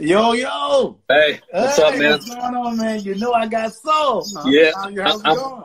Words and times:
Yo, 0.00 0.32
yo. 0.32 0.96
Hey, 1.08 1.40
what's 1.50 1.76
hey, 1.76 1.82
up, 1.82 1.98
man? 1.98 2.12
What's 2.12 2.32
going 2.32 2.54
on, 2.54 2.76
man? 2.76 3.00
You 3.00 3.16
know 3.16 3.32
I 3.32 3.48
got 3.48 3.72
soul. 3.74 4.24
Yeah. 4.44 4.70
How's 4.76 4.92
it 4.92 5.26
I'm- 5.26 5.36
going? 5.36 5.62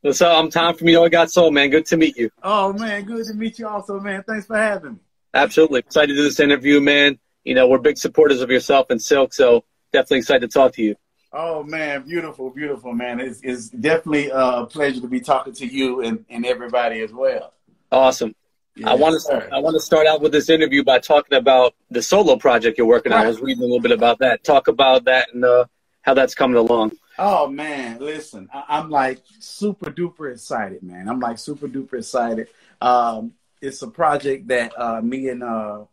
What's 0.00 0.20
up? 0.20 0.36
I'm 0.36 0.50
Tom 0.50 0.74
from 0.76 0.88
You 0.88 0.94
Know 0.94 1.04
I 1.04 1.08
Got 1.08 1.30
Soul, 1.30 1.52
man. 1.52 1.70
Good 1.70 1.86
to 1.86 1.96
meet 1.96 2.16
you. 2.16 2.30
Oh, 2.42 2.72
man. 2.72 3.04
Good 3.04 3.26
to 3.26 3.34
meet 3.34 3.60
you 3.60 3.68
also, 3.68 4.00
man. 4.00 4.24
Thanks 4.24 4.46
for 4.46 4.56
having 4.56 4.94
me. 4.94 4.98
Absolutely. 5.34 5.80
Excited 5.80 6.08
to 6.08 6.14
do 6.14 6.22
this 6.24 6.40
interview, 6.40 6.80
man. 6.80 7.18
You 7.44 7.54
know, 7.54 7.68
we're 7.68 7.78
big 7.78 7.96
supporters 7.96 8.40
of 8.40 8.50
yourself 8.50 8.90
and 8.90 9.00
Silk, 9.00 9.32
so 9.32 9.64
definitely 9.92 10.18
excited 10.18 10.50
to 10.50 10.52
talk 10.52 10.72
to 10.72 10.82
you. 10.82 10.96
Oh, 11.32 11.62
man. 11.62 12.02
Beautiful, 12.02 12.50
beautiful, 12.50 12.92
man. 12.92 13.20
It's, 13.20 13.40
it's 13.42 13.68
definitely 13.68 14.32
uh, 14.32 14.62
a 14.62 14.66
pleasure 14.66 15.00
to 15.00 15.08
be 15.08 15.20
talking 15.20 15.52
to 15.54 15.66
you 15.66 16.02
and, 16.02 16.24
and 16.28 16.44
everybody 16.44 17.00
as 17.00 17.12
well. 17.12 17.54
Awesome. 17.90 18.34
I 18.84 18.94
want 18.94 19.20
to. 19.22 19.48
I 19.52 19.58
want 19.58 19.74
to 19.74 19.80
start 19.80 20.06
out 20.06 20.20
with 20.20 20.32
this 20.32 20.50
interview 20.50 20.84
by 20.84 20.98
talking 20.98 21.38
about 21.38 21.74
the 21.90 22.02
solo 22.02 22.36
project 22.36 22.76
you're 22.78 22.86
working 22.86 23.12
on. 23.12 23.24
I 23.24 23.28
was 23.28 23.40
reading 23.40 23.62
a 23.62 23.66
little 23.66 23.80
bit 23.80 23.92
about 23.92 24.18
that. 24.18 24.44
Talk 24.44 24.68
about 24.68 25.04
that 25.04 25.32
and 25.32 25.44
uh, 25.44 25.64
how 26.02 26.14
that's 26.14 26.34
coming 26.34 26.56
along. 26.56 26.92
Oh 27.18 27.46
man, 27.48 27.98
listen, 27.98 28.48
I- 28.52 28.64
I'm 28.68 28.90
like 28.90 29.20
super 29.38 29.90
duper 29.90 30.30
excited, 30.32 30.82
man. 30.82 31.08
I'm 31.08 31.20
like 31.20 31.38
super 31.38 31.68
duper 31.68 31.94
excited. 31.94 32.48
Um, 32.82 33.32
it's 33.62 33.80
a 33.80 33.88
project 33.88 34.48
that 34.48 34.78
uh, 34.78 35.00
me 35.00 35.28
and 35.28 35.42
uh, 35.42 35.84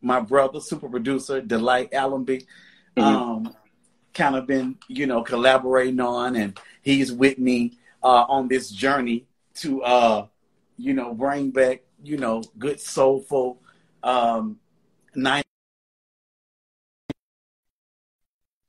my 0.00 0.20
brother, 0.20 0.60
super 0.60 0.88
producer 0.88 1.40
Delight 1.40 1.92
Allenby, 1.92 2.46
Mhm. 2.96 3.02
um, 3.02 3.56
kind 4.14 4.36
of 4.36 4.46
been, 4.46 4.76
you 4.88 5.06
know, 5.06 5.22
collaborating 5.22 5.98
on, 6.00 6.36
and 6.36 6.58
he's 6.82 7.12
with 7.12 7.38
me 7.38 7.78
uh, 8.02 8.24
on 8.28 8.46
this 8.48 8.70
journey 8.70 9.26
to, 9.54 9.82
uh, 9.82 10.26
you 10.78 10.94
know, 10.94 11.12
bring 11.14 11.50
back, 11.50 11.82
you 12.02 12.16
know, 12.16 12.42
good 12.58 12.80
soulful 12.80 13.60
um, 14.02 14.58
nine. 15.14 15.42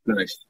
Nice. 0.05 0.45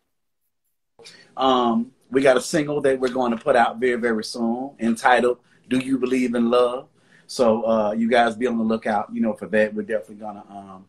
Um, 1.36 1.92
we 2.10 2.22
got 2.22 2.38
a 2.38 2.42
single 2.42 2.82
that 2.82 3.00
we're 3.00 3.10
going 3.10 3.32
to 3.32 3.38
put 3.38 3.56
out 3.56 3.80
very, 3.80 4.00
very 4.00 4.24
soon 4.24 4.72
entitled 4.80 5.40
Do 5.70 5.80
You 5.80 5.98
Believe 5.98 6.36
in 6.36 6.50
Love? 6.50 6.88
So 7.28 7.64
uh, 7.64 7.92
you 7.94 8.10
guys 8.10 8.36
be 8.36 8.48
on 8.48 8.58
the 8.58 8.64
lookout, 8.64 9.10
you 9.14 9.22
know, 9.22 9.34
for 9.34 9.48
that. 9.48 9.74
We're 9.74 9.84
definitely 9.84 10.16
gonna 10.16 10.44
um, 10.50 10.86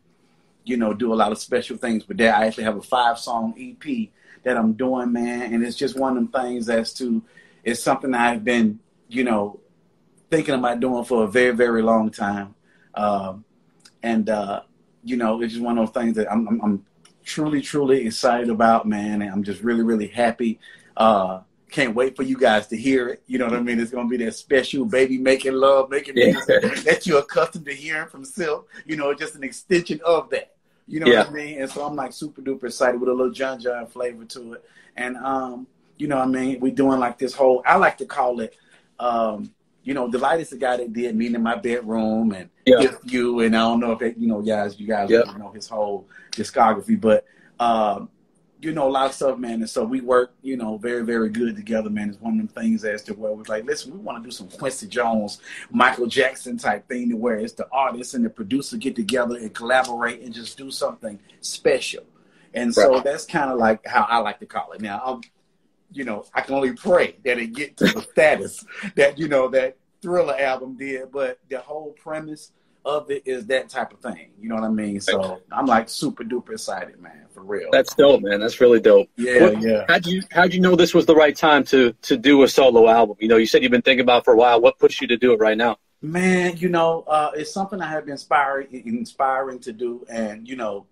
you 0.65 0.77
know, 0.77 0.93
do 0.93 1.13
a 1.13 1.15
lot 1.15 1.31
of 1.31 1.37
special 1.37 1.77
things 1.77 2.07
with 2.07 2.17
that. 2.17 2.35
I 2.35 2.47
actually 2.47 2.63
have 2.65 2.77
a 2.77 2.81
five 2.81 3.19
song 3.19 3.53
EP 3.57 4.09
that 4.43 4.57
I'm 4.57 4.73
doing, 4.73 5.11
man, 5.11 5.53
and 5.53 5.63
it's 5.63 5.77
just 5.77 5.97
one 5.97 6.17
of 6.17 6.31
them 6.31 6.43
things 6.43 6.69
as 6.69 6.93
to 6.95 7.23
it's 7.63 7.81
something 7.81 8.13
I've 8.13 8.43
been, 8.43 8.79
you 9.07 9.23
know, 9.23 9.59
thinking 10.33 10.55
about 10.55 10.79
doing 10.79 11.03
for 11.05 11.25
a 11.25 11.27
very, 11.27 11.51
very 11.51 11.83
long 11.83 12.09
time. 12.09 12.55
Um, 12.95 13.45
and 14.01 14.27
uh, 14.29 14.61
you 15.03 15.15
know, 15.15 15.39
it's 15.41 15.53
just 15.53 15.63
one 15.63 15.77
of 15.77 15.85
those 15.93 16.01
things 16.01 16.15
that 16.15 16.31
I'm, 16.31 16.47
I'm, 16.47 16.61
I'm 16.61 16.85
truly, 17.23 17.61
truly 17.61 18.07
excited 18.07 18.49
about, 18.49 18.87
man, 18.87 19.21
and 19.21 19.31
I'm 19.31 19.43
just 19.43 19.61
really, 19.61 19.83
really 19.83 20.07
happy. 20.07 20.59
Uh, 20.97 21.41
can't 21.69 21.93
wait 21.93 22.15
for 22.15 22.23
you 22.23 22.35
guys 22.35 22.65
to 22.67 22.77
hear 22.77 23.09
it. 23.09 23.21
You 23.27 23.37
know 23.37 23.45
what 23.45 23.53
I 23.53 23.61
mean? 23.61 23.79
It's 23.79 23.91
gonna 23.91 24.09
be 24.09 24.17
that 24.17 24.33
special 24.33 24.85
baby 24.85 25.19
making 25.19 25.53
love, 25.53 25.91
making 25.91 26.17
Yeah. 26.17 26.31
music 26.31 26.83
that 26.85 27.05
you're 27.05 27.19
accustomed 27.19 27.65
to 27.65 27.73
hearing 27.73 28.09
from 28.09 28.25
Silk. 28.25 28.67
You 28.87 28.95
know, 28.95 29.13
just 29.13 29.35
an 29.35 29.43
extension 29.43 29.99
of 30.03 30.31
that. 30.31 30.55
You 30.87 30.99
know 30.99 31.11
Yeah. 31.11 31.19
what 31.19 31.29
I 31.29 31.33
mean? 31.33 31.61
And 31.61 31.69
so 31.69 31.85
I'm 31.85 31.95
like 31.95 32.11
super 32.11 32.41
duper 32.41 32.63
excited 32.65 32.99
with 32.99 33.09
a 33.09 33.13
little 33.13 33.31
John 33.31 33.59
John 33.59 33.85
flavor 33.85 34.25
to 34.25 34.53
it. 34.53 34.65
And 34.95 35.15
um, 35.17 35.67
you 35.97 36.07
know 36.07 36.17
what 36.17 36.27
I 36.27 36.31
mean? 36.31 36.59
We 36.59 36.71
doing 36.71 36.99
like 36.99 37.19
this 37.19 37.33
whole 37.35 37.61
I 37.67 37.77
like 37.77 37.97
to 37.99 38.05
call 38.05 38.39
it 38.39 38.55
um, 38.99 39.53
you 39.83 39.93
know, 39.93 40.09
Delight 40.09 40.39
is 40.39 40.49
the 40.49 40.57
guy 40.57 40.77
that 40.77 40.93
did 40.93 41.15
meet 41.15 41.33
in 41.35 41.43
my 41.43 41.55
bedroom 41.55 42.31
and 42.33 42.49
Yeah. 42.65 42.83
If 42.83 42.95
you 43.03 43.41
and 43.41 43.55
I 43.55 43.59
don't 43.59 43.79
know 43.81 43.91
if 43.91 43.99
that, 43.99 44.17
you 44.17 44.27
know, 44.27 44.41
guys, 44.41 44.79
you 44.79 44.87
guys 44.87 45.09
Yep. 45.09 45.37
know 45.37 45.51
his 45.51 45.67
whole 45.67 46.07
discography, 46.31 46.99
but 46.99 47.25
um, 47.59 48.09
you 48.61 48.71
know, 48.71 48.87
a 48.87 48.89
lot 48.89 49.07
of 49.07 49.13
stuff, 49.13 49.37
man. 49.37 49.55
And 49.55 49.69
so 49.69 49.83
we 49.83 49.99
work, 49.99 50.33
you 50.41 50.55
know, 50.55 50.77
very, 50.77 51.03
very 51.03 51.27
good 51.29 51.57
together, 51.57 51.89
man. 51.89 52.07
It's 52.09 52.21
one 52.21 52.33
of 52.33 52.37
them 52.39 52.47
things 52.47 52.85
as 52.85 53.03
to 53.03 53.13
where 53.13 53.33
we're 53.33 53.43
like, 53.49 53.65
listen, 53.65 53.91
we 53.91 53.99
want 53.99 54.23
to 54.23 54.25
do 54.25 54.31
some 54.31 54.47
Quincy 54.47 54.87
Jones, 54.87 55.39
Michael 55.69 56.07
Jackson 56.07 56.57
type 56.57 56.87
thing 56.87 57.09
to 57.09 57.17
where 57.17 57.35
it's 57.37 57.51
the 57.53 57.67
artist 57.73 58.13
and 58.13 58.23
the 58.23 58.29
producer 58.29 58.77
get 58.77 58.95
together 58.95 59.35
and 59.35 59.53
collaborate 59.53 60.21
and 60.21 60.33
just 60.33 60.57
do 60.57 60.71
something 60.71 61.19
special. 61.41 62.03
And 62.53 62.73
so 62.73 62.89
Right. 62.93 63.03
that's 63.03 63.25
kind 63.25 63.51
of 63.51 63.57
like 63.59 63.85
how 63.85 64.05
I 64.09 64.19
like 64.19 64.39
to 64.39 64.45
call 64.45 64.71
it. 64.71 64.79
Now, 64.81 65.01
I'm, 65.05 65.21
you 65.93 66.03
know, 66.03 66.25
I 66.33 66.41
can 66.41 66.55
only 66.55 66.73
pray 66.73 67.15
that 67.25 67.37
it 67.37 67.53
get 67.53 67.77
to 67.77 67.85
the 67.85 68.01
status 68.01 68.65
that, 68.95 69.17
you 69.17 69.27
know, 69.27 69.47
that 69.49 69.77
Thriller 70.01 70.37
album 70.37 70.75
did, 70.77 71.11
but 71.11 71.39
the 71.49 71.59
whole 71.59 71.91
premise 71.93 72.51
of 72.85 73.09
it 73.09 73.23
is 73.25 73.45
that 73.47 73.69
type 73.69 73.93
of 73.93 73.99
thing. 73.99 74.31
You 74.39 74.49
know 74.49 74.55
what 74.55 74.65
I 74.65 74.69
mean? 74.69 74.99
So 74.99 75.39
I'm 75.51 75.65
like 75.65 75.87
super 75.87 76.23
duper 76.23 76.51
excited, 76.51 76.99
man, 76.99 77.25
for 77.33 77.41
real. 77.41 77.69
That's 77.71 77.95
dope, 77.95 78.21
man. 78.21 78.41
That's 78.41 78.59
really 78.59 78.81
dope. 78.81 79.07
yeah, 79.15 79.41
What- 79.43 79.61
yeah. 79.61 79.85
How'd 79.87 80.05
you 80.05 80.21
How'd 80.31 80.53
you 80.53 80.59
know 80.59 80.75
this 80.75 80.93
was 80.93 81.05
the 81.05 81.15
right 81.15 81.35
time 81.35 81.63
to 81.65 81.93
to 82.03 82.17
do 82.17 82.43
a 82.43 82.47
solo 82.49 82.89
album? 82.89 83.15
You 83.19 83.29
know, 83.29 83.37
you 83.37 83.45
said 83.45 83.63
you've 83.63 83.71
been 83.71 83.81
thinking 83.81 84.03
about 84.03 84.23
it 84.23 84.25
for 84.25 84.33
a 84.33 84.37
while. 84.37 84.59
What 84.59 84.79
pushed 84.79 84.99
you 85.01 85.07
to 85.07 85.17
do 85.17 85.31
it 85.33 85.39
right 85.39 85.57
now? 85.57 85.77
Man, 86.01 86.57
you 86.57 86.67
know, 86.67 87.05
uh, 87.07 87.31
it's 87.33 87.53
something 87.53 87.79
I 87.81 87.87
have 87.87 88.03
been 88.03 88.11
inspiring, 88.11 88.67
inspiring 88.85 89.59
to 89.59 89.71
do, 89.71 90.05
and 90.09 90.45
you 90.45 90.57
know, 90.57 90.85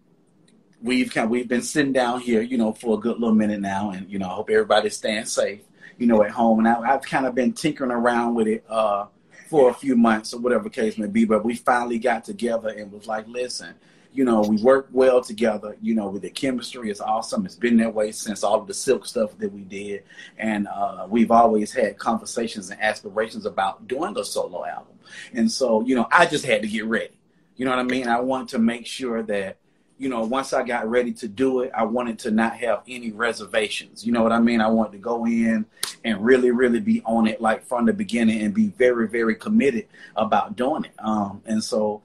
we've 0.82 1.12
kind 1.14 1.30
we've 1.30 1.48
been 1.48 1.62
sitting 1.62 1.94
down 1.94 2.20
here, 2.22 2.42
you 2.42 2.58
know, 2.58 2.74
for 2.74 2.98
a 2.98 3.00
good 3.00 3.20
little 3.20 3.36
minute 3.36 3.62
now, 3.62 3.92
and 3.92 4.10
you 4.10 4.20
know, 4.20 4.30
I 4.30 4.34
hope 4.34 4.50
everybody's 4.50 4.98
staying 4.98 5.26
safe, 5.26 5.62
you 5.98 6.08
know, 6.08 6.24
at 6.24 6.32
home. 6.32 6.60
And 6.60 6.68
I, 6.68 6.94
I've 6.94 7.04
kind 7.04 7.26
of 7.26 7.36
been 7.36 7.54
tinkering 7.54 7.92
around 7.92 8.36
with 8.36 8.48
it 8.48 8.66
uh, 8.70 9.06
for 9.50 9.70
a 9.70 9.74
few 9.74 9.96
months 9.96 10.34
or 10.34 10.40
whatever 10.40 10.70
case 10.70 10.98
may 10.98 11.08
be, 11.08 11.26
but 11.26 11.46
we 11.46 11.56
finally 11.56 12.00
got 12.00 12.26
together 12.26 12.70
and 12.70 12.92
was 12.92 13.08
like, 13.08 13.28
listen. 13.28 13.76
You 14.14 14.26
know, 14.26 14.42
we 14.42 14.58
work 14.58 14.90
well 14.92 15.22
together. 15.22 15.78
You 15.82 15.96
know, 15.96 16.10
with 16.10 16.24
the 16.24 16.30
chemistry, 16.30 16.92
it's 16.92 17.00
awesome. 17.00 17.46
It's 17.46 17.56
been 17.56 17.78
that 17.78 17.94
way 17.94 18.12
since 18.12 18.44
all 18.44 18.60
of 18.60 18.68
the 18.68 18.74
silk 18.74 19.06
stuff 19.06 19.38
that 19.38 19.54
we 19.54 19.62
did, 19.62 20.04
and 20.38 20.68
uh, 20.68 21.08
we've 21.10 21.32
always 21.32 21.72
had 21.72 21.98
conversations 21.98 22.70
and 22.72 22.82
aspirations 22.82 23.46
about 23.46 23.88
doing 23.88 24.18
a 24.18 24.26
solo 24.26 24.66
album. 24.66 25.00
And 25.34 25.50
so, 25.50 25.80
you 25.80 25.96
know, 25.96 26.10
I 26.12 26.26
just 26.26 26.46
had 26.46 26.62
to 26.64 26.68
get 26.68 26.88
ready. 26.88 27.18
You 27.56 27.64
know 27.64 27.72
what 27.72 27.80
I 27.80 27.84
mean? 27.84 28.10
I 28.10 28.20
wanted 28.20 28.50
to 28.50 28.60
make 28.60 28.86
sure 28.86 29.24
that, 29.24 29.56
you 30.02 30.10
know, 30.10 30.22
once 30.22 30.52
I 30.52 30.64
got 30.64 30.90
ready 30.90 31.14
to 31.14 31.28
do 31.28 31.60
it, 31.60 31.72
I 31.76 31.84
wanted 31.84 32.18
to 32.20 32.32
not 32.32 32.58
have 32.58 32.82
any 32.88 33.12
reservations. 33.12 34.04
You 34.04 34.12
know 34.12 34.24
what 34.24 34.32
I 34.32 34.40
mean? 34.40 34.60
I 34.60 34.68
wanted 34.68 34.94
to 34.94 34.98
go 34.98 35.28
in 35.28 35.64
and 36.04 36.26
really, 36.26 36.50
really 36.50 36.80
be 36.80 37.04
on 37.06 37.28
it 37.28 37.40
like 37.40 37.64
from 37.64 37.86
the 37.86 37.94
beginning 37.94 38.42
and 38.42 38.52
be 38.52 38.70
very, 38.70 39.08
very 39.08 39.36
committed 39.36 39.86
about 40.16 40.56
doing 40.56 40.86
it. 40.86 40.94
Um, 40.98 41.44
and 41.46 41.64
so 41.64 42.02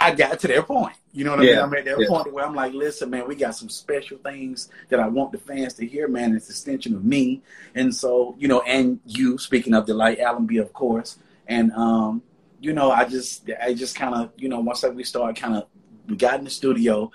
I 0.00 0.16
got 0.16 0.40
to 0.40 0.48
that 0.48 0.66
point. 0.66 0.96
You 1.12 1.22
know 1.22 1.30
what 1.30 1.38
I 1.38 1.42
mean? 1.44 1.58
I'm 1.60 1.74
at 1.74 1.84
that 1.84 2.00
yeah. 2.00 2.08
point 2.08 2.32
where 2.32 2.44
I'm 2.44 2.56
like, 2.56 2.72
listen, 2.72 3.08
man, 3.08 3.28
we 3.28 3.36
got 3.36 3.54
some 3.54 3.68
special 3.68 4.18
things 4.18 4.68
that 4.88 4.98
I 4.98 5.06
want 5.06 5.30
the 5.30 5.38
fans 5.38 5.74
to 5.74 5.86
hear, 5.86 6.08
man. 6.08 6.34
It's 6.34 6.48
an 6.48 6.54
extension 6.54 6.96
of 6.96 7.04
me. 7.04 7.40
And 7.76 7.94
so, 7.94 8.34
you 8.36 8.48
know, 8.48 8.62
and 8.62 8.98
you, 9.06 9.38
speaking 9.38 9.74
of 9.74 9.86
Delight 9.86 10.18
Allenby, 10.18 10.56
of 10.58 10.72
course. 10.72 11.18
And, 11.46 11.70
um, 11.70 12.22
you 12.60 12.72
know, 12.72 12.90
I 12.90 13.04
just, 13.04 13.48
I 13.62 13.74
just 13.74 13.94
kind 13.94 14.16
of, 14.16 14.32
you 14.36 14.48
know, 14.48 14.58
once 14.58 14.80
that 14.80 14.92
we 14.92 15.04
started 15.04 15.40
kind 15.40 15.54
of, 15.54 15.66
we 16.08 16.16
got 16.16 16.38
in 16.38 16.44
the 16.44 16.50
studio 16.50 17.10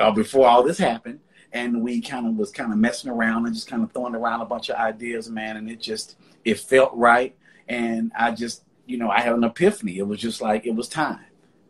uh, 0.00 0.10
before 0.10 0.46
all 0.46 0.62
this 0.62 0.78
happened. 0.78 1.20
And 1.54 1.82
we 1.82 2.00
kind 2.00 2.26
of 2.26 2.36
was 2.36 2.50
kind 2.50 2.72
of 2.72 2.78
messing 2.78 3.10
around 3.10 3.44
and 3.44 3.54
just 3.54 3.68
kind 3.68 3.82
of 3.82 3.92
throwing 3.92 4.14
around 4.14 4.40
a 4.40 4.46
bunch 4.46 4.70
of 4.70 4.76
ideas, 4.76 5.28
man. 5.28 5.58
And 5.58 5.70
it 5.70 5.80
just, 5.80 6.16
it 6.46 6.58
felt 6.58 6.94
right. 6.94 7.36
And 7.68 8.10
I 8.18 8.30
just, 8.30 8.64
you 8.86 8.96
know, 8.96 9.10
I 9.10 9.20
had 9.20 9.34
an 9.34 9.44
epiphany. 9.44 9.98
It 9.98 10.06
was 10.06 10.18
just 10.18 10.40
like, 10.40 10.64
it 10.64 10.74
was 10.74 10.88
time 10.88 11.20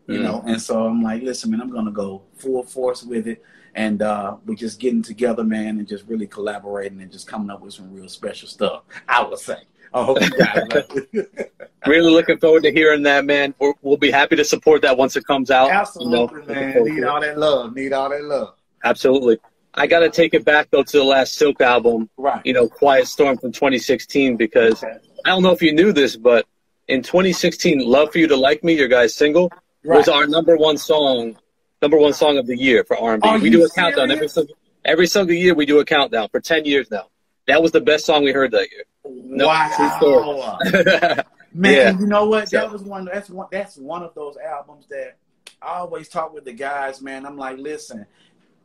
you 0.07 0.19
Mm. 0.19 0.23
know. 0.23 0.43
And 0.45 0.61
so 0.61 0.85
I'm 0.85 1.01
like, 1.01 1.21
listen, 1.23 1.51
man, 1.51 1.61
I'm 1.61 1.69
gonna 1.69 1.91
go 1.91 2.23
full 2.35 2.63
force 2.63 3.03
with 3.03 3.27
it, 3.27 3.43
and 3.75 4.01
uh, 4.01 4.37
we're 4.45 4.55
just 4.55 4.79
getting 4.79 5.01
together, 5.01 5.43
man, 5.43 5.79
and 5.79 5.87
just 5.87 6.05
really 6.07 6.27
collaborating 6.27 7.01
and 7.01 7.11
just 7.11 7.27
coming 7.27 7.49
up 7.49 7.61
with 7.61 7.73
some 7.73 7.93
real 7.93 8.09
special 8.09 8.47
stuff. 8.47 8.83
I 9.07 9.23
would 9.23 9.39
say. 9.39 9.63
I 9.93 10.03
hope 10.03 10.21
you 10.21 10.29
like 10.37 10.75
it. 11.13 11.49
Really 11.85 12.11
looking 12.11 12.37
forward 12.37 12.63
to 12.63 12.71
hearing 12.71 13.03
that, 13.03 13.25
man. 13.25 13.53
We're, 13.59 13.73
we'll 13.81 13.97
be 13.97 14.09
happy 14.09 14.37
to 14.37 14.45
support 14.45 14.83
that 14.83 14.95
once 14.97 15.17
it 15.17 15.25
comes 15.27 15.51
out. 15.51 15.69
Absolutely, 15.69 16.39
You 16.43 16.47
know, 16.47 16.53
man. 16.55 16.83
Need 16.85 17.03
all 17.03 17.19
that 17.19 17.37
love. 17.37 17.75
Need 17.75 17.91
all 17.91 18.09
that 18.09 18.23
love. 18.23 18.55
Absolutely. 18.85 19.37
I 19.73 19.87
got 19.87 19.99
to 19.99 20.09
take 20.09 20.33
it 20.33 20.45
back 20.45 20.69
though 20.71 20.83
to 20.83 20.97
the 20.97 21.03
last 21.03 21.35
Silk 21.35 21.59
album, 21.59 22.09
Right. 22.15 22.41
you 22.45 22.53
know, 22.53 22.69
Quiet 22.69 23.07
Storm 23.07 23.37
from 23.37 23.51
2016, 23.51 24.37
because 24.37 24.81
Okay. 24.81 24.95
I 25.25 25.29
don't 25.29 25.43
know 25.43 25.51
if 25.51 25.61
you 25.61 25.73
knew 25.73 25.91
this, 25.91 26.15
but 26.15 26.45
in 26.87 27.01
2016, 27.01 27.79
"Love 27.79 28.13
for 28.13 28.19
You 28.19 28.27
to 28.27 28.35
Like 28.37 28.63
Me," 28.63 28.73
your 28.73 28.87
guys' 28.87 29.13
single, 29.13 29.51
was 29.83 30.07
our 30.07 30.25
number 30.25 30.55
one 30.55 30.77
song, 30.77 31.35
number 31.81 31.97
one 31.97 32.13
song 32.13 32.37
of 32.37 32.47
the 32.47 32.57
year 32.57 32.83
for 32.85 32.97
R&B. 32.97 33.27
Are 33.27 33.35
oh, 33.37 33.39
we 33.41 33.49
do 33.49 33.65
a 33.65 33.69
countdown 33.69 34.09
every 34.09 34.29
single 34.29 34.55
every 34.85 35.07
single 35.07 35.35
year. 35.35 35.53
We 35.53 35.65
do 35.65 35.79
a 35.79 35.85
countdown 35.85 36.29
for 36.29 36.39
10 36.39 36.63
years 36.65 36.89
now. 36.91 37.07
That 37.47 37.61
was 37.61 37.71
the 37.71 37.81
best 37.81 38.05
song 38.05 38.23
we 38.23 38.31
heard 38.31 38.51
that 38.51 38.69
year. 38.71 38.83
No, 39.05 39.47
wow. 39.47 40.57
Man, 41.53 41.73
Yeah. 41.73 41.99
you 41.99 42.07
know 42.07 42.25
what? 42.27 42.49
That 42.51 42.71
was 42.71 42.81
one. 42.83 43.05
That's 43.05 43.29
one. 43.29 43.47
That's 43.51 43.77
one 43.77 44.01
of 44.03 44.13
those 44.15 44.37
albums 44.37 44.85
that 44.89 45.17
I 45.61 45.75
always 45.79 46.09
talk 46.09 46.33
with 46.33 46.45
the 46.45 46.53
guys. 46.53 47.01
Man, 47.01 47.25
I'm 47.25 47.37
like, 47.37 47.57
listen, 47.57 48.05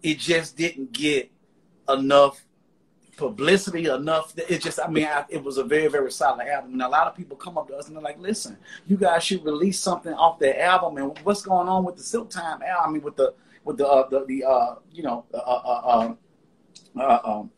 it 0.02 0.18
just 0.18 0.56
didn't 0.56 0.92
get 0.92 1.30
enough 1.88 2.42
publicity 3.16 3.86
enough. 3.86 4.32
It 4.36 4.62
just, 4.62 4.78
I 4.78 4.88
mean, 4.88 5.04
I, 5.06 5.24
it 5.28 5.42
was 5.42 5.58
a 5.58 5.64
very, 5.64 5.88
very 5.88 6.12
solid 6.12 6.46
album. 6.46 6.74
And 6.74 6.82
a 6.82 6.88
lot 6.88 7.08
of 7.08 7.16
people 7.16 7.36
come 7.36 7.58
up 7.58 7.66
to 7.68 7.74
us 7.76 7.88
and 7.88 7.96
they're 7.96 8.02
like, 8.02 8.18
listen, 8.20 8.56
you 8.86 8.96
guys 8.96 9.24
should 9.24 9.44
release 9.44 9.80
something 9.80 10.12
off 10.14 10.38
that 10.38 10.62
album. 10.62 10.96
And 10.98 11.18
what's 11.24 11.42
going 11.42 11.68
on 11.68 11.84
with 11.84 11.96
the 11.96 12.02
Silk 12.04 12.30
Time 12.30 12.62
album? 12.62 12.88
I 12.88 12.92
mean, 12.92 13.02
with 13.02 13.16
the 13.16 13.34
with 13.64 13.76
the 13.76 13.86
uh, 13.88 14.08
the, 14.08 14.24
the 14.24 14.44
uh, 14.44 14.74
you 14.92 15.02
know 15.02 15.24
uh, 15.34 15.36
uh, 15.36 16.14
uh, 16.96 17.00
uh, 17.00 17.20
um, 17.24 17.50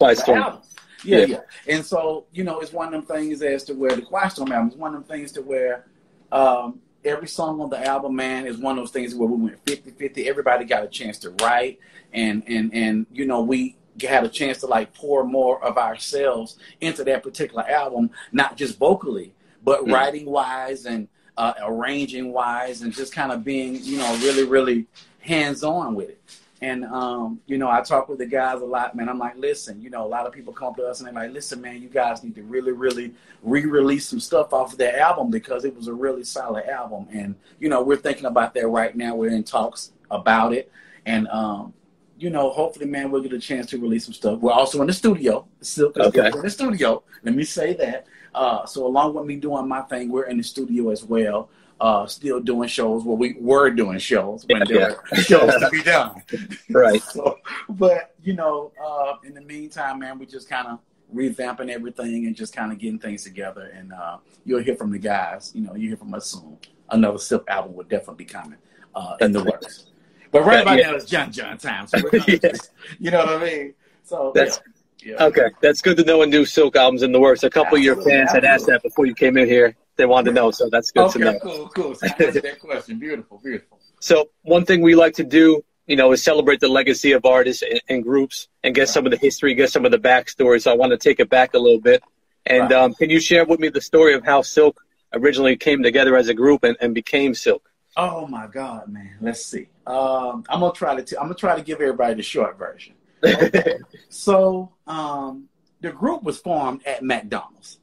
Quiet 0.00 0.16
Storm. 0.18 0.38
album. 0.42 0.60
Yeah, 1.04 1.18
Yeah. 1.18 1.24
yeah, 1.26 1.40
And 1.74 1.84
so, 1.84 2.24
you 2.32 2.42
know, 2.42 2.60
it's 2.60 2.72
one 2.72 2.86
of 2.94 3.06
them 3.06 3.16
things 3.16 3.42
as 3.42 3.64
to 3.64 3.74
where 3.74 3.94
the 3.94 4.00
Quiet 4.02 4.32
Storm 4.32 4.50
album 4.50 4.70
is 4.70 4.76
one 4.76 4.94
of 4.94 5.06
them 5.06 5.16
things 5.16 5.30
to 5.32 5.42
where 5.42 5.84
um, 6.32 6.80
every 7.04 7.28
song 7.28 7.60
on 7.60 7.68
the 7.68 7.86
album, 7.86 8.16
man, 8.16 8.46
is 8.46 8.56
one 8.56 8.78
of 8.78 8.82
those 8.82 8.92
things 8.92 9.14
where 9.14 9.28
we 9.28 9.36
went 9.44 9.64
50-50. 9.66 10.26
Everybody 10.26 10.64
got 10.64 10.82
a 10.84 10.88
chance 10.88 11.18
to 11.20 11.30
write 11.42 11.78
and 12.14 12.42
and 12.48 12.74
and 12.74 13.06
you 13.12 13.24
know, 13.26 13.42
we 13.42 13.76
had 14.02 14.24
a 14.24 14.28
chance 14.28 14.58
to 14.58 14.66
like 14.66 14.92
pour 14.94 15.22
more 15.24 15.62
of 15.62 15.76
ourselves 15.76 16.56
into 16.80 17.04
that 17.04 17.22
particular 17.22 17.68
album, 17.68 18.10
not 18.32 18.56
just 18.56 18.78
vocally, 18.78 19.34
but 19.62 19.84
Mm. 19.84 19.92
writing 19.92 20.26
wise 20.26 20.86
and 20.86 21.08
uh, 21.36 21.52
arranging 21.62 22.32
wise 22.32 22.80
and 22.82 22.92
just 22.94 23.12
kind 23.12 23.32
of 23.32 23.44
being, 23.44 23.76
you 23.82 23.98
know, 23.98 24.12
really, 24.22 24.44
really 24.44 24.86
hands 25.20 25.62
on 25.62 25.94
with 25.94 26.08
it. 26.08 26.39
And 26.62 26.84
um, 26.84 27.40
you 27.46 27.56
know, 27.56 27.70
I 27.70 27.80
talk 27.80 28.08
with 28.08 28.18
the 28.18 28.26
guys 28.26 28.60
a 28.60 28.66
lot, 28.66 28.94
man. 28.94 29.08
I'm 29.08 29.18
like, 29.18 29.36
listen, 29.36 29.80
you 29.80 29.88
know, 29.88 30.04
a 30.04 30.08
lot 30.08 30.26
of 30.26 30.32
people 30.32 30.52
come 30.52 30.74
to 30.74 30.84
us 30.86 31.00
and 31.00 31.06
they're 31.06 31.14
like, 31.14 31.32
listen, 31.32 31.60
man, 31.60 31.80
you 31.80 31.88
guys 31.88 32.22
need 32.22 32.34
to 32.34 32.42
really, 32.42 32.72
really 32.72 33.14
re-release 33.42 34.06
some 34.08 34.20
stuff 34.20 34.52
off 34.52 34.72
of 34.72 34.78
that 34.78 34.96
album 34.96 35.30
because 35.30 35.64
it 35.64 35.74
was 35.74 35.88
a 35.88 35.94
really 35.94 36.22
solid 36.22 36.66
album. 36.66 37.08
And 37.12 37.34
you 37.58 37.68
know, 37.70 37.82
we're 37.82 37.96
thinking 37.96 38.26
about 38.26 38.52
that 38.54 38.68
right 38.68 38.94
now. 38.94 39.14
We're 39.14 39.30
in 39.30 39.42
talks 39.44 39.92
about 40.10 40.52
it, 40.52 40.70
and 41.06 41.28
um, 41.28 41.72
you 42.18 42.28
know, 42.28 42.50
hopefully, 42.50 42.84
man, 42.84 43.10
we'll 43.10 43.22
get 43.22 43.32
a 43.32 43.38
chance 43.38 43.66
to 43.70 43.78
release 43.78 44.04
some 44.04 44.12
stuff. 44.12 44.38
We're 44.40 44.52
also 44.52 44.82
in 44.82 44.86
the 44.86 44.92
studio. 44.92 45.46
Silk 45.62 45.96
is 45.96 46.06
Okay. 46.08 46.26
in 46.28 46.42
the 46.42 46.50
studio. 46.50 47.02
Let 47.22 47.34
me 47.34 47.44
say 47.44 47.72
that. 47.74 48.06
Uh, 48.34 48.66
so 48.66 48.86
along 48.86 49.14
with 49.14 49.24
me 49.24 49.36
doing 49.36 49.66
my 49.66 49.80
thing, 49.82 50.10
we're 50.10 50.24
in 50.26 50.36
the 50.36 50.42
studio 50.44 50.90
as 50.90 51.02
well. 51.02 51.48
Uh, 51.80 52.06
still 52.06 52.40
doing 52.40 52.68
shows. 52.68 53.04
Well, 53.04 53.16
we 53.16 53.36
were 53.40 53.70
doing 53.70 53.98
shows 53.98 54.44
when 54.46 54.58
Yeah, 54.60 54.64
there 54.66 54.96
were 55.10 55.16
shows 55.22 55.54
to 55.54 55.68
be 55.70 55.82
done. 55.96 56.22
Right. 56.68 57.00
So, 57.02 57.38
but 57.70 58.14
you 58.22 58.34
know, 58.34 58.72
uh, 58.84 59.14
in 59.24 59.32
the 59.34 59.40
meantime, 59.40 60.00
man, 60.00 60.18
we 60.18 60.26
just 60.26 60.48
kind 60.48 60.66
of 60.68 60.78
revamping 61.14 61.70
everything 61.70 62.26
and 62.26 62.36
just 62.36 62.54
kind 62.54 62.70
of 62.70 62.78
getting 62.78 62.98
things 62.98 63.24
together. 63.24 63.72
And 63.74 63.92
uh, 63.94 64.18
you'll 64.44 64.62
hear 64.62 64.76
from 64.76 64.90
the 64.92 64.98
guys. 64.98 65.52
You 65.54 65.62
know, 65.62 65.74
you 65.74 65.88
hear 65.88 65.96
from 65.96 66.12
us 66.12 66.26
soon. 66.26 66.58
Another 66.90 67.18
Silk 67.18 67.48
album 67.48 67.74
will 67.74 67.84
definitely 67.84 68.24
be 68.24 68.30
coming 68.30 68.58
uh, 68.94 69.16
in 69.20 69.32
the 69.32 69.42
works. 69.42 69.86
But 70.32 70.42
right 70.44 70.60
about 70.62 70.78
yeah. 70.78 70.90
now 70.90 70.96
it's 70.96 71.06
John 71.06 71.32
John 71.32 71.56
time. 71.56 71.86
So 71.86 71.98
just- 72.26 72.72
you 72.98 73.10
know 73.10 73.24
what 73.24 73.42
I 73.42 73.44
mean? 73.44 73.74
So 74.04 74.32
That's- 74.34 74.60
yeah. 75.02 75.14
yeah. 75.18 75.24
Okay, 75.24 75.50
that's 75.62 75.80
good 75.80 75.96
to 75.96 76.04
know. 76.04 76.20
A 76.22 76.26
new 76.26 76.44
Silk 76.44 76.76
albums 76.76 77.02
in 77.02 77.10
the 77.10 77.18
works. 77.18 77.42
A 77.42 77.48
couple 77.48 77.78
of 77.78 77.82
your 77.82 77.94
Absolutely, 77.96 78.18
fans 78.18 78.32
had 78.32 78.44
asked 78.44 78.66
that 78.66 78.82
before 78.82 79.06
you 79.06 79.14
came 79.14 79.38
in 79.38 79.46
here. 79.48 79.74
They 80.00 80.06
wanted 80.06 80.30
to 80.30 80.34
know, 80.34 80.50
so 80.50 80.70
that's 80.70 80.90
good 80.92 81.10
to 81.10 81.18
Okay, 81.18 81.32
know. 81.32 81.38
cool, 81.40 81.68
cool. 81.74 81.94
So 81.94 82.06
that 82.08 82.58
question. 82.58 82.98
Beautiful, 82.98 83.38
beautiful. 83.44 83.78
So 84.00 84.30
one 84.40 84.64
thing 84.64 84.80
we 84.80 84.94
like 84.94 85.12
to 85.16 85.24
do, 85.24 85.62
you 85.86 85.94
know, 85.94 86.10
is 86.12 86.22
celebrate 86.22 86.60
the 86.60 86.68
legacy 86.68 87.12
of 87.12 87.26
artists 87.26 87.62
and, 87.62 87.82
and 87.90 88.02
groups 88.02 88.48
and 88.64 88.74
get 88.74 88.88
some 88.88 89.04
of 89.04 89.10
the 89.10 89.18
history, 89.18 89.52
get 89.54 89.68
some 89.70 89.84
of 89.84 89.90
the 89.90 89.98
backstory. 89.98 90.62
So 90.62 90.72
I 90.72 90.74
want 90.74 90.92
to 90.92 90.96
take 90.96 91.20
it 91.20 91.28
back 91.28 91.52
a 91.52 91.58
little 91.58 91.82
bit. 91.82 92.02
And 92.46 92.70
Right. 92.70 92.72
um, 92.72 92.94
can 92.94 93.10
you 93.10 93.20
share 93.20 93.44
with 93.44 93.60
me 93.60 93.68
the 93.68 93.82
story 93.82 94.14
of 94.14 94.24
how 94.24 94.40
Silk 94.40 94.82
originally 95.12 95.54
came 95.58 95.82
together 95.82 96.16
as 96.16 96.28
a 96.28 96.34
group 96.34 96.64
and, 96.64 96.78
and 96.80 96.94
became 96.94 97.34
Silk? 97.34 97.70
Oh 97.98 98.26
my 98.26 98.46
God, 98.46 98.88
man. 98.88 99.18
Let's 99.20 99.44
see. 99.44 99.68
Um, 99.86 100.44
I'm 100.48 100.60
gonna 100.60 100.72
try 100.72 100.94
to. 100.96 101.02
T- 101.02 101.16
I'm 101.18 101.24
gonna 101.24 101.34
try 101.34 101.56
to 101.56 101.62
give 101.62 101.82
everybody 101.82 102.14
the 102.14 102.22
short 102.22 102.56
version. 102.58 102.94
So, 104.08 104.72
um, 104.86 105.48
the 105.82 105.90
group 105.92 106.22
was 106.22 106.38
formed 106.38 106.86
at 106.86 107.02
McDonald's. 107.04 107.79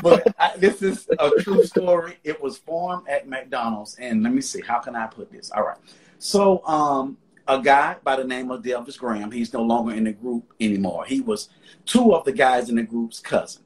But 0.00 0.34
I, 0.38 0.56
this 0.56 0.80
is 0.82 1.08
a 1.18 1.30
true 1.40 1.64
story. 1.64 2.18
It 2.22 2.40
was 2.40 2.58
formed 2.58 3.08
at 3.08 3.28
McDonald's, 3.28 3.96
and 3.98 4.22
let 4.22 4.32
me 4.32 4.40
see. 4.40 4.60
How 4.60 4.78
can 4.78 4.94
I 4.94 5.06
put 5.06 5.32
this? 5.32 5.50
All 5.50 5.64
right. 5.64 5.78
So, 6.18 6.64
um, 6.66 7.16
a 7.48 7.60
guy 7.60 7.96
by 8.04 8.16
the 8.16 8.24
name 8.24 8.50
of 8.50 8.62
Delvis 8.62 8.98
Graham. 8.98 9.30
He's 9.30 9.52
no 9.52 9.62
longer 9.62 9.94
in 9.94 10.04
the 10.04 10.12
group 10.12 10.52
anymore. 10.60 11.04
He 11.06 11.20
was 11.20 11.48
two 11.86 12.14
of 12.14 12.24
the 12.24 12.32
guys 12.32 12.68
in 12.68 12.76
the 12.76 12.82
group's 12.82 13.18
cousin, 13.18 13.62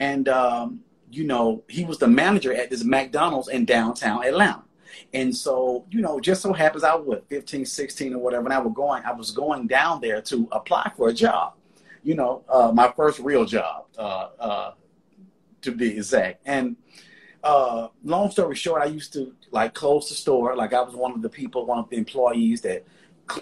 and 0.00 0.28
um, 0.28 0.80
you 1.10 1.24
know 1.24 1.62
he 1.68 1.84
was 1.84 1.98
the 1.98 2.08
manager 2.08 2.52
at 2.52 2.70
this 2.70 2.84
McDonald's 2.84 3.48
in 3.48 3.64
downtown 3.64 4.24
Atlanta. 4.26 4.64
And 5.14 5.34
so, 5.34 5.86
you 5.90 6.00
know, 6.00 6.20
just 6.20 6.42
so 6.42 6.52
happens 6.52 6.84
I 6.84 6.94
was 6.94 7.20
15, 7.28 7.64
16 7.64 8.14
or 8.14 8.18
whatever, 8.18 8.44
and 8.44 8.52
I 8.52 8.58
was 8.58 8.72
going, 8.74 9.04
I 9.04 9.12
was 9.12 9.30
going 9.30 9.66
down 9.66 10.00
there 10.00 10.20
to 10.22 10.48
apply 10.52 10.90
for 10.96 11.08
a 11.08 11.12
job. 11.12 11.54
You 12.02 12.14
know, 12.14 12.44
uh, 12.48 12.72
my 12.72 12.92
first 12.96 13.18
real 13.20 13.44
job, 13.44 13.86
uh, 13.98 14.28
uh, 14.38 14.72
to 15.62 15.72
be 15.72 15.96
exact. 15.96 16.42
And 16.44 16.76
uh, 17.42 17.88
long 18.04 18.30
story 18.30 18.54
short, 18.54 18.82
I 18.82 18.86
used 18.86 19.12
to 19.14 19.34
like 19.50 19.74
close 19.74 20.08
the 20.08 20.14
store. 20.14 20.56
Like 20.56 20.72
I 20.72 20.82
was 20.82 20.94
one 20.94 21.12
of 21.12 21.22
the 21.22 21.28
people, 21.28 21.66
one 21.66 21.78
of 21.78 21.88
the 21.88 21.96
employees 21.96 22.60
that, 22.62 22.84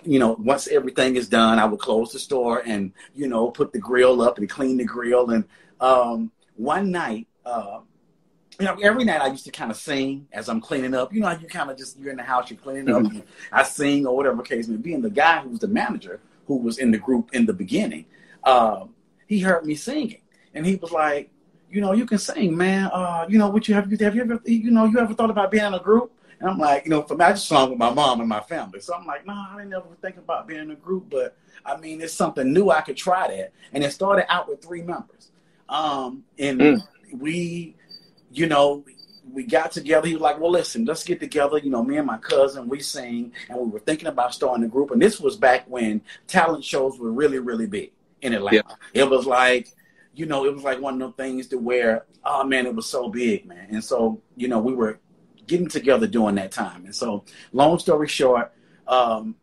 you 0.04 0.18
know, 0.18 0.36
once 0.38 0.68
everything 0.68 1.16
is 1.16 1.28
done, 1.28 1.58
I 1.58 1.64
would 1.64 1.80
close 1.80 2.12
the 2.12 2.18
store 2.18 2.62
and 2.64 2.92
you 3.14 3.26
know 3.26 3.50
put 3.50 3.72
the 3.72 3.78
grill 3.78 4.20
up 4.22 4.38
and 4.38 4.48
clean 4.48 4.76
the 4.76 4.84
grill. 4.84 5.30
And 5.30 5.44
um, 5.80 6.30
one 6.56 6.90
night, 6.90 7.26
uh, 7.44 7.80
you 8.60 8.66
know, 8.66 8.76
every 8.82 9.04
night 9.04 9.22
I 9.22 9.28
used 9.28 9.44
to 9.44 9.50
kind 9.50 9.70
of 9.70 9.76
sing 9.76 10.26
as 10.32 10.48
I'm 10.48 10.60
cleaning 10.60 10.94
up. 10.94 11.12
You 11.12 11.20
know, 11.20 11.30
you 11.30 11.46
kind 11.46 11.70
of 11.70 11.78
just 11.78 11.98
you're 11.98 12.10
in 12.10 12.16
the 12.16 12.22
house, 12.22 12.50
you're 12.50 12.58
cleaning 12.58 12.90
up, 12.92 13.04
and 13.04 13.22
I 13.52 13.62
sing 13.62 14.06
or 14.06 14.16
whatever 14.16 14.42
case 14.42 14.68
may 14.68 14.76
be. 14.76 14.94
And 14.94 15.02
the 15.02 15.10
guy 15.10 15.40
who 15.40 15.50
was 15.50 15.60
the 15.60 15.68
manager, 15.68 16.20
who 16.46 16.56
was 16.56 16.78
in 16.78 16.90
the 16.90 16.98
group 16.98 17.30
in 17.32 17.46
the 17.46 17.52
beginning, 17.52 18.06
um, 18.44 18.94
he 19.26 19.40
heard 19.40 19.64
me 19.64 19.74
singing, 19.74 20.20
and 20.54 20.66
he 20.66 20.76
was 20.76 20.90
like, 20.90 21.30
you 21.70 21.80
know, 21.80 21.92
you 21.92 22.06
can 22.06 22.18
sing, 22.18 22.56
man. 22.56 22.90
Uh, 22.92 23.26
you 23.28 23.38
know, 23.38 23.48
what 23.48 23.68
you 23.68 23.74
have, 23.74 23.90
have 23.90 24.14
you 24.14 24.22
ever, 24.22 24.40
you 24.44 24.70
know, 24.70 24.84
you 24.84 24.98
ever 24.98 25.14
thought 25.14 25.30
about 25.30 25.50
being 25.50 25.64
in 25.64 25.74
a 25.74 25.80
group? 25.80 26.12
And 26.40 26.48
I'm 26.48 26.58
like, 26.58 26.84
you 26.84 26.90
know, 26.90 27.02
for 27.02 27.16
me, 27.16 27.24
I 27.24 27.32
just 27.32 27.48
sung 27.48 27.70
with 27.70 27.78
my 27.78 27.92
mom 27.92 28.20
and 28.20 28.28
my 28.28 28.40
family. 28.40 28.80
So 28.80 28.94
I'm 28.94 29.06
like, 29.06 29.26
no, 29.26 29.32
I 29.32 29.56
didn't 29.58 29.74
ever 29.74 29.86
think 30.00 30.16
about 30.18 30.46
being 30.46 30.60
in 30.60 30.70
a 30.70 30.76
group, 30.76 31.10
but 31.10 31.36
I 31.64 31.76
mean, 31.76 32.00
it's 32.00 32.14
something 32.14 32.52
new. 32.52 32.70
I 32.70 32.80
could 32.80 32.96
try 32.96 33.28
that. 33.28 33.52
And 33.72 33.82
it 33.82 33.92
started 33.92 34.30
out 34.32 34.48
with 34.48 34.62
three 34.62 34.82
members. 34.82 35.30
Um, 35.68 36.24
and 36.38 36.60
Mm. 36.60 36.82
we, 37.12 37.76
you 38.30 38.46
know, 38.46 38.84
we 39.30 39.42
got 39.42 39.72
together. 39.72 40.06
He 40.06 40.14
was 40.14 40.22
like, 40.22 40.40
well, 40.40 40.50
listen, 40.50 40.84
let's 40.84 41.04
get 41.04 41.20
together. 41.20 41.58
You 41.58 41.70
know, 41.70 41.82
me 41.82 41.98
and 41.98 42.06
my 42.06 42.18
cousin, 42.18 42.68
we 42.68 42.80
sing, 42.80 43.32
and 43.50 43.58
we 43.58 43.66
were 43.66 43.80
thinking 43.80 44.08
about 44.08 44.32
starting 44.32 44.64
a 44.64 44.68
group. 44.68 44.90
And 44.90 45.02
this 45.02 45.20
was 45.20 45.36
back 45.36 45.64
when 45.68 46.00
talent 46.26 46.64
shows 46.64 46.98
were 46.98 47.12
really, 47.12 47.38
really 47.38 47.66
big 47.66 47.90
in 48.22 48.32
Atlanta. 48.32 48.76
It 48.94 49.10
was 49.10 49.26
like, 49.26 49.68
you 50.18 50.26
know, 50.26 50.44
it 50.44 50.52
was 50.52 50.64
like 50.64 50.80
one 50.80 50.94
of 50.94 51.00
those 51.00 51.14
things 51.16 51.46
to 51.46 51.58
where, 51.58 52.06
oh 52.24 52.42
man, 52.42 52.66
it 52.66 52.74
was 52.74 52.86
so 52.86 53.08
big, 53.08 53.46
man. 53.46 53.68
And 53.70 53.84
so, 53.84 54.20
you 54.36 54.48
know, 54.48 54.58
we 54.58 54.74
were 54.74 54.98
getting 55.46 55.68
together 55.68 56.08
during 56.08 56.34
that 56.34 56.50
time. 56.50 56.84
And 56.84 56.94
so, 56.94 57.24
long 57.52 57.78
story 57.78 58.08
short, 58.08 58.52
um, 58.88 59.36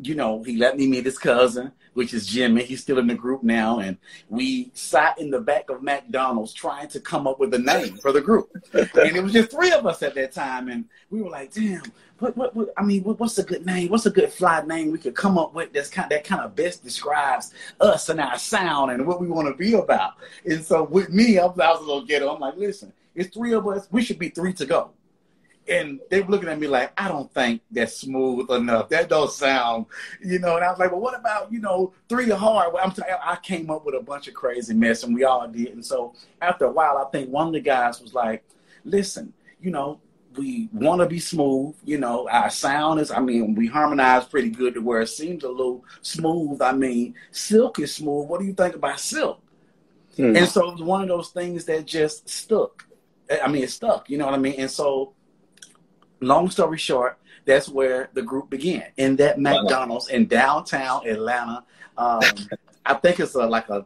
you 0.00 0.14
know, 0.14 0.42
he 0.42 0.56
let 0.56 0.76
me 0.76 0.86
meet 0.86 1.04
his 1.04 1.18
cousin, 1.18 1.72
which 1.94 2.14
is 2.14 2.26
Jimmy. 2.26 2.62
He's 2.62 2.80
still 2.80 2.98
in 2.98 3.06
the 3.08 3.14
group 3.14 3.42
now. 3.42 3.80
And 3.80 3.96
we 4.28 4.70
sat 4.74 5.18
in 5.18 5.30
the 5.30 5.40
back 5.40 5.70
of 5.70 5.82
McDonald's 5.82 6.52
trying 6.52 6.88
to 6.88 7.00
come 7.00 7.26
up 7.26 7.40
with 7.40 7.52
a 7.54 7.58
name 7.58 7.96
for 7.96 8.12
the 8.12 8.20
group. 8.20 8.50
and 8.72 8.88
it 8.94 9.22
was 9.22 9.32
just 9.32 9.50
three 9.50 9.72
of 9.72 9.86
us 9.86 10.02
at 10.02 10.14
that 10.14 10.32
time. 10.32 10.68
And 10.68 10.84
we 11.10 11.20
were 11.20 11.30
like, 11.30 11.52
damn, 11.52 11.82
what, 12.20 12.36
what, 12.36 12.54
what 12.54 12.68
I 12.76 12.82
mean, 12.82 13.02
what, 13.02 13.18
what's 13.18 13.38
a 13.38 13.42
good 13.42 13.66
name? 13.66 13.88
What's 13.88 14.06
a 14.06 14.10
good 14.10 14.32
fly 14.32 14.62
name 14.62 14.92
we 14.92 14.98
could 14.98 15.14
come 15.14 15.38
up 15.38 15.54
with 15.54 15.72
that's 15.72 15.90
kind 15.90 16.10
that 16.10 16.24
kind 16.24 16.42
of 16.42 16.54
best 16.54 16.84
describes 16.84 17.52
us 17.80 18.08
and 18.08 18.20
our 18.20 18.38
sound 18.38 18.92
and 18.92 19.06
what 19.06 19.20
we 19.20 19.28
want 19.28 19.48
to 19.48 19.54
be 19.54 19.74
about? 19.74 20.14
And 20.44 20.64
so 20.64 20.84
with 20.84 21.10
me, 21.10 21.38
I 21.38 21.46
was, 21.46 21.58
I 21.58 21.70
was 21.70 21.80
a 21.80 21.84
little 21.84 22.04
ghetto. 22.04 22.32
I'm 22.32 22.40
like, 22.40 22.56
listen, 22.56 22.92
it's 23.14 23.34
three 23.34 23.52
of 23.52 23.66
us. 23.66 23.88
We 23.90 24.02
should 24.02 24.18
be 24.18 24.28
three 24.28 24.52
to 24.54 24.66
go. 24.66 24.92
And 25.68 26.00
they 26.10 26.20
were 26.20 26.30
looking 26.30 26.48
at 26.48 26.58
me 26.58 26.66
like, 26.66 26.92
I 26.96 27.08
don't 27.08 27.32
think 27.32 27.60
that's 27.70 27.98
smooth 27.98 28.50
enough. 28.50 28.88
That 28.88 29.08
don't 29.08 29.30
sound, 29.30 29.86
you 30.24 30.38
know. 30.38 30.56
And 30.56 30.64
I 30.64 30.70
was 30.70 30.78
like, 30.78 30.90
well, 30.90 31.00
what 31.00 31.18
about, 31.18 31.52
you 31.52 31.60
know, 31.60 31.92
three 32.08 32.30
hard? 32.30 32.72
Well, 32.72 32.82
I'm 32.82 32.92
t- 32.92 33.02
I 33.02 33.36
came 33.42 33.70
up 33.70 33.84
with 33.84 33.94
a 33.94 34.00
bunch 34.00 34.28
of 34.28 34.34
crazy 34.34 34.74
mess, 34.74 35.02
and 35.02 35.14
we 35.14 35.24
all 35.24 35.46
did. 35.46 35.68
And 35.68 35.84
so 35.84 36.14
after 36.40 36.64
a 36.64 36.72
while, 36.72 36.96
I 36.98 37.10
think 37.10 37.30
one 37.30 37.48
of 37.48 37.52
the 37.52 37.60
guys 37.60 38.00
was 38.00 38.14
like, 38.14 38.44
listen, 38.84 39.32
you 39.60 39.70
know, 39.70 40.00
we 40.36 40.68
want 40.72 41.00
to 41.00 41.06
be 41.06 41.18
smooth. 41.18 41.74
You 41.84 41.98
know, 41.98 42.28
our 42.30 42.48
sound 42.48 43.00
is, 43.00 43.10
I 43.10 43.20
mean, 43.20 43.54
we 43.54 43.66
harmonize 43.66 44.24
pretty 44.24 44.50
good 44.50 44.74
to 44.74 44.80
where 44.80 45.02
it 45.02 45.08
seems 45.08 45.44
a 45.44 45.48
little 45.48 45.84
smooth. 46.00 46.62
I 46.62 46.72
mean, 46.72 47.14
silk 47.30 47.78
is 47.78 47.94
smooth. 47.94 48.28
What 48.28 48.40
do 48.40 48.46
you 48.46 48.54
think 48.54 48.74
about 48.74 49.00
silk? 49.00 49.40
Hmm. 50.16 50.34
And 50.34 50.48
so 50.48 50.68
it 50.68 50.72
was 50.72 50.82
one 50.82 51.02
of 51.02 51.08
those 51.08 51.30
things 51.30 51.66
that 51.66 51.86
just 51.86 52.28
stuck. 52.28 52.86
I 53.42 53.48
mean, 53.48 53.64
it 53.64 53.70
stuck, 53.70 54.08
you 54.08 54.16
know 54.16 54.24
what 54.24 54.34
I 54.34 54.38
mean? 54.38 54.54
And 54.58 54.70
so, 54.70 55.12
long 56.20 56.50
story 56.50 56.78
short, 56.78 57.18
that's 57.44 57.68
where 57.68 58.10
the 58.12 58.22
group 58.22 58.50
began 58.50 58.84
in 58.96 59.16
that 59.16 59.40
McDonald's 59.40 60.08
in 60.08 60.26
downtown 60.26 61.06
Atlanta. 61.06 61.64
Um, 61.96 62.20
I 62.84 62.94
think 62.94 63.20
it's 63.20 63.34
a, 63.34 63.46
like 63.46 63.68
a 63.68 63.84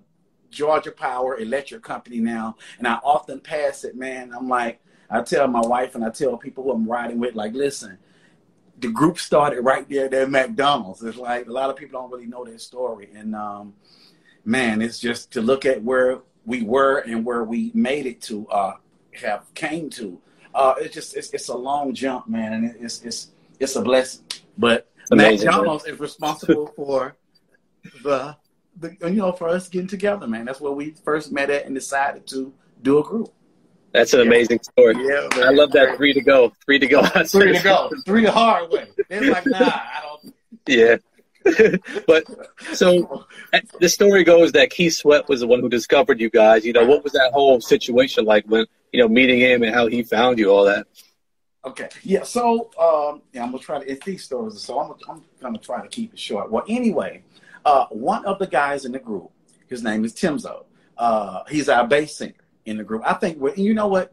Georgia 0.50 0.92
Power 0.92 1.38
electric 1.38 1.82
company 1.82 2.18
now. 2.18 2.56
And 2.78 2.86
I 2.86 2.94
often 2.96 3.40
pass 3.40 3.84
it, 3.84 3.96
man. 3.96 4.32
I'm 4.36 4.48
like, 4.48 4.80
I 5.10 5.22
tell 5.22 5.46
my 5.48 5.60
wife 5.60 5.94
and 5.94 6.04
I 6.04 6.10
tell 6.10 6.36
people 6.36 6.64
who 6.64 6.72
I'm 6.72 6.88
riding 6.88 7.18
with, 7.18 7.34
like, 7.34 7.52
listen, 7.52 7.98
the 8.78 8.88
group 8.88 9.18
started 9.18 9.60
right 9.60 9.88
there 9.88 10.12
at 10.12 10.30
McDonald's. 10.30 11.02
It's 11.02 11.16
like 11.16 11.46
a 11.46 11.52
lot 11.52 11.70
of 11.70 11.76
people 11.76 12.00
don't 12.00 12.10
really 12.10 12.26
know 12.26 12.44
that 12.44 12.60
story. 12.60 13.10
And 13.14 13.34
um, 13.34 13.74
man, 14.44 14.82
it's 14.82 14.98
just 14.98 15.30
to 15.32 15.40
look 15.40 15.64
at 15.64 15.82
where 15.82 16.20
we 16.44 16.62
were 16.62 16.98
and 16.98 17.24
where 17.24 17.44
we 17.44 17.70
made 17.74 18.06
it 18.06 18.20
to 18.22 18.48
uh, 18.48 18.74
have 19.12 19.52
came 19.54 19.90
to. 19.90 20.20
Uh, 20.54 20.74
it's 20.78 20.94
just 20.94 21.16
it's, 21.16 21.30
it's 21.32 21.48
a 21.48 21.56
long 21.56 21.94
jump, 21.94 22.28
man, 22.28 22.52
and 22.52 22.76
it's 22.80 23.02
it's 23.02 23.28
it's 23.58 23.76
a 23.76 23.82
blessing. 23.82 24.24
But 24.58 24.88
Amazing, 25.10 25.48
Matt 25.48 25.86
is 25.86 25.98
responsible 25.98 26.66
for 26.76 27.16
the, 28.02 28.36
the 28.78 28.96
you 29.02 29.16
know 29.16 29.32
for 29.32 29.48
us 29.48 29.68
getting 29.68 29.88
together, 29.88 30.26
man. 30.26 30.44
That's 30.44 30.60
where 30.60 30.72
we 30.72 30.90
first 31.04 31.32
met 31.32 31.50
at 31.50 31.66
and 31.66 31.74
decided 31.74 32.26
to 32.28 32.52
do 32.82 32.98
a 32.98 33.02
group. 33.02 33.32
That's 33.92 34.14
an 34.14 34.20
yeah. 34.20 34.26
amazing 34.26 34.60
story. 34.62 34.94
Yeah, 34.96 35.28
man. 35.36 35.48
I 35.48 35.50
love 35.50 35.72
that 35.72 35.96
three 35.96 36.12
to 36.14 36.22
go, 36.22 36.52
three 36.64 36.78
to 36.78 36.86
go, 36.86 37.02
three 37.24 37.52
to 37.52 37.62
go, 37.62 37.90
three 38.06 38.24
the 38.24 38.32
hard 38.32 38.70
way. 38.70 38.88
They're 39.08 39.30
like, 39.30 39.46
nah, 39.46 39.58
I 39.58 40.02
don't. 40.02 40.34
Yeah. 40.66 40.96
but 42.06 42.24
so 42.72 43.26
the 43.80 43.88
story 43.88 44.22
goes 44.22 44.52
that 44.52 44.70
Keith 44.70 44.94
Sweat 44.94 45.28
was 45.28 45.40
the 45.40 45.46
one 45.46 45.60
who 45.60 45.68
discovered 45.68 46.20
you 46.20 46.30
guys. 46.30 46.64
You 46.64 46.72
know, 46.72 46.86
what 46.86 47.02
was 47.02 47.12
that 47.14 47.32
whole 47.32 47.60
situation 47.60 48.24
like 48.24 48.44
when 48.46 48.64
you 48.92 49.00
know 49.00 49.08
meeting 49.08 49.40
him 49.40 49.62
and 49.62 49.74
how 49.74 49.86
he 49.86 50.02
found 50.02 50.38
you, 50.38 50.50
all 50.50 50.64
that? 50.64 50.86
Okay, 51.64 51.88
yeah. 52.02 52.22
So 52.22 52.70
um, 52.78 53.22
yeah, 53.32 53.42
I'm 53.42 53.50
gonna 53.50 53.58
try 53.58 53.78
to. 53.78 53.90
It's 53.90 54.04
these 54.04 54.24
stories, 54.24 54.60
so 54.60 54.78
I'm, 54.78 54.94
I'm 55.08 55.22
gonna 55.40 55.58
try 55.58 55.82
to 55.82 55.88
keep 55.88 56.12
it 56.12 56.18
short. 56.18 56.50
Well, 56.50 56.64
anyway, 56.68 57.22
uh, 57.64 57.86
one 57.90 58.24
of 58.24 58.38
the 58.38 58.46
guys 58.46 58.84
in 58.84 58.92
the 58.92 58.98
group, 58.98 59.30
his 59.68 59.82
name 59.82 60.04
is 60.04 60.12
Timzo. 60.14 60.64
Uh, 60.98 61.42
he's 61.48 61.68
our 61.68 61.86
bass 61.86 62.16
singer 62.16 62.34
in 62.66 62.76
the 62.76 62.84
group. 62.84 63.02
I 63.04 63.14
think 63.14 63.40
we 63.40 63.54
you 63.56 63.74
know 63.74 63.88
what? 63.88 64.12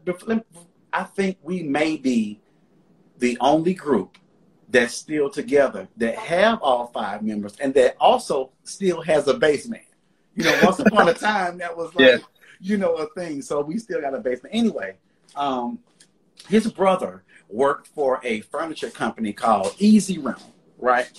I 0.92 1.04
think 1.04 1.38
we 1.42 1.62
may 1.62 1.96
be 1.96 2.40
the 3.18 3.36
only 3.40 3.74
group 3.74 4.16
that's 4.68 4.94
still 4.94 5.28
together 5.28 5.88
that 5.96 6.16
have 6.16 6.62
all 6.62 6.86
five 6.88 7.22
members 7.22 7.56
and 7.60 7.74
that 7.74 7.96
also 8.00 8.50
still 8.64 9.02
has 9.02 9.26
a 9.28 9.34
bass 9.34 9.66
man. 9.68 9.80
You 10.34 10.44
know, 10.44 10.60
once 10.62 10.78
upon 10.78 11.08
a 11.08 11.14
time 11.30 11.58
that 11.58 11.76
was 11.76 11.94
like, 11.94 12.06
yeah. 12.06 12.16
You 12.60 12.76
know, 12.76 12.94
a 12.96 13.06
thing. 13.08 13.42
So 13.42 13.60
we 13.60 13.78
still 13.78 14.00
got 14.00 14.14
a 14.14 14.18
basement. 14.18 14.54
Anyway, 14.54 14.96
um, 15.34 15.78
his 16.48 16.70
brother 16.70 17.24
worked 17.48 17.88
for 17.88 18.20
a 18.24 18.40
furniture 18.42 18.90
company 18.90 19.32
called 19.32 19.74
Easy 19.78 20.18
Rental, 20.18 20.54
right? 20.78 21.10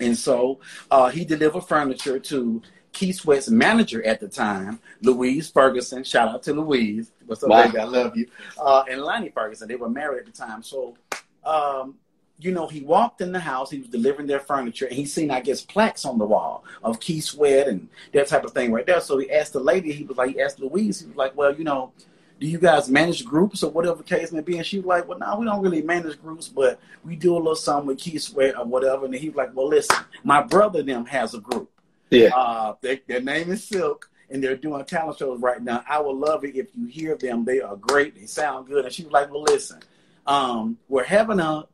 And 0.00 0.16
so 0.16 0.60
uh, 0.90 1.08
he 1.08 1.24
delivered 1.24 1.62
furniture 1.62 2.18
to 2.18 2.62
Keith 2.92 3.16
Sweat's 3.16 3.50
manager 3.50 4.04
at 4.04 4.20
the 4.20 4.28
time, 4.28 4.80
Louise 5.02 5.50
Ferguson. 5.50 6.04
Shout 6.04 6.28
out 6.28 6.42
to 6.44 6.52
Louise. 6.52 7.12
What's 7.26 7.42
up, 7.42 7.50
wow. 7.50 7.66
baby? 7.66 7.78
I 7.78 7.84
love 7.84 8.16
you. 8.16 8.26
Uh, 8.58 8.84
and 8.90 9.02
Lonnie 9.02 9.30
Ferguson. 9.30 9.68
They 9.68 9.76
were 9.76 9.90
married 9.90 10.20
at 10.20 10.26
the 10.26 10.32
time. 10.32 10.62
So, 10.62 10.96
um, 11.44 11.96
you 12.40 12.52
know, 12.52 12.68
he 12.68 12.80
walked 12.80 13.20
in 13.20 13.32
the 13.32 13.40
house. 13.40 13.70
He 13.70 13.78
was 13.78 13.88
delivering 13.88 14.28
their 14.28 14.40
furniture, 14.40 14.86
and 14.86 14.94
he 14.94 15.06
seen, 15.06 15.30
I 15.30 15.40
guess, 15.40 15.62
plaques 15.62 16.04
on 16.04 16.18
the 16.18 16.24
wall 16.24 16.64
of 16.84 17.00
Keith 17.00 17.24
Sweat 17.24 17.66
and 17.66 17.88
that 18.12 18.28
type 18.28 18.44
of 18.44 18.52
thing 18.52 18.72
right 18.72 18.86
there. 18.86 19.00
So 19.00 19.18
he 19.18 19.30
asked 19.30 19.54
the 19.54 19.60
lady. 19.60 19.92
He 19.92 20.04
was 20.04 20.16
like, 20.16 20.30
he 20.30 20.40
asked 20.40 20.60
Louise. 20.60 21.00
He 21.00 21.06
was 21.08 21.16
like, 21.16 21.36
well, 21.36 21.54
you 21.54 21.64
know, 21.64 21.92
do 22.38 22.46
you 22.46 22.58
guys 22.58 22.88
manage 22.88 23.24
groups 23.24 23.64
or 23.64 23.70
whatever 23.70 23.96
the 23.96 24.04
case 24.04 24.30
may 24.30 24.40
be? 24.40 24.56
And 24.56 24.66
she 24.66 24.78
was 24.78 24.86
like, 24.86 25.08
well, 25.08 25.18
no, 25.18 25.38
we 25.38 25.46
don't 25.46 25.60
really 25.60 25.82
manage 25.82 26.20
groups, 26.22 26.48
but 26.48 26.78
we 27.04 27.16
do 27.16 27.34
a 27.34 27.38
little 27.38 27.56
something 27.56 27.88
with 27.88 27.98
Keith 27.98 28.22
Sweat 28.22 28.56
or 28.56 28.64
whatever. 28.64 29.06
And 29.06 29.14
he 29.14 29.30
was 29.30 29.36
like, 29.36 29.56
well, 29.56 29.68
listen, 29.68 29.96
my 30.22 30.42
brother 30.42 30.82
them 30.82 31.04
has 31.06 31.34
a 31.34 31.40
group. 31.40 31.68
Yeah. 32.10 32.30
Uh, 32.34 32.74
they, 32.80 33.02
their 33.08 33.20
name 33.20 33.50
is 33.50 33.64
Silk, 33.64 34.08
and 34.30 34.42
they're 34.42 34.56
doing 34.56 34.84
talent 34.84 35.18
shows 35.18 35.40
right 35.40 35.60
now. 35.60 35.82
I 35.88 36.00
would 36.00 36.16
love 36.16 36.44
it 36.44 36.54
if 36.54 36.68
you 36.76 36.86
hear 36.86 37.16
them. 37.16 37.44
They 37.44 37.60
are 37.60 37.76
great. 37.76 38.14
They 38.14 38.26
sound 38.26 38.68
good. 38.68 38.84
And 38.84 38.94
she 38.94 39.02
was 39.02 39.12
like, 39.12 39.30
well, 39.32 39.42
listen, 39.42 39.80
um, 40.26 40.78
we're 40.88 41.04
having 41.04 41.40
a, 41.40 41.66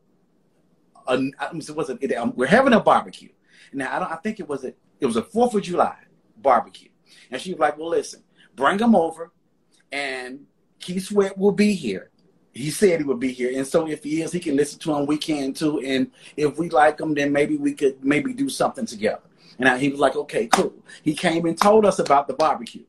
a 1.07 1.73
what's 1.73 1.89
it, 1.89 2.13
um, 2.13 2.33
we're 2.35 2.47
having 2.47 2.73
a 2.73 2.79
barbecue. 2.79 3.29
Now, 3.73 3.95
I 3.95 3.99
don't, 3.99 4.11
I 4.11 4.15
think 4.17 4.39
it 4.39 4.47
was 4.47 4.63
a, 4.63 4.73
it 4.99 5.05
was 5.05 5.17
a 5.17 5.21
4th 5.21 5.53
of 5.55 5.61
July 5.63 5.97
barbecue. 6.37 6.89
And 7.31 7.41
she 7.41 7.51
was 7.51 7.59
like, 7.59 7.77
well, 7.77 7.89
listen, 7.89 8.23
bring 8.55 8.77
them 8.77 8.95
over 8.95 9.31
and 9.91 10.45
Keith 10.79 11.05
Sweat 11.05 11.37
will 11.37 11.51
be 11.51 11.73
here. 11.73 12.11
He 12.53 12.69
said 12.69 12.99
he 12.99 13.05
would 13.05 13.19
be 13.19 13.33
here, 13.33 13.51
and 13.53 13.67
so 13.67 13.85
if 13.85 14.01
he 14.01 14.21
is, 14.21 14.31
he 14.31 14.39
can 14.39 14.55
listen 14.55 14.79
to 14.79 14.95
him. 14.95 15.05
We 15.05 15.17
can 15.17 15.53
too, 15.53 15.81
and 15.81 16.09
if 16.37 16.57
we 16.57 16.69
like 16.69 17.01
him, 17.01 17.13
then 17.13 17.33
maybe 17.33 17.57
we 17.57 17.73
could 17.73 18.01
maybe 18.03 18.33
do 18.33 18.47
something 18.47 18.85
together. 18.85 19.23
And 19.59 19.67
I, 19.67 19.77
he 19.77 19.89
was 19.89 19.99
like, 19.99 20.15
okay, 20.15 20.47
cool. 20.47 20.73
He 21.03 21.15
came 21.15 21.45
and 21.45 21.59
told 21.59 21.85
us 21.85 21.99
about 21.99 22.27
the 22.29 22.33
barbecue. 22.33 22.85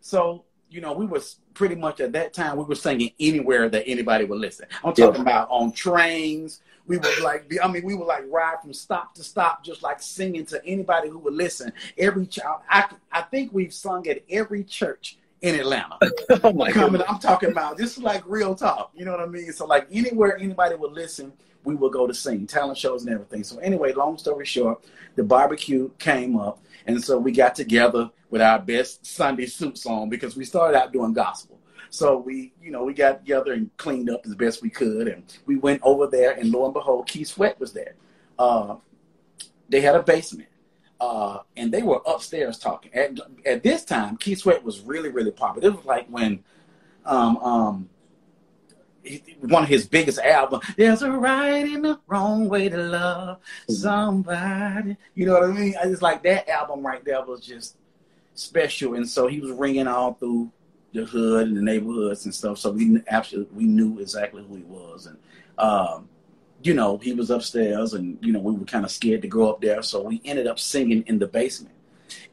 So 0.00 0.44
you 0.68 0.82
know, 0.82 0.92
we 0.92 1.06
was 1.06 1.36
pretty 1.54 1.76
much 1.76 2.00
at 2.00 2.12
that 2.12 2.34
time 2.34 2.56
we 2.58 2.64
were 2.64 2.74
singing 2.74 3.12
anywhere 3.18 3.70
that 3.70 3.84
anybody 3.86 4.26
would 4.26 4.38
listen. 4.38 4.66
I'm 4.84 4.92
talking 4.92 5.14
yeah. 5.14 5.22
about 5.22 5.48
on 5.50 5.72
trains. 5.72 6.60
We 6.86 6.98
would 6.98 7.20
like, 7.20 7.52
I 7.62 7.68
mean, 7.68 7.84
we 7.84 7.94
would 7.94 8.06
like 8.06 8.24
ride 8.28 8.60
from 8.62 8.72
stop 8.72 9.14
to 9.14 9.24
stop, 9.24 9.64
just 9.64 9.82
like 9.82 10.00
singing 10.00 10.46
to 10.46 10.64
anybody 10.64 11.08
who 11.08 11.18
would 11.18 11.34
listen. 11.34 11.72
Every 11.98 12.26
child, 12.26 12.60
I, 12.68 12.88
I 13.10 13.22
think 13.22 13.52
we've 13.52 13.74
sung 13.74 14.06
at 14.06 14.22
every 14.30 14.62
church 14.64 15.18
in 15.42 15.54
Atlanta. 15.54 15.98
oh 16.44 16.52
my 16.52 16.70
Coming, 16.72 17.02
I'm 17.08 17.18
talking 17.18 17.50
about 17.50 17.76
this 17.76 17.96
is 17.96 18.02
like 18.02 18.22
real 18.26 18.54
talk. 18.54 18.90
You 18.94 19.04
know 19.04 19.12
what 19.12 19.20
I 19.20 19.26
mean? 19.26 19.52
So 19.52 19.66
like 19.66 19.86
anywhere 19.90 20.36
anybody 20.38 20.76
would 20.76 20.92
listen, 20.92 21.32
we 21.64 21.74
would 21.74 21.92
go 21.92 22.06
to 22.06 22.14
sing 22.14 22.46
talent 22.46 22.78
shows 22.78 23.04
and 23.04 23.12
everything. 23.12 23.44
So 23.44 23.58
anyway, 23.58 23.92
long 23.92 24.18
story 24.18 24.46
short, 24.46 24.84
the 25.16 25.24
barbecue 25.24 25.90
came 25.98 26.38
up, 26.38 26.62
and 26.86 27.02
so 27.02 27.18
we 27.18 27.32
got 27.32 27.54
together 27.54 28.10
with 28.30 28.42
our 28.42 28.58
best 28.58 29.04
Sunday 29.06 29.46
suits 29.46 29.86
on 29.86 30.08
because 30.08 30.36
we 30.36 30.44
started 30.44 30.78
out 30.78 30.92
doing 30.92 31.12
gospel. 31.12 31.55
So 31.90 32.18
we, 32.18 32.52
you 32.62 32.70
know, 32.70 32.84
we 32.84 32.94
got 32.94 33.24
together 33.24 33.52
and 33.52 33.74
cleaned 33.76 34.10
up 34.10 34.22
as 34.26 34.34
best 34.34 34.62
we 34.62 34.70
could, 34.70 35.08
and 35.08 35.22
we 35.46 35.56
went 35.56 35.80
over 35.82 36.06
there, 36.06 36.32
and 36.32 36.50
lo 36.50 36.64
and 36.64 36.74
behold, 36.74 37.08
Keith 37.08 37.28
Sweat 37.28 37.58
was 37.58 37.72
there. 37.72 37.94
Uh, 38.38 38.76
they 39.68 39.80
had 39.80 39.94
a 39.94 40.02
basement 40.02 40.48
uh, 41.00 41.38
and 41.56 41.72
they 41.72 41.82
were 41.82 42.00
upstairs 42.06 42.58
talking. 42.58 42.92
At, 42.94 43.18
at 43.44 43.62
this 43.62 43.84
time, 43.84 44.16
Keith 44.16 44.38
Sweat 44.40 44.62
was 44.62 44.80
really, 44.80 45.10
really 45.10 45.30
popular. 45.30 45.68
It 45.68 45.76
was 45.76 45.84
like 45.84 46.06
when 46.08 46.42
um, 47.04 47.36
um, 47.38 47.88
one 49.40 49.62
of 49.62 49.68
his 49.68 49.86
biggest 49.86 50.18
albums, 50.18 50.64
There's 50.76 51.02
a 51.02 51.10
right 51.10 51.66
and 51.66 51.86
a 51.86 52.00
wrong 52.06 52.48
way 52.48 52.68
to 52.68 52.76
love 52.76 53.38
somebody. 53.68 54.96
You 55.14 55.26
know 55.26 55.34
what 55.34 55.44
I 55.44 55.52
mean? 55.52 55.74
It's 55.84 56.02
like 56.02 56.22
that 56.24 56.48
album 56.48 56.84
right 56.84 57.04
there 57.04 57.24
was 57.24 57.40
just 57.40 57.76
special. 58.34 58.94
And 58.94 59.08
so 59.08 59.26
he 59.26 59.40
was 59.40 59.52
ringing 59.52 59.86
all 59.86 60.14
through 60.14 60.50
the 60.96 61.04
hood 61.04 61.48
and 61.48 61.56
the 61.56 61.62
neighborhoods 61.62 62.24
and 62.24 62.34
stuff. 62.34 62.58
So 62.58 62.70
we 62.72 63.00
absolutely 63.08 63.56
we 63.56 63.64
knew 63.64 64.00
exactly 64.00 64.42
who 64.42 64.56
he 64.56 64.64
was. 64.64 65.06
And 65.06 65.18
um, 65.58 66.08
you 66.62 66.74
know, 66.74 66.98
he 66.98 67.12
was 67.12 67.30
upstairs 67.30 67.92
and, 67.92 68.18
you 68.20 68.32
know, 68.32 68.40
we 68.40 68.52
were 68.52 68.64
kind 68.64 68.84
of 68.84 68.90
scared 68.90 69.22
to 69.22 69.28
go 69.28 69.48
up 69.50 69.60
there. 69.60 69.82
So 69.82 70.02
we 70.02 70.20
ended 70.24 70.46
up 70.46 70.58
singing 70.58 71.04
in 71.06 71.18
the 71.18 71.26
basement. 71.26 71.74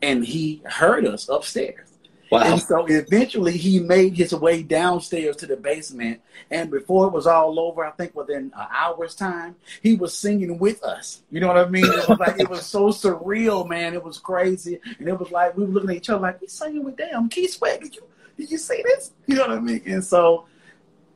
And 0.01 0.25
he 0.25 0.62
heard 0.65 1.05
us 1.05 1.29
upstairs. 1.29 1.89
Wow. 2.32 2.41
And 2.43 2.62
so 2.62 2.86
eventually 2.88 3.58
he 3.58 3.79
made 3.79 4.15
his 4.15 4.34
way 4.34 4.63
downstairs 4.63 5.36
to 5.38 5.46
the 5.46 5.55
basement. 5.55 6.22
And 6.50 6.72
before 6.72 7.08
it 7.08 7.13
was 7.13 7.27
all 7.27 7.60
over, 7.60 7.86
I 7.86 7.91
think 7.91 8.15
within 8.15 8.51
an 8.55 8.67
hour's 8.72 9.13
time, 9.13 9.55
he 9.84 9.96
was 9.96 10.17
singing 10.17 10.58
with 10.58 10.84
us. 10.84 11.22
You 11.29 11.41
know 11.41 11.48
what 11.48 11.58
I 11.58 11.70
mean? 11.70 11.86
It 11.86 12.10
was 12.10 12.20
like, 12.20 12.39
it 12.39 12.50
was 12.50 12.65
so 12.65 12.88
surreal, 12.88 13.67
man. 13.67 13.93
It 13.93 14.03
was 14.03 14.17
crazy. 14.17 14.79
And 14.98 15.08
it 15.08 15.20
was 15.20 15.29
like, 15.32 15.55
we 15.55 15.65
were 15.65 15.72
looking 15.72 15.91
at 15.91 15.98
each 15.98 16.10
other 16.10 16.22
like, 16.22 16.39
he's 16.39 16.53
singing 16.53 16.84
with 16.84 16.98
them. 16.98 17.29
Keith 17.29 17.53
Sweat, 17.53 17.82
did 17.82 17.96
you, 17.96 18.03
did 18.37 18.51
you 18.51 18.57
see 18.57 18.81
this? 18.83 19.11
You 19.27 19.35
know 19.35 19.47
what 19.47 19.57
I 19.57 19.59
mean? 19.59 19.81
And 19.85 20.03
so 20.03 20.45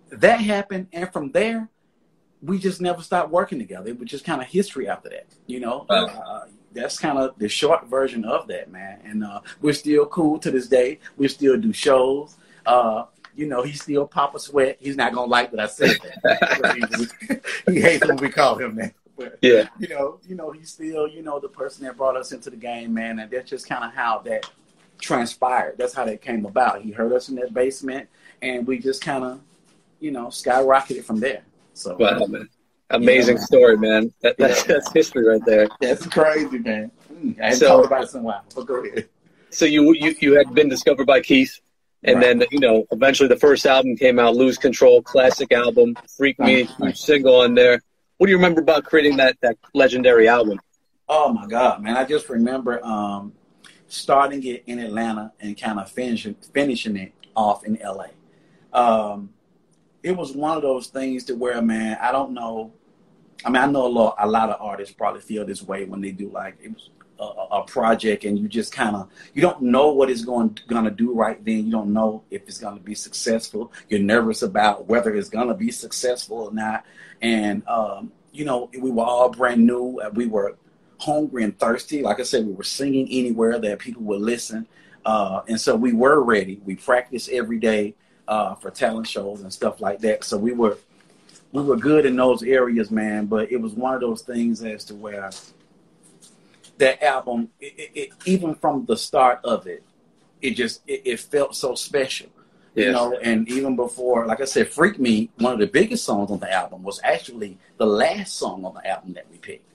that 0.09 0.39
happened. 0.41 0.87
And 0.93 1.11
from 1.11 1.31
there, 1.31 1.69
we 2.41 2.59
just 2.59 2.81
never 2.81 3.01
stopped 3.01 3.31
working 3.31 3.59
together. 3.59 3.89
It 3.89 3.99
was 3.99 4.09
just 4.09 4.25
kind 4.25 4.41
of 4.41 4.47
history 4.47 4.87
after 4.87 5.09
that, 5.09 5.27
you 5.47 5.59
know. 5.59 5.85
Uh, 5.89 6.45
that's 6.73 6.99
kind 6.99 7.17
of 7.17 7.37
the 7.39 7.49
short 7.49 7.87
version 7.87 8.23
of 8.25 8.47
that, 8.47 8.71
man. 8.71 8.99
And 9.03 9.23
uh, 9.23 9.41
we're 9.61 9.73
still 9.73 10.05
cool 10.05 10.37
to 10.39 10.51
this 10.51 10.67
day. 10.67 10.99
We 11.17 11.27
still 11.27 11.57
do 11.57 11.73
shows. 11.73 12.37
Uh, 12.65 13.05
you 13.35 13.47
know, 13.47 13.63
he's 13.63 13.81
still 13.81 14.07
Papa 14.07 14.39
Sweat. 14.39 14.77
He's 14.79 14.95
not 14.95 15.13
gonna 15.13 15.29
like 15.29 15.51
what 15.51 15.61
I 15.61 15.67
said. 15.67 15.97
That. 16.23 17.41
he 17.67 17.81
hates 17.81 18.07
when 18.07 18.17
we 18.17 18.29
call 18.29 18.57
him 18.57 18.75
that. 18.75 18.93
But, 19.15 19.39
yeah. 19.41 19.67
You 19.79 19.87
know, 19.89 20.19
you 20.27 20.35
know, 20.35 20.51
he's 20.51 20.71
still, 20.71 21.07
you 21.07 21.23
know, 21.23 21.39
the 21.39 21.49
person 21.49 21.85
that 21.85 21.97
brought 21.97 22.15
us 22.15 22.31
into 22.31 22.49
the 22.49 22.57
game, 22.57 22.93
man. 22.93 23.19
And 23.19 23.31
that's 23.31 23.49
just 23.49 23.67
kind 23.67 23.83
of 23.83 23.93
how 23.93 24.19
that 24.25 24.49
transpired. 24.99 25.75
That's 25.77 25.93
how 25.93 26.05
that 26.05 26.21
came 26.21 26.45
about. 26.45 26.81
He 26.81 26.91
heard 26.91 27.13
us 27.13 27.29
in 27.29 27.35
that 27.35 27.53
basement, 27.53 28.09
and 28.41 28.65
we 28.65 28.79
just 28.79 29.01
kind 29.01 29.23
of, 29.23 29.41
you 29.99 30.11
know, 30.11 30.27
skyrocketed 30.27 31.03
from 31.03 31.19
there. 31.19 31.43
So 31.73 31.95
wow, 31.97 32.25
man. 32.27 32.49
Amazing 32.89 33.37
story, 33.37 33.77
man. 33.77 34.13
That, 34.21 34.37
that's, 34.37 34.61
yeah. 34.61 34.75
that's 34.75 34.91
history 34.93 35.25
right 35.25 35.41
there. 35.45 35.67
That's 35.81 36.07
crazy, 36.07 36.59
man. 36.59 36.89
Mm, 37.13 37.41
I 37.41 37.53
so, 37.53 37.67
talked 37.67 37.87
about 37.87 38.03
it 38.03 38.13
in 38.13 38.19
a 38.21 38.23
while, 38.23 38.45
but 38.55 38.65
go 38.65 38.75
ahead. 38.75 39.09
So 39.49 39.65
you 39.65 39.93
you 39.93 40.15
you 40.19 40.33
had 40.37 40.53
been 40.53 40.69
discovered 40.69 41.05
by 41.05 41.21
Keith, 41.21 41.59
and 42.03 42.17
right. 42.17 42.39
then 42.39 42.47
you 42.51 42.59
know 42.59 42.85
eventually 42.91 43.27
the 43.29 43.37
first 43.37 43.65
album 43.65 43.95
came 43.95 44.19
out, 44.19 44.35
Lose 44.35 44.57
Control, 44.57 45.01
classic 45.01 45.51
album, 45.51 45.95
Freak 46.17 46.39
Me, 46.39 46.67
right. 46.79 46.95
single 46.97 47.41
on 47.41 47.55
there. 47.55 47.81
What 48.17 48.27
do 48.27 48.31
you 48.31 48.37
remember 48.37 48.61
about 48.61 48.83
creating 48.83 49.17
that 49.17 49.37
that 49.41 49.57
legendary 49.73 50.27
album? 50.27 50.59
Oh 51.09 51.31
my 51.31 51.47
God, 51.47 51.81
man! 51.81 51.95
I 51.95 52.03
just 52.03 52.29
remember 52.29 52.83
um, 52.85 53.33
starting 53.87 54.43
it 54.43 54.63
in 54.67 54.79
Atlanta 54.79 55.33
and 55.39 55.59
kind 55.59 55.79
of 55.79 55.89
finishing 55.89 56.35
finishing 56.53 56.95
it 56.97 57.13
off 57.35 57.65
in 57.65 57.77
LA. 57.83 58.07
Um, 58.73 59.29
it 60.03 60.15
was 60.15 60.33
one 60.33 60.55
of 60.55 60.63
those 60.63 60.87
things 60.87 61.23
to 61.25 61.33
where, 61.33 61.61
man, 61.61 61.97
I 62.01 62.11
don't 62.11 62.33
know. 62.33 62.71
I 63.45 63.49
mean, 63.49 63.61
I 63.61 63.67
know 63.67 63.85
a 63.85 63.87
lot, 63.87 64.15
a 64.19 64.27
lot 64.27 64.49
of 64.49 64.61
artists 64.61 64.93
probably 64.93 65.21
feel 65.21 65.45
this 65.45 65.61
way 65.61 65.85
when 65.85 66.01
they 66.01 66.11
do 66.11 66.29
like 66.29 66.57
it 66.61 66.73
was 66.73 66.89
a, 67.19 67.23
a 67.23 67.63
project, 67.63 68.23
and 68.25 68.37
you 68.37 68.47
just 68.47 68.71
kind 68.71 68.95
of 68.95 69.09
you 69.33 69.41
don't 69.41 69.61
know 69.61 69.91
what 69.91 70.09
it's 70.09 70.25
going 70.25 70.57
gonna 70.67 70.91
do 70.91 71.13
right 71.13 71.43
then. 71.43 71.65
You 71.65 71.71
don't 71.71 71.93
know 71.93 72.23
if 72.31 72.43
it's 72.43 72.57
gonna 72.57 72.79
be 72.79 72.95
successful. 72.95 73.71
You're 73.89 73.99
nervous 73.99 74.41
about 74.41 74.87
whether 74.87 75.13
it's 75.15 75.29
gonna 75.29 75.53
be 75.53 75.71
successful 75.71 76.37
or 76.37 76.53
not, 76.53 76.85
and 77.21 77.67
um, 77.67 78.11
you 78.31 78.45
know, 78.45 78.69
we 78.79 78.91
were 78.91 79.03
all 79.03 79.29
brand 79.29 79.65
new. 79.65 80.01
We 80.13 80.27
were 80.27 80.57
hungry 80.99 81.43
and 81.43 81.57
thirsty. 81.57 82.01
Like 82.01 82.19
I 82.19 82.23
said, 82.23 82.45
we 82.45 82.53
were 82.53 82.63
singing 82.63 83.07
anywhere 83.09 83.59
that 83.59 83.79
people 83.79 84.03
would 84.03 84.21
listen. 84.21 84.67
Uh, 85.05 85.41
and 85.47 85.59
so 85.59 85.75
we 85.75 85.93
were 85.93 86.21
ready. 86.21 86.59
We 86.65 86.75
practiced 86.75 87.29
every 87.29 87.59
day 87.59 87.95
uh, 88.27 88.55
for 88.55 88.71
talent 88.71 89.07
shows 89.07 89.41
and 89.41 89.53
stuff 89.53 89.79
like 89.79 89.99
that. 89.99 90.23
So 90.23 90.37
we 90.37 90.51
were 90.51 90.77
we 91.53 91.63
were 91.63 91.77
good 91.77 92.05
in 92.05 92.15
those 92.15 92.43
areas, 92.43 92.91
man. 92.91 93.25
But 93.25 93.51
it 93.51 93.57
was 93.57 93.73
one 93.73 93.93
of 93.93 94.01
those 94.01 94.21
things 94.21 94.63
as 94.63 94.83
to 94.85 94.95
where 94.95 95.29
that 96.77 97.01
album, 97.03 97.49
it, 97.59 97.73
it, 97.77 97.91
it, 97.95 98.09
even 98.25 98.55
from 98.55 98.85
the 98.85 98.97
start 98.97 99.39
of 99.43 99.67
it, 99.67 99.83
it 100.41 100.51
just 100.51 100.81
it, 100.87 101.19
felt 101.19 101.55
so 101.55 101.75
special. 101.75 102.27
Yes. 102.75 102.85
You 102.85 102.91
know, 102.91 103.17
and 103.23 103.49
even 103.49 103.75
before, 103.75 104.27
like 104.27 104.39
I 104.39 104.45
said, 104.45 104.69
"Freak 104.69 104.99
Me," 104.99 105.31
one 105.37 105.53
of 105.53 105.59
the 105.59 105.67
biggest 105.67 106.03
songs 106.03 106.29
on 106.29 106.39
the 106.39 106.51
album, 106.51 106.83
was 106.83 106.99
actually 107.03 107.57
the 107.77 107.87
last 107.87 108.35
song 108.35 108.65
on 108.65 108.75
the 108.75 108.87
album 108.87 109.13
that 109.13 109.25
we 109.31 109.37
picked. 109.37 109.67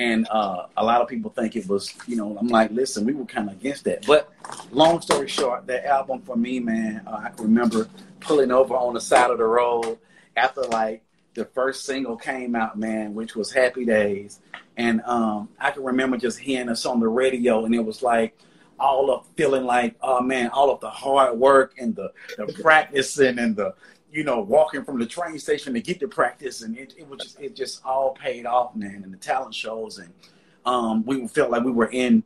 And 0.00 0.26
uh, 0.30 0.64
a 0.78 0.82
lot 0.82 1.02
of 1.02 1.08
people 1.08 1.30
think 1.30 1.56
it 1.56 1.68
was, 1.68 1.92
you 2.06 2.16
know, 2.16 2.34
I'm 2.38 2.48
like, 2.48 2.70
listen, 2.70 3.04
we 3.04 3.12
were 3.12 3.26
kind 3.26 3.50
of 3.50 3.56
against 3.56 3.84
that. 3.84 4.06
But 4.06 4.32
long 4.72 5.02
story 5.02 5.28
short, 5.28 5.66
that 5.66 5.84
album 5.84 6.22
for 6.22 6.36
me, 6.36 6.58
man, 6.58 7.02
uh, 7.06 7.20
I 7.24 7.28
can 7.28 7.44
remember 7.44 7.86
pulling 8.18 8.50
over 8.50 8.74
on 8.74 8.94
the 8.94 9.00
side 9.02 9.30
of 9.30 9.36
the 9.36 9.44
road 9.44 9.98
after 10.38 10.62
like 10.62 11.02
the 11.34 11.44
first 11.44 11.84
single 11.84 12.16
came 12.16 12.54
out, 12.54 12.78
man, 12.78 13.14
which 13.14 13.36
was 13.36 13.52
Happy 13.52 13.84
Days. 13.84 14.40
And 14.78 15.02
um, 15.02 15.50
I 15.60 15.70
can 15.70 15.84
remember 15.84 16.16
just 16.16 16.38
hearing 16.38 16.70
us 16.70 16.86
on 16.86 17.00
the 17.00 17.08
radio, 17.08 17.66
and 17.66 17.74
it 17.74 17.84
was 17.84 18.02
like 18.02 18.38
all 18.78 19.10
of 19.10 19.26
feeling 19.36 19.64
like, 19.64 19.96
oh 20.00 20.22
man, 20.22 20.48
all 20.48 20.70
of 20.70 20.80
the 20.80 20.88
hard 20.88 21.38
work 21.38 21.74
and 21.78 21.94
the, 21.94 22.10
the 22.38 22.46
practicing 22.62 23.38
and 23.38 23.54
the 23.54 23.74
you 24.12 24.24
know, 24.24 24.40
walking 24.40 24.84
from 24.84 24.98
the 24.98 25.06
train 25.06 25.38
station 25.38 25.74
to 25.74 25.80
get 25.80 26.00
to 26.00 26.08
practice, 26.08 26.62
and 26.62 26.76
it, 26.76 26.94
it 26.98 27.08
was 27.08 27.20
just 27.20 27.40
it 27.40 27.54
just 27.54 27.84
all 27.84 28.12
paid 28.12 28.46
off, 28.46 28.74
man. 28.74 29.02
And 29.04 29.12
the 29.12 29.18
talent 29.18 29.54
shows, 29.54 29.98
and 29.98 30.12
um, 30.64 31.04
we 31.04 31.26
felt 31.28 31.50
like 31.50 31.64
we 31.64 31.72
were 31.72 31.90
in 31.90 32.24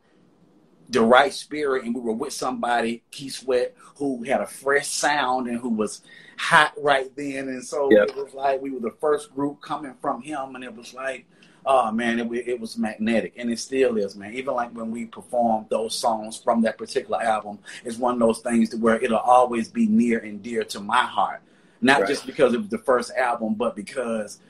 the 0.89 1.03
right 1.03 1.33
spirit, 1.33 1.85
and 1.85 1.95
we 1.95 2.01
were 2.01 2.13
with 2.13 2.33
somebody, 2.33 3.03
Keith 3.11 3.35
Sweat, 3.35 3.75
who 3.97 4.23
had 4.25 4.41
a 4.41 4.47
fresh 4.47 4.89
sound 4.89 5.47
and 5.47 5.59
who 5.59 5.71
was 5.71 6.03
hot 6.39 6.73
right 6.79 7.15
then, 7.17 7.49
and 7.49 7.65
so 7.65 7.91
yep. 7.91 8.09
it 8.09 8.17
was 8.17 8.35
like 8.35 8.61
we 8.61 8.71
were 8.71 8.81
the 8.81 8.97
first 9.01 9.35
group 9.35 9.61
coming 9.61 9.95
from 10.01 10.23
him, 10.23 10.55
and 10.55 10.65
it 10.65 10.75
was 10.75 10.95
like. 10.95 11.27
Oh 11.67 11.91
man, 11.91 12.21
it, 12.21 12.31
it 12.47 12.61
was 12.61 12.77
magnetic, 12.77 13.33
and 13.39 13.51
it 13.51 13.59
still 13.59 13.97
is, 13.97 14.15
man. 14.15 14.35
Even 14.35 14.53
like 14.53 14.77
when 14.77 14.91
we 14.91 15.07
perform 15.07 15.65
those 15.71 15.99
songs 15.99 16.39
from 16.39 16.61
that 16.61 16.77
particular 16.77 17.23
album, 17.23 17.59
it's 17.87 17.97
one 17.97 18.13
of 18.13 18.21
those 18.21 18.41
things 18.41 18.69
to 18.69 18.77
where 18.77 19.01
it'll 19.01 19.17
always 19.17 19.71
be 19.71 19.87
near 19.87 20.19
and 20.19 20.43
dear 20.43 20.63
to 20.65 20.81
my 20.81 21.05
heart 21.05 21.41
not 21.85 22.01
right. 22.01 22.09
just 22.09 22.27
because 22.27 22.55
it 22.55 22.59
was 22.59 22.69
the 22.69 22.79
first 22.79 23.13
album, 23.15 23.55
but 23.55 23.77
because 23.77 24.41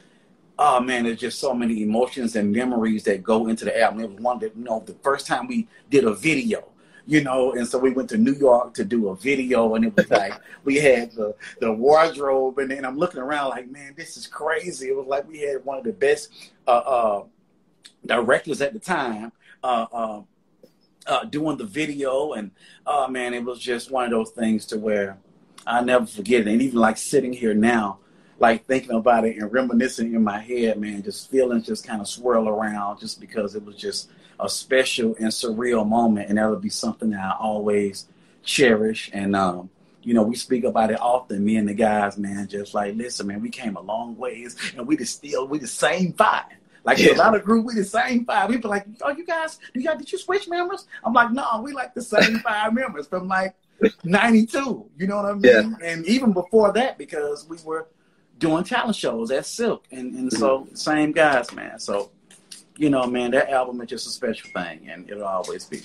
oh 0.59 0.81
man, 0.81 1.05
there's 1.05 1.19
just 1.19 1.41
so 1.41 1.53
many 1.53 1.83
emotions 1.83 2.37
and 2.37 2.53
memories 2.53 3.03
that 3.05 3.23
go 3.23 3.49
into 3.49 3.64
the 3.64 3.81
album. 3.81 4.00
It 4.00 4.11
was 4.11 4.21
one 4.21 4.38
that 4.38 4.57
you 4.57 4.64
know 4.64 4.83
the 4.87 4.95
first 5.03 5.26
time 5.26 5.49
we 5.49 5.67
did 5.91 6.05
a 6.05 6.14
video, 6.14 6.69
you 7.07 7.25
know, 7.25 7.53
and 7.53 7.67
so 7.67 7.76
we 7.79 7.91
went 7.91 8.09
to 8.11 8.19
New 8.19 8.35
York 8.35 8.75
to 8.75 8.85
do 8.85 9.09
a 9.09 9.17
video, 9.17 9.75
and 9.75 9.85
it 9.85 9.97
was 9.97 10.09
like 10.11 10.35
we 10.64 10.76
had 10.76 11.12
the 11.12 11.35
the 11.61 11.73
wardrobe, 11.73 12.59
and 12.59 12.71
then 12.71 12.85
I'm 12.85 12.97
looking 12.97 13.21
around 13.21 13.50
like, 13.50 13.69
man, 13.69 13.95
this 13.97 14.17
is 14.17 14.29
crazy. 14.29 14.88
It 14.88 14.97
was 14.97 15.07
like 15.07 15.26
we 15.29 15.41
had 15.41 15.64
one 15.64 15.79
of 15.79 15.85
the 15.85 15.93
best 15.93 16.31
uh, 16.69 16.71
uh, 16.71 17.25
directors 18.07 18.62
at 18.62 18.73
the 18.73 18.81
time. 18.81 19.33
Uh, 19.62 19.87
uh, 19.93 20.23
uh 21.07 21.25
doing 21.25 21.57
the 21.57 21.64
video 21.64 22.33
and 22.33 22.50
oh 22.87 23.09
man, 23.09 23.35
it 23.35 23.43
was 23.43 23.59
just 23.59 23.91
one 23.91 24.05
of 24.05 24.11
those 24.11 24.31
things 24.31 24.64
to 24.64 24.79
where 24.79 25.19
I 25.66 25.83
never 25.83 26.06
forget 26.06 26.42
it. 26.42 26.49
And 26.49 26.62
even 26.62 26.78
like 26.78 26.97
sitting 26.97 27.33
here 27.33 27.54
now, 27.54 27.99
like 28.38 28.66
thinking 28.66 28.92
about 28.92 29.25
it 29.25 29.37
and 29.37 29.52
reminiscing 29.52 30.14
in 30.14 30.23
my 30.23 30.38
head, 30.38 30.78
man, 30.78 31.02
just 31.02 31.30
feelings 31.30 31.66
just 31.66 31.87
kind 31.87 32.00
of 32.00 32.09
swirl 32.09 32.49
around 32.49 32.99
just 33.00 33.21
because 33.21 33.54
it 33.54 33.64
was 33.64 33.76
just 33.76 34.11
a 34.40 34.49
special 34.49 35.14
and 35.18 35.28
surreal 35.28 35.87
moment. 35.87 36.28
And 36.28 36.38
that'll 36.38 36.56
be 36.56 36.68
something 36.68 37.11
that 37.11 37.21
I 37.21 37.37
always 37.38 38.09
cherish. 38.42 39.11
And, 39.12 39.37
um, 39.37 39.70
you 40.03 40.12
know, 40.12 40.22
we 40.22 40.35
speak 40.35 40.64
about 40.64 40.90
it 40.90 41.00
often, 41.00 41.44
me 41.44 41.57
and 41.57 41.68
the 41.68 41.74
guys, 41.74 42.18
man, 42.18 42.46
just 42.48 42.74
like, 42.74 42.94
listen, 42.94 43.27
man, 43.27 43.40
we 43.40 43.50
came 43.50 43.77
a 43.77 43.81
long 43.81 44.16
ways 44.16 44.57
and 44.77 44.87
we 44.87 44.96
just 44.96 45.16
still, 45.16 45.48
we 45.48 45.59
the 45.59 45.66
same 45.66 46.12
five. 46.12 46.44
Like 46.85 46.98
yeah. 46.98 47.14
a 47.14 47.16
lot 47.16 47.35
of 47.35 47.42
group, 47.42 47.64
we 47.64 47.74
the 47.74 47.85
same 47.85 48.27
five. 48.27 48.50
People 48.50 48.68
like, 48.68 48.85
oh, 49.00 49.11
you 49.11 49.24
guys, 49.24 49.59
you 49.72 49.83
guys, 49.83 49.96
did 49.96 50.12
you 50.12 50.18
switch 50.18 50.48
members? 50.48 50.87
I'm 51.03 51.14
like, 51.14 51.33
no, 51.33 51.62
we 51.62 51.72
like 51.72 51.94
the 51.94 52.03
same 52.03 52.38
five 52.44 52.74
members 52.74 53.07
from 53.07 53.27
like 53.27 53.55
92. 54.05 54.91
You 54.97 55.07
know 55.07 55.17
what 55.17 55.27
I 55.27 55.33
mean? 55.33 55.77
Yeah. 55.81 55.87
And 55.87 56.07
even 56.07 56.33
before 56.33 56.73
that, 56.73 56.99
because 56.99 57.47
we 57.49 57.57
were 57.65 57.89
doing 58.39 58.65
talent 58.65 58.97
shows 58.97 59.31
at 59.31 59.47
Silk. 59.47 59.87
And, 59.91 60.15
and 60.15 60.33
so, 60.33 60.61
mm-hmm. 60.61 60.75
same 60.75 61.13
guys, 61.13 61.53
man. 61.53 61.79
So, 61.79 62.11
you 62.77 62.91
know, 62.91 63.07
man, 63.07 63.31
that 63.33 63.51
album 63.51 63.81
is 63.81 63.89
just 63.89 64.07
a 64.07 64.11
special 64.11 64.51
thing, 64.51 64.89
and 64.89 65.09
it'll 65.09 65.25
always 65.25 65.65
be. 65.65 65.83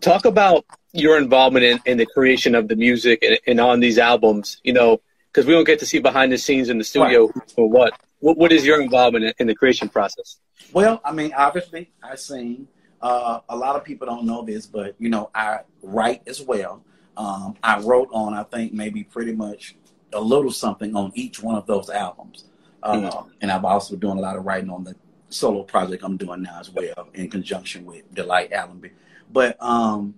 Talk 0.00 0.24
about 0.24 0.64
your 0.92 1.18
involvement 1.18 1.64
in, 1.64 1.80
in 1.86 1.98
the 1.98 2.06
creation 2.06 2.54
of 2.54 2.68
the 2.68 2.76
music 2.76 3.22
and, 3.22 3.38
and 3.46 3.60
on 3.60 3.80
these 3.80 3.98
albums, 3.98 4.60
you 4.64 4.72
know, 4.72 5.00
because 5.30 5.46
we 5.46 5.52
don't 5.52 5.64
get 5.64 5.78
to 5.80 5.86
see 5.86 5.98
behind 5.98 6.32
the 6.32 6.38
scenes 6.38 6.68
in 6.68 6.78
the 6.78 6.84
studio 6.84 7.26
right. 7.26 7.54
or 7.56 7.68
what. 7.68 7.92
what. 8.20 8.36
What 8.36 8.52
is 8.52 8.66
your 8.66 8.82
involvement 8.82 9.24
in, 9.24 9.32
in 9.38 9.46
the 9.46 9.54
creation 9.54 9.88
process? 9.88 10.38
Well, 10.72 11.00
I 11.04 11.12
mean, 11.12 11.32
obviously, 11.36 11.92
I 12.02 12.16
sing. 12.16 12.66
Uh, 13.00 13.40
a 13.48 13.56
lot 13.56 13.76
of 13.76 13.84
people 13.84 14.08
don't 14.08 14.26
know 14.26 14.42
this, 14.42 14.66
but 14.66 14.96
you 14.98 15.08
know, 15.08 15.30
I 15.34 15.60
write 15.82 16.22
as 16.26 16.42
well. 16.42 16.82
Um, 17.18 17.56
I 17.64 17.80
wrote 17.80 18.08
on, 18.12 18.32
I 18.32 18.44
think, 18.44 18.72
maybe 18.72 19.02
pretty 19.02 19.32
much 19.32 19.74
a 20.12 20.20
little 20.20 20.52
something 20.52 20.96
on 20.96 21.10
each 21.14 21.42
one 21.42 21.56
of 21.56 21.66
those 21.66 21.90
albums. 21.90 22.44
Uh, 22.82 22.92
mm-hmm. 22.94 23.28
And 23.40 23.50
I've 23.50 23.64
also 23.64 23.94
been 23.94 24.00
doing 24.00 24.18
a 24.18 24.20
lot 24.22 24.36
of 24.36 24.46
writing 24.46 24.70
on 24.70 24.84
the 24.84 24.94
solo 25.28 25.64
project 25.64 26.04
I'm 26.04 26.16
doing 26.16 26.42
now 26.42 26.60
as 26.60 26.70
well, 26.70 27.08
in 27.14 27.28
conjunction 27.28 27.84
with 27.84 28.14
Delight 28.14 28.52
Allenby. 28.52 28.92
But 29.30 29.60
um, 29.60 30.14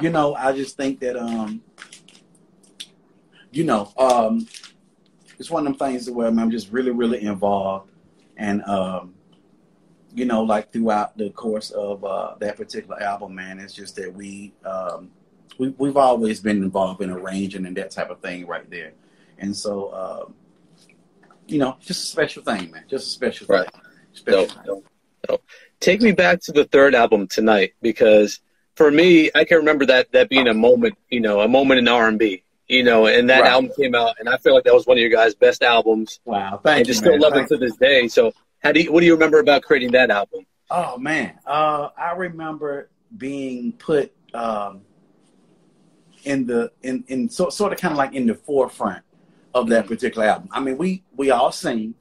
you 0.00 0.08
know, 0.10 0.34
I 0.34 0.52
just 0.52 0.78
think 0.78 0.98
that 1.00 1.16
um, 1.16 1.62
you 3.52 3.64
know, 3.64 3.92
um, 3.98 4.48
it's 5.38 5.50
one 5.50 5.66
of 5.66 5.78
them 5.78 5.88
things 5.92 6.10
where 6.10 6.26
I'm 6.26 6.50
just 6.50 6.72
really, 6.72 6.90
really 6.90 7.22
involved, 7.22 7.90
and 8.38 8.64
um, 8.64 9.14
you 10.14 10.24
know, 10.24 10.42
like 10.42 10.72
throughout 10.72 11.16
the 11.18 11.30
course 11.30 11.70
of 11.70 12.02
uh, 12.02 12.34
that 12.40 12.56
particular 12.56 13.00
album, 13.02 13.34
man, 13.34 13.60
it's 13.60 13.74
just 13.74 13.94
that 13.96 14.12
we 14.12 14.52
um, 14.64 15.10
we, 15.58 15.68
we've 15.76 15.96
always 15.96 16.40
been 16.40 16.62
involved 16.62 17.02
in 17.02 17.10
arranging 17.10 17.66
and 17.66 17.76
that 17.76 17.90
type 17.90 18.10
of 18.10 18.20
thing 18.20 18.46
right 18.46 18.68
there. 18.70 18.92
And 19.38 19.54
so, 19.54 19.88
uh, 19.88 20.24
you 21.46 21.58
know, 21.58 21.76
just 21.80 22.04
a 22.04 22.06
special 22.06 22.42
thing, 22.42 22.70
man. 22.70 22.84
Just 22.88 23.08
a 23.08 23.10
special 23.10 23.46
right. 23.48 23.70
thing. 23.70 23.82
Special 24.12 24.46
dope, 24.46 24.64
dope, 24.64 24.86
dope. 25.28 25.44
Take 25.80 26.00
me 26.00 26.12
back 26.12 26.40
to 26.42 26.52
the 26.52 26.64
third 26.64 26.94
album 26.94 27.26
tonight 27.26 27.74
because 27.82 28.40
for 28.74 28.90
me, 28.90 29.30
I 29.34 29.44
can 29.44 29.58
remember 29.58 29.84
that 29.86 30.12
that 30.12 30.28
being 30.28 30.48
a 30.48 30.54
moment, 30.54 30.96
you 31.10 31.20
know, 31.20 31.40
a 31.40 31.48
moment 31.48 31.78
in 31.78 31.88
R 31.88 32.08
and 32.08 32.18
B, 32.18 32.44
you 32.68 32.84
know, 32.84 33.06
and 33.06 33.28
that 33.28 33.42
right. 33.42 33.50
album 33.50 33.72
came 33.76 33.94
out, 33.94 34.14
and 34.20 34.28
I 34.28 34.36
feel 34.38 34.54
like 34.54 34.64
that 34.64 34.74
was 34.74 34.86
one 34.86 34.96
of 34.96 35.00
your 35.00 35.10
guys' 35.10 35.34
best 35.34 35.62
albums. 35.62 36.20
Wow, 36.24 36.60
thank 36.62 36.78
and 36.78 36.86
you. 36.86 36.92
just 36.92 37.00
still 37.00 37.18
love 37.18 37.36
it 37.36 37.48
to 37.48 37.56
this 37.56 37.76
day. 37.76 38.06
So, 38.06 38.32
how 38.60 38.72
do 38.72 38.80
you, 38.80 38.92
what 38.92 39.00
do 39.00 39.06
you 39.06 39.14
remember 39.14 39.40
about 39.40 39.62
creating 39.62 39.92
that 39.92 40.10
album? 40.10 40.46
Oh 40.70 40.96
man, 40.96 41.38
uh, 41.44 41.88
I 41.98 42.12
remember 42.12 42.90
being 43.16 43.72
put 43.72 44.12
um, 44.32 44.82
in 46.24 46.46
the 46.46 46.72
in 46.82 47.04
in 47.08 47.28
so, 47.28 47.50
sort 47.50 47.72
of 47.72 47.78
kind 47.78 47.92
of 47.92 47.98
like 47.98 48.14
in 48.14 48.26
the 48.26 48.34
forefront 48.34 49.02
of 49.54 49.68
that 49.68 49.86
particular 49.86 50.26
album. 50.26 50.48
I 50.52 50.60
mean, 50.60 50.78
we 50.78 51.02
we 51.16 51.30
all 51.30 51.52
sing, 51.52 51.94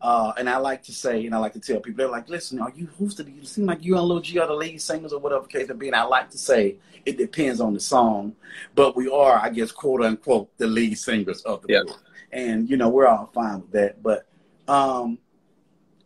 uh, 0.00 0.32
and 0.38 0.48
I 0.48 0.58
like 0.58 0.82
to 0.84 0.92
say, 0.92 1.26
and 1.26 1.34
I 1.34 1.38
like 1.38 1.52
to 1.54 1.60
tell 1.60 1.80
people, 1.80 1.98
they're 1.98 2.10
like, 2.10 2.28
"Listen, 2.28 2.60
are 2.60 2.72
you 2.74 2.86
who's 2.98 3.16
the? 3.16 3.30
You 3.30 3.44
seem 3.44 3.66
like 3.66 3.84
you 3.84 3.96
and 3.96 4.06
Lil 4.06 4.20
G 4.20 4.38
are 4.38 4.46
the 4.46 4.54
lead 4.54 4.80
singers 4.80 5.12
or 5.12 5.20
whatever 5.20 5.46
case 5.46 5.68
may 5.68 5.74
be." 5.74 5.86
And 5.88 5.96
I 5.96 6.02
like 6.04 6.30
to 6.30 6.38
say 6.38 6.76
it 7.04 7.16
depends 7.16 7.60
on 7.60 7.74
the 7.74 7.80
song, 7.80 8.34
but 8.74 8.96
we 8.96 9.08
are, 9.08 9.38
I 9.38 9.50
guess, 9.50 9.72
quote 9.72 10.02
unquote, 10.02 10.56
the 10.58 10.66
lead 10.66 10.98
singers 10.98 11.42
of 11.42 11.62
the 11.62 11.68
group, 11.68 11.96
and 12.32 12.68
you 12.68 12.76
know 12.76 12.88
we're 12.88 13.06
all 13.06 13.30
fine 13.34 13.60
with 13.60 13.72
that. 13.72 14.02
But 14.02 14.26
um, 14.68 15.18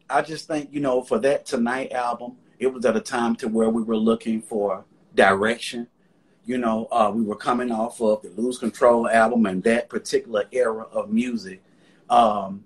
I 0.09 0.23
just 0.23 0.47
think 0.47 0.71
you 0.73 0.81
know 0.81 1.03
for 1.03 1.19
that 1.21 1.47
tonight 1.47 1.93
album, 1.93 2.37
it 2.59 2.69
was 2.69 2.85
at 2.85 2.97
a 2.97 3.01
time 3.01 3.37
to 3.37 3.49
where 3.49 3.71
we 3.71 3.83
were 3.83 3.97
looking 3.97 4.43
for 4.43 4.85
direction 5.15 5.89
you 6.45 6.59
know, 6.59 6.89
uh, 6.91 7.11
we 7.15 7.23
were 7.23 7.37
coming 7.37 7.71
off 7.71 8.01
of 8.01 8.23
the 8.23 8.31
Lose 8.37 8.59
Control 8.59 9.09
album 9.09 9.47
and 9.47 9.63
that 9.65 9.89
particular 9.89 10.45
era 10.53 10.85
of 10.93 11.11
music. 11.11 11.63
Um, 12.09 12.65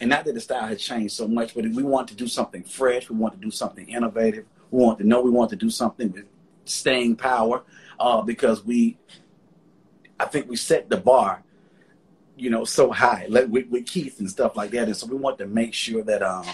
and 0.00 0.10
not 0.10 0.24
that 0.24 0.34
the 0.34 0.40
style 0.40 0.68
had 0.68 0.78
changed 0.78 1.14
so 1.14 1.26
much, 1.26 1.54
but 1.54 1.64
we 1.64 1.82
want 1.82 2.08
to 2.08 2.14
do 2.14 2.28
something 2.28 2.62
fresh. 2.62 3.10
We 3.10 3.16
want 3.16 3.34
to 3.34 3.40
do 3.40 3.50
something 3.50 3.88
innovative. 3.88 4.46
We 4.70 4.82
want 4.82 4.98
to 4.98 5.06
know 5.06 5.20
we 5.20 5.30
want 5.30 5.50
to 5.50 5.56
do 5.56 5.70
something 5.70 6.12
with 6.12 6.24
staying 6.64 7.16
power 7.16 7.62
uh, 7.98 8.22
because 8.22 8.64
we, 8.64 8.96
I 10.20 10.26
think 10.26 10.48
we 10.48 10.56
set 10.56 10.88
the 10.88 10.96
bar, 10.96 11.42
you 12.36 12.50
know, 12.50 12.64
so 12.64 12.92
high 12.92 13.26
like 13.28 13.48
with, 13.48 13.68
with 13.68 13.86
Keith 13.86 14.20
and 14.20 14.30
stuff 14.30 14.56
like 14.56 14.70
that. 14.70 14.84
And 14.84 14.96
so 14.96 15.06
we 15.06 15.16
want 15.16 15.38
to 15.38 15.46
make 15.46 15.74
sure 15.74 16.02
that 16.04 16.22
um, 16.22 16.46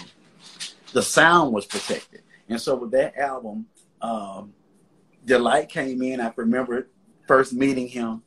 the 0.93 1.03
sound 1.03 1.53
was 1.53 1.65
protected. 1.65 2.23
And 2.49 2.59
so 2.59 2.75
with 2.75 2.91
that 2.91 3.15
album, 3.17 3.67
um, 4.01 4.53
Delight 5.25 5.69
came 5.69 6.01
in. 6.01 6.21
I 6.21 6.31
remember 6.35 6.87
first 7.27 7.53
meeting 7.53 7.87
him, 7.87 8.21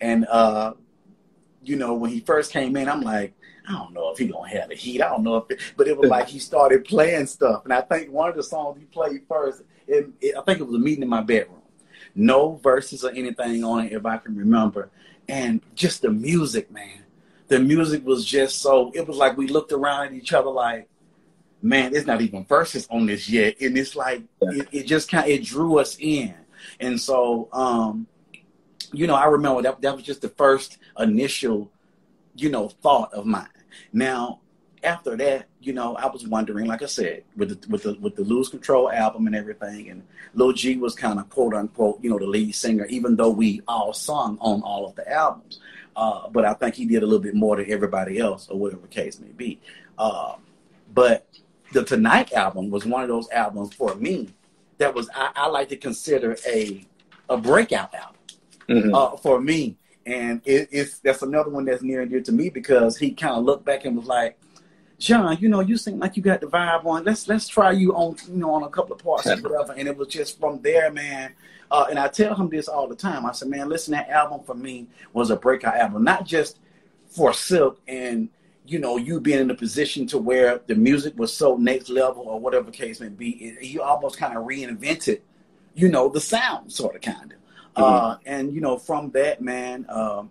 and 0.00 0.26
uh, 0.26 0.74
you 1.62 1.76
know 1.76 1.94
when 1.94 2.10
he 2.10 2.20
first 2.20 2.52
came 2.52 2.76
in, 2.76 2.88
I'm 2.88 3.00
like, 3.00 3.34
I 3.68 3.72
don't 3.72 3.92
know 3.92 4.10
if 4.10 4.18
he 4.18 4.28
gonna 4.28 4.48
have 4.48 4.68
the 4.68 4.74
heat. 4.74 5.02
I 5.02 5.08
don't 5.08 5.22
know 5.22 5.36
if, 5.36 5.50
it, 5.50 5.60
but 5.76 5.88
it 5.88 5.96
was 5.96 6.10
like 6.10 6.28
he 6.28 6.38
started 6.38 6.84
playing 6.84 7.26
stuff, 7.26 7.64
and 7.64 7.72
I 7.72 7.80
think 7.80 8.10
one 8.10 8.28
of 8.28 8.36
the 8.36 8.42
songs 8.42 8.78
he 8.78 8.84
played 8.86 9.22
first, 9.28 9.62
it, 9.86 10.08
it, 10.20 10.36
I 10.36 10.42
think 10.42 10.60
it 10.60 10.64
was 10.64 10.74
a 10.76 10.78
meeting 10.78 11.02
in 11.02 11.08
my 11.08 11.22
bedroom. 11.22 11.60
No 12.14 12.56
verses 12.62 13.04
or 13.04 13.10
anything 13.10 13.64
on 13.64 13.86
it, 13.86 13.92
if 13.92 14.06
I 14.06 14.18
can 14.18 14.36
remember, 14.36 14.90
and 15.28 15.60
just 15.74 16.02
the 16.02 16.10
music, 16.10 16.70
man. 16.70 17.00
The 17.48 17.58
music 17.58 18.06
was 18.06 18.24
just 18.24 18.62
so. 18.62 18.90
It 18.94 19.06
was 19.06 19.16
like 19.16 19.36
we 19.36 19.48
looked 19.48 19.72
around 19.72 20.06
at 20.06 20.12
each 20.14 20.32
other, 20.32 20.50
like, 20.50 20.88
man, 21.62 21.92
there's 21.92 22.06
not 22.06 22.20
even 22.20 22.44
verses 22.44 22.86
on 22.90 23.06
this 23.06 23.28
yet, 23.28 23.60
and 23.60 23.76
it's 23.76 23.96
like 23.96 24.22
it, 24.42 24.68
it 24.70 24.86
just 24.86 25.10
kind 25.10 25.24
of 25.24 25.30
it 25.30 25.42
drew 25.42 25.78
us 25.78 25.96
in, 25.98 26.34
and 26.80 27.00
so 27.00 27.48
um, 27.52 28.06
you 28.94 29.06
know, 29.06 29.14
I 29.14 29.26
remember 29.26 29.62
that 29.62 29.80
that 29.82 29.94
was 29.94 30.04
just 30.04 30.22
the 30.22 30.28
first 30.28 30.78
initial, 30.98 31.70
you 32.36 32.48
know, 32.48 32.68
thought 32.68 33.12
of 33.12 33.26
mine. 33.26 33.48
Now, 33.92 34.40
after 34.82 35.16
that, 35.16 35.48
you 35.60 35.72
know, 35.72 35.96
I 35.96 36.06
was 36.06 36.26
wondering, 36.26 36.66
like 36.66 36.82
I 36.82 36.86
said, 36.86 37.24
with 37.36 37.60
the 37.60 37.68
with 37.68 37.82
the 37.82 37.94
with 38.00 38.16
the 38.16 38.22
Lose 38.22 38.48
Control 38.48 38.90
album 38.90 39.26
and 39.26 39.34
everything, 39.34 39.90
and 39.90 40.02
Lil 40.34 40.52
G 40.52 40.76
was 40.76 40.94
kind 40.94 41.18
of 41.18 41.28
quote 41.28 41.54
unquote, 41.54 42.02
you 42.02 42.10
know, 42.10 42.18
the 42.18 42.26
lead 42.26 42.54
singer, 42.54 42.86
even 42.86 43.16
though 43.16 43.30
we 43.30 43.62
all 43.66 43.92
sung 43.92 44.38
on 44.40 44.62
all 44.62 44.86
of 44.86 44.94
the 44.94 45.10
albums. 45.10 45.60
Uh, 45.96 46.28
but 46.28 46.44
I 46.44 46.54
think 46.54 46.74
he 46.74 46.86
did 46.86 47.02
a 47.02 47.06
little 47.06 47.22
bit 47.22 47.34
more 47.34 47.56
than 47.56 47.70
everybody 47.70 48.18
else, 48.18 48.48
or 48.48 48.58
whatever 48.58 48.82
the 48.82 48.88
case 48.88 49.18
may 49.18 49.28
be. 49.28 49.60
Uh, 49.98 50.34
but 50.92 51.26
the 51.72 51.84
Tonight 51.84 52.32
album 52.32 52.70
was 52.70 52.84
one 52.84 53.02
of 53.02 53.08
those 53.08 53.28
albums 53.30 53.74
for 53.74 53.94
me 53.96 54.28
that 54.78 54.94
was 54.94 55.08
I, 55.14 55.30
I 55.34 55.46
like 55.48 55.68
to 55.70 55.76
consider 55.76 56.36
a 56.46 56.86
a 57.28 57.36
breakout 57.36 57.94
album 57.94 58.20
mm-hmm. 58.68 58.94
uh, 58.94 59.16
for 59.16 59.40
me. 59.40 59.76
And 60.06 60.42
it, 60.44 60.68
it's 60.70 60.98
that's 60.98 61.22
another 61.22 61.50
one 61.50 61.64
that's 61.64 61.82
near 61.82 62.02
and 62.02 62.10
dear 62.10 62.20
to 62.22 62.32
me 62.32 62.50
because 62.50 62.98
he 62.98 63.12
kind 63.12 63.36
of 63.36 63.44
looked 63.44 63.64
back 63.64 63.84
and 63.84 63.96
was 63.96 64.06
like, 64.06 64.38
John, 64.98 65.36
you 65.40 65.48
know, 65.48 65.60
you 65.60 65.76
seem 65.76 65.98
like 65.98 66.16
you 66.16 66.22
got 66.22 66.40
the 66.40 66.46
vibe 66.46 66.84
on. 66.84 67.04
Let's 67.04 67.26
let's 67.26 67.48
try 67.48 67.72
you 67.72 67.94
on, 67.94 68.16
you 68.28 68.36
know, 68.36 68.50
on 68.50 68.62
a 68.62 68.68
couple 68.68 68.94
of 68.94 69.02
parts 69.02 69.26
or 69.26 69.36
whatever. 69.36 69.72
And 69.72 69.88
it 69.88 69.96
was 69.96 70.08
just 70.08 70.38
from 70.38 70.60
there, 70.60 70.90
man. 70.90 71.34
Uh, 71.70 71.86
and 71.88 71.98
I 71.98 72.08
tell 72.08 72.34
him 72.34 72.50
this 72.50 72.68
all 72.68 72.86
the 72.86 72.94
time. 72.94 73.24
I 73.24 73.32
said, 73.32 73.48
man, 73.48 73.68
listen, 73.68 73.92
that 73.92 74.08
album 74.10 74.42
for 74.44 74.54
me 74.54 74.86
was 75.12 75.30
a 75.30 75.36
breakout 75.36 75.76
album, 75.76 76.04
not 76.04 76.26
just 76.26 76.58
for 77.08 77.32
Silk 77.32 77.80
and 77.88 78.28
you 78.66 78.78
know 78.78 78.96
you 78.96 79.20
being 79.20 79.40
in 79.40 79.50
a 79.50 79.54
position 79.54 80.06
to 80.06 80.18
where 80.18 80.60
the 80.66 80.74
music 80.74 81.16
was 81.18 81.34
so 81.34 81.56
next 81.56 81.88
level 81.88 82.22
or 82.22 82.40
whatever 82.40 82.70
case 82.70 83.00
may 83.00 83.08
be. 83.08 83.30
It, 83.30 83.64
you 83.64 83.82
almost 83.82 84.16
kind 84.16 84.36
of 84.36 84.44
reinvented, 84.44 85.20
you 85.74 85.88
know, 85.88 86.08
the 86.08 86.20
sound 86.20 86.72
sort 86.72 86.94
of 86.94 87.02
kind 87.02 87.32
of. 87.32 87.38
Mm-hmm. 87.76 87.82
Uh, 87.82 88.16
and 88.24 88.54
you 88.54 88.60
know, 88.60 88.78
from 88.78 89.10
that 89.10 89.42
man, 89.42 89.84
um, 89.88 90.30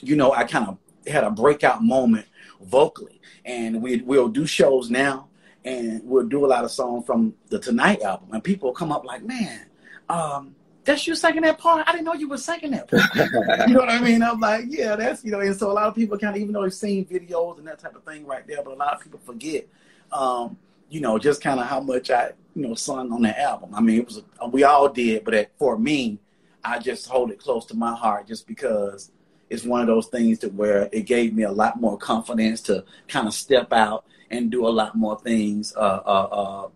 you 0.00 0.16
know, 0.16 0.32
I 0.32 0.44
kind 0.44 0.68
of 0.68 0.78
had 1.06 1.24
a 1.24 1.30
breakout 1.30 1.82
moment 1.82 2.26
vocally, 2.62 3.20
and 3.44 3.82
we 3.82 4.00
we'll 4.02 4.28
do 4.28 4.46
shows 4.46 4.88
now, 4.88 5.28
and 5.64 6.00
we'll 6.04 6.28
do 6.28 6.46
a 6.46 6.48
lot 6.48 6.64
of 6.64 6.70
songs 6.70 7.04
from 7.04 7.34
the 7.48 7.58
Tonight 7.58 8.02
album, 8.02 8.28
and 8.32 8.42
people 8.42 8.72
come 8.72 8.92
up 8.92 9.04
like, 9.04 9.24
man. 9.24 9.66
Um, 10.08 10.54
that's 10.84 11.06
you 11.06 11.14
singing 11.14 11.42
that 11.42 11.58
part. 11.58 11.86
I 11.86 11.92
didn't 11.92 12.04
know 12.04 12.14
you 12.14 12.28
were 12.28 12.38
singing 12.38 12.72
that 12.72 12.90
part. 12.90 13.02
you 13.68 13.74
know 13.74 13.80
what 13.80 13.88
I 13.88 14.00
mean? 14.00 14.22
I'm 14.22 14.40
like, 14.40 14.64
yeah, 14.68 14.96
that's 14.96 15.24
you 15.24 15.30
know. 15.30 15.40
And 15.40 15.56
so 15.56 15.70
a 15.70 15.72
lot 15.72 15.84
of 15.84 15.94
people 15.94 16.18
kind 16.18 16.34
of, 16.34 16.42
even 16.42 16.52
though 16.52 16.62
they've 16.62 16.74
seen 16.74 17.04
videos 17.06 17.58
and 17.58 17.66
that 17.66 17.78
type 17.78 17.94
of 17.94 18.04
thing 18.04 18.26
right 18.26 18.46
there, 18.46 18.62
but 18.62 18.74
a 18.74 18.76
lot 18.76 18.94
of 18.94 19.00
people 19.00 19.20
forget, 19.20 19.66
um, 20.10 20.56
you 20.88 21.00
know, 21.00 21.18
just 21.18 21.40
kind 21.40 21.60
of 21.60 21.66
how 21.66 21.80
much 21.80 22.10
I, 22.10 22.32
you 22.54 22.66
know, 22.66 22.74
sung 22.74 23.12
on 23.12 23.22
that 23.22 23.38
album. 23.38 23.74
I 23.74 23.80
mean, 23.80 24.00
it 24.00 24.06
was 24.06 24.22
a, 24.40 24.48
we 24.48 24.64
all 24.64 24.88
did, 24.88 25.24
but 25.24 25.50
for 25.58 25.78
me, 25.78 26.18
I 26.64 26.78
just 26.78 27.06
hold 27.08 27.30
it 27.30 27.38
close 27.38 27.64
to 27.66 27.76
my 27.76 27.94
heart 27.94 28.26
just 28.26 28.46
because 28.46 29.10
it's 29.50 29.64
one 29.64 29.80
of 29.82 29.86
those 29.86 30.06
things 30.06 30.38
that 30.40 30.54
where 30.54 30.88
it 30.92 31.02
gave 31.02 31.34
me 31.34 31.42
a 31.42 31.52
lot 31.52 31.80
more 31.80 31.98
confidence 31.98 32.60
to 32.62 32.84
kind 33.08 33.28
of 33.28 33.34
step 33.34 33.72
out 33.72 34.04
and 34.30 34.50
do 34.50 34.66
a 34.66 34.70
lot 34.70 34.96
more 34.96 35.18
things 35.18 35.74
uh, 35.76 36.00
uh, 36.06 36.28
uh, 36.32 36.68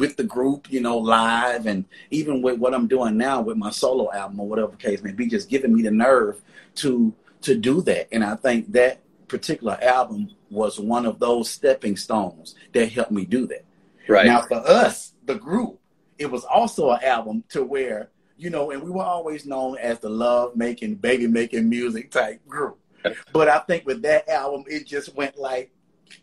with 0.00 0.16
the 0.16 0.24
group, 0.24 0.70
you 0.72 0.80
know, 0.80 0.98
live, 0.98 1.66
and 1.66 1.84
even 2.10 2.42
with 2.42 2.58
what 2.58 2.74
I'm 2.74 2.88
doing 2.88 3.16
now 3.16 3.40
with 3.42 3.56
my 3.56 3.70
solo 3.70 4.12
album 4.12 4.40
or 4.40 4.48
whatever 4.48 4.74
case 4.76 5.02
may 5.02 5.12
be, 5.12 5.26
just 5.26 5.48
giving 5.48 5.74
me 5.74 5.82
the 5.82 5.90
nerve 5.90 6.40
to 6.76 7.14
to 7.42 7.54
do 7.54 7.80
that. 7.82 8.08
And 8.12 8.24
I 8.24 8.34
think 8.34 8.72
that 8.72 9.00
particular 9.28 9.78
album 9.82 10.30
was 10.50 10.80
one 10.80 11.06
of 11.06 11.20
those 11.20 11.48
stepping 11.48 11.96
stones 11.96 12.54
that 12.72 12.90
helped 12.90 13.12
me 13.12 13.24
do 13.24 13.46
that. 13.46 13.64
Right 14.08 14.26
now, 14.26 14.40
for 14.42 14.56
us, 14.56 15.14
the 15.26 15.36
group, 15.36 15.78
it 16.18 16.30
was 16.30 16.44
also 16.44 16.90
an 16.90 17.04
album 17.04 17.44
to 17.50 17.62
where 17.62 18.10
you 18.40 18.48
know, 18.48 18.70
and 18.70 18.82
we 18.82 18.90
were 18.90 19.04
always 19.04 19.44
known 19.44 19.76
as 19.76 19.98
the 19.98 20.08
love 20.08 20.56
making, 20.56 20.94
baby 20.94 21.26
making 21.26 21.68
music 21.68 22.10
type 22.10 22.40
group. 22.48 22.78
But 23.32 23.48
I 23.48 23.58
think 23.60 23.86
with 23.86 24.02
that 24.02 24.28
album, 24.28 24.64
it 24.66 24.86
just 24.86 25.14
went 25.14 25.38
like 25.38 25.70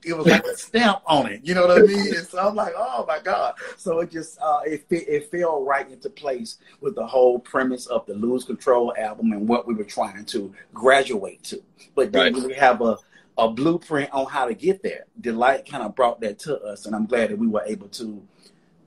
it 0.06 0.16
was 0.16 0.28
like 0.28 0.46
a 0.46 0.56
stamp 0.58 1.02
on 1.06 1.28
it. 1.28 1.42
You 1.44 1.54
know 1.54 1.68
what 1.68 1.78
I 1.78 1.82
mean? 1.82 2.16
And 2.16 2.28
so 2.28 2.40
I'm 2.40 2.56
like, 2.56 2.74
oh 2.76 3.06
my 3.08 3.20
god! 3.20 3.56
So 3.78 4.00
it 4.00 4.12
just 4.12 4.40
uh, 4.42 4.62
it 4.66 4.86
it 4.90 5.32
fell 5.32 5.64
right 5.64 5.90
into 5.90 6.10
place 6.10 6.58
with 6.82 6.96
the 6.96 7.06
whole 7.06 7.40
premise 7.40 7.88
of 7.88 8.06
the 8.06 8.14
Lose 8.14 8.44
Control 8.44 8.94
album 8.98 9.32
and 9.32 9.48
what 9.48 9.68
we 9.68 9.74
were 9.74 9.84
trying 9.84 10.26
to 10.26 10.54
graduate 10.74 11.44
to. 11.46 11.62
But 11.96 12.12
then 12.12 12.34
right. 12.34 12.44
we 12.44 12.54
have 12.54 12.82
a 12.82 12.98
a 13.38 13.50
blueprint 13.50 14.12
on 14.14 14.26
how 14.26 14.48
to 14.48 14.56
get 14.56 14.82
there. 14.82 15.06
Delight 15.22 15.70
kind 15.70 15.84
of 15.84 15.96
brought 15.96 16.22
that 16.22 16.40
to 16.40 16.60
us, 16.62 16.86
and 16.86 16.96
I'm 16.96 17.06
glad 17.06 17.30
that 17.30 17.38
we 17.38 17.48
were 17.48 17.64
able 17.66 17.88
to, 17.90 18.26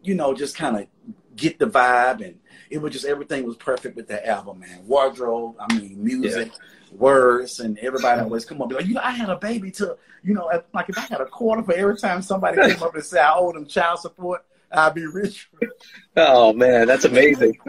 you 0.03 0.15
know, 0.15 0.35
just 0.35 0.57
kind 0.57 0.77
of 0.77 0.87
get 1.37 1.59
the 1.59 1.67
vibe 1.67 2.25
and 2.25 2.37
it 2.71 2.79
was 2.79 2.93
just 2.93 3.05
everything 3.05 3.45
was 3.45 3.57
perfect 3.57 3.97
with 3.97 4.09
that 4.09 4.27
album, 4.27 4.61
man. 4.61 4.87
Wardrobe, 4.87 5.57
I 5.59 5.75
mean, 5.75 6.03
music, 6.03 6.53
yeah. 6.53 6.59
Words, 6.92 7.61
and 7.61 7.79
everybody 7.79 8.20
always 8.20 8.44
come 8.44 8.61
up 8.62 8.68
be 8.68 8.74
like, 8.74 8.87
you 8.87 8.94
know, 8.94 9.00
I 9.03 9.11
had 9.11 9.31
a 9.31 9.37
baby 9.37 9.70
to, 9.72 9.96
you 10.22 10.35
know, 10.35 10.50
like 10.72 10.88
if 10.88 10.98
I 10.98 11.03
had 11.03 11.20
a 11.20 11.26
quarter 11.26 11.62
for 11.62 11.74
every 11.74 11.96
time 11.96 12.22
somebody 12.22 12.61
came 12.61 12.83
up 12.83 12.94
and 12.94 13.05
said 13.05 13.24
I 13.24 13.35
owe 13.35 13.53
them 13.53 13.66
child 13.66 14.00
support, 14.00 14.44
I'd 14.72 14.94
be 14.94 15.07
rich. 15.07 15.48
Oh 16.16 16.53
man, 16.53 16.87
that's 16.87 17.05
amazing. 17.05 17.59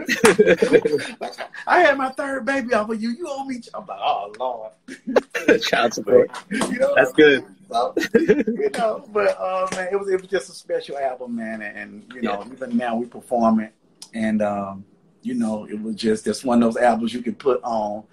I 1.66 1.80
had 1.80 1.96
my 1.96 2.10
third 2.10 2.44
baby 2.44 2.74
off 2.74 2.90
of 2.90 3.02
you. 3.02 3.10
You 3.10 3.26
owe 3.28 3.44
me. 3.44 3.60
I'm 3.74 3.86
like, 3.86 3.98
oh 4.00 4.32
lord, 4.38 5.62
child 5.62 5.94
support. 5.94 6.30
you 6.50 6.78
know, 6.78 6.94
that's 6.94 7.12
good. 7.12 7.44
So, 7.70 7.94
you 8.14 8.70
know, 8.76 9.08
but 9.12 9.36
uh, 9.40 9.66
man, 9.72 9.88
it 9.90 9.98
was 9.98 10.10
it 10.10 10.20
was 10.20 10.30
just 10.30 10.50
a 10.50 10.52
special 10.52 10.98
album, 10.98 11.36
man, 11.36 11.62
and, 11.62 11.76
and 11.76 12.12
you 12.14 12.22
know, 12.22 12.44
yeah. 12.44 12.52
even 12.52 12.76
now 12.76 12.96
we 12.96 13.06
perform 13.06 13.60
it, 13.60 13.72
and 14.14 14.42
um, 14.42 14.84
you 15.22 15.34
know, 15.34 15.64
it 15.64 15.80
was 15.80 15.96
just 15.96 16.24
just 16.24 16.44
one 16.44 16.62
of 16.62 16.72
those 16.72 16.82
albums 16.82 17.14
you 17.14 17.22
could 17.22 17.38
put 17.38 17.62
on 17.64 18.04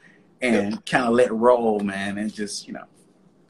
and 0.41 0.73
yeah. 0.73 0.77
kind 0.85 1.05
of 1.05 1.13
let 1.13 1.31
roll, 1.31 1.79
man, 1.79 2.17
and 2.17 2.33
just 2.33 2.67
you 2.67 2.73
know, 2.73 2.85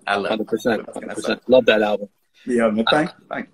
I 0.08 0.16
love 0.16 0.40
100%, 0.40 0.86
100%. 0.86 1.40
Love 1.48 1.66
that 1.66 1.82
album. 1.82 2.10
Yeah, 2.46 2.70
man, 2.70 2.86
thank, 2.90 3.12
thank. 3.30 3.50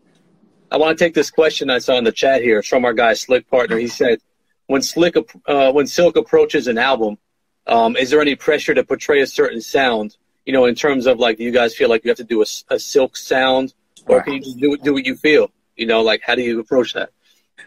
I 0.72 0.78
want 0.78 0.98
to 0.98 1.04
take 1.04 1.14
this 1.14 1.30
question 1.30 1.70
I 1.70 1.80
saw 1.80 1.98
in 1.98 2.04
the 2.04 2.12
chat 2.12 2.42
here 2.42 2.62
from 2.64 2.86
our 2.86 2.94
guy 2.94 3.14
Slick 3.14 3.50
Partner. 3.50 3.78
He 3.78 3.88
said, 3.88 4.20
"When 4.68 4.82
Slick, 4.82 5.16
uh, 5.48 5.72
when 5.72 5.88
Silk 5.88 6.18
approaches 6.18 6.68
an 6.68 6.78
album, 6.78 7.18
um, 7.68 7.96
is 7.96 8.10
there 8.10 8.22
any 8.22 8.36
pressure 8.36 8.74
to 8.74 8.84
portray 8.84 9.22
a 9.22 9.28
certain 9.28 9.62
sound? 9.62 10.18
You 10.46 10.54
know, 10.54 10.66
in 10.66 10.76
terms 10.76 11.08
of 11.08 11.20
like, 11.20 11.38
do 11.38 11.44
you 11.44 11.52
guys 11.52 11.76
feel 11.76 11.90
like 11.90 12.04
you 12.04 12.10
have 12.10 12.18
to 12.18 12.24
do 12.24 12.42
a, 12.42 12.46
a 12.70 12.80
Silk 12.80 13.18
sound, 13.18 13.74
or 14.08 14.22
can 14.22 14.34
you 14.34 14.40
just 14.42 14.60
do 14.60 14.78
do 14.78 14.94
what 14.94 15.06
you 15.06 15.16
feel? 15.16 15.52
You 15.76 15.88
know, 15.88 16.02
like 16.02 16.22
how 16.24 16.36
do 16.36 16.42
you 16.42 16.60
approach 16.60 16.94
that?" 16.94 17.10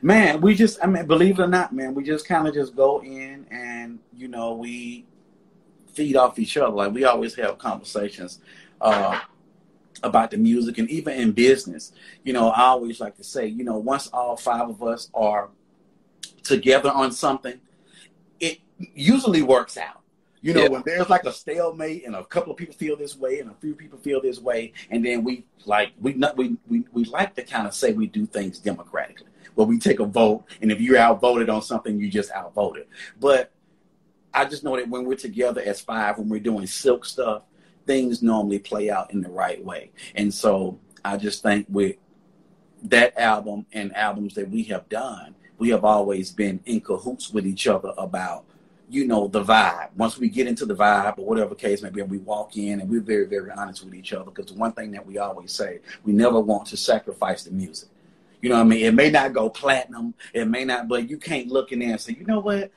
Man, 0.00 0.40
we 0.40 0.54
just, 0.54 0.78
I 0.82 0.86
mean, 0.86 1.06
believe 1.06 1.38
it 1.38 1.42
or 1.42 1.48
not, 1.48 1.72
man, 1.72 1.94
we 1.94 2.04
just 2.04 2.26
kind 2.26 2.46
of 2.46 2.54
just 2.54 2.76
go 2.76 3.02
in 3.02 3.46
and, 3.50 3.98
you 4.16 4.28
know, 4.28 4.54
we 4.54 5.06
feed 5.98 6.14
off 6.14 6.38
each 6.38 6.56
other. 6.56 6.74
Like 6.74 6.92
we 6.92 7.04
always 7.04 7.34
have 7.34 7.58
conversations 7.58 8.38
uh, 8.80 9.18
about 10.04 10.30
the 10.30 10.36
music 10.36 10.78
and 10.78 10.88
even 10.88 11.14
in 11.14 11.32
business. 11.32 11.92
You 12.22 12.32
know, 12.32 12.50
I 12.50 12.66
always 12.66 13.00
like 13.00 13.16
to 13.16 13.24
say, 13.24 13.48
you 13.48 13.64
know, 13.64 13.78
once 13.78 14.06
all 14.12 14.36
five 14.36 14.68
of 14.68 14.80
us 14.80 15.10
are 15.12 15.48
together 16.44 16.90
on 16.90 17.10
something, 17.10 17.60
it 18.38 18.60
usually 18.94 19.42
works 19.42 19.76
out. 19.76 20.02
You 20.40 20.54
know, 20.54 20.70
when 20.70 20.84
there's 20.86 21.08
like 21.08 21.24
a 21.24 21.32
stalemate 21.32 22.06
and 22.06 22.14
a 22.14 22.24
couple 22.24 22.52
of 22.52 22.58
people 22.58 22.76
feel 22.76 22.96
this 22.96 23.16
way 23.16 23.40
and 23.40 23.50
a 23.50 23.54
few 23.54 23.74
people 23.74 23.98
feel 23.98 24.22
this 24.22 24.38
way, 24.38 24.72
and 24.88 25.04
then 25.04 25.24
we 25.24 25.44
like 25.64 25.90
we 26.00 26.14
not 26.14 26.36
we 26.36 26.56
we, 26.68 26.84
we 26.92 27.04
like 27.06 27.34
to 27.34 27.42
kind 27.42 27.66
of 27.66 27.74
say 27.74 27.92
we 27.92 28.06
do 28.06 28.24
things 28.24 28.60
democratically 28.60 29.26
where 29.56 29.66
we 29.66 29.80
take 29.80 29.98
a 29.98 30.04
vote, 30.04 30.44
and 30.62 30.70
if 30.70 30.80
you're 30.80 30.96
outvoted 30.96 31.50
on 31.50 31.60
something, 31.60 31.98
you 31.98 32.08
just 32.08 32.30
outvoted. 32.30 32.86
But 33.18 33.50
I 34.32 34.44
just 34.44 34.64
know 34.64 34.76
that 34.76 34.88
when 34.88 35.04
we're 35.04 35.16
together 35.16 35.60
as 35.62 35.80
five, 35.80 36.18
when 36.18 36.28
we're 36.28 36.40
doing 36.40 36.66
silk 36.66 37.04
stuff, 37.04 37.42
things 37.86 38.22
normally 38.22 38.58
play 38.58 38.90
out 38.90 39.12
in 39.12 39.20
the 39.20 39.30
right 39.30 39.64
way. 39.64 39.90
And 40.14 40.32
so 40.32 40.78
I 41.04 41.16
just 41.16 41.42
think 41.42 41.66
with 41.70 41.96
that 42.84 43.18
album 43.18 43.66
and 43.72 43.94
albums 43.96 44.34
that 44.34 44.48
we 44.50 44.62
have 44.64 44.88
done, 44.88 45.34
we 45.58 45.70
have 45.70 45.84
always 45.84 46.30
been 46.30 46.60
in 46.66 46.80
cahoots 46.80 47.32
with 47.32 47.46
each 47.46 47.66
other 47.66 47.92
about, 47.98 48.44
you 48.88 49.06
know, 49.06 49.26
the 49.26 49.42
vibe. 49.42 49.88
Once 49.96 50.18
we 50.18 50.28
get 50.28 50.46
into 50.46 50.64
the 50.64 50.74
vibe 50.74 51.18
or 51.18 51.24
whatever 51.24 51.54
case 51.54 51.82
maybe, 51.82 52.00
we 52.02 52.18
walk 52.18 52.56
in 52.56 52.80
and 52.80 52.88
we're 52.88 53.00
very, 53.00 53.26
very 53.26 53.50
honest 53.50 53.84
with 53.84 53.94
each 53.94 54.12
other. 54.12 54.30
Because 54.30 54.52
the 54.52 54.58
one 54.58 54.72
thing 54.72 54.92
that 54.92 55.04
we 55.04 55.18
always 55.18 55.50
say, 55.50 55.80
we 56.04 56.12
never 56.12 56.38
want 56.38 56.66
to 56.68 56.76
sacrifice 56.76 57.42
the 57.42 57.50
music. 57.50 57.88
You 58.40 58.50
know 58.50 58.56
what 58.56 58.62
I 58.62 58.64
mean? 58.66 58.84
It 58.84 58.94
may 58.94 59.10
not 59.10 59.32
go 59.32 59.50
platinum. 59.50 60.14
It 60.32 60.46
may 60.46 60.64
not, 60.64 60.86
but 60.86 61.10
you 61.10 61.16
can't 61.16 61.48
look 61.48 61.72
in 61.72 61.80
there 61.80 61.90
and 61.90 62.00
say, 62.00 62.16
you 62.18 62.24
know 62.24 62.38
what? 62.38 62.70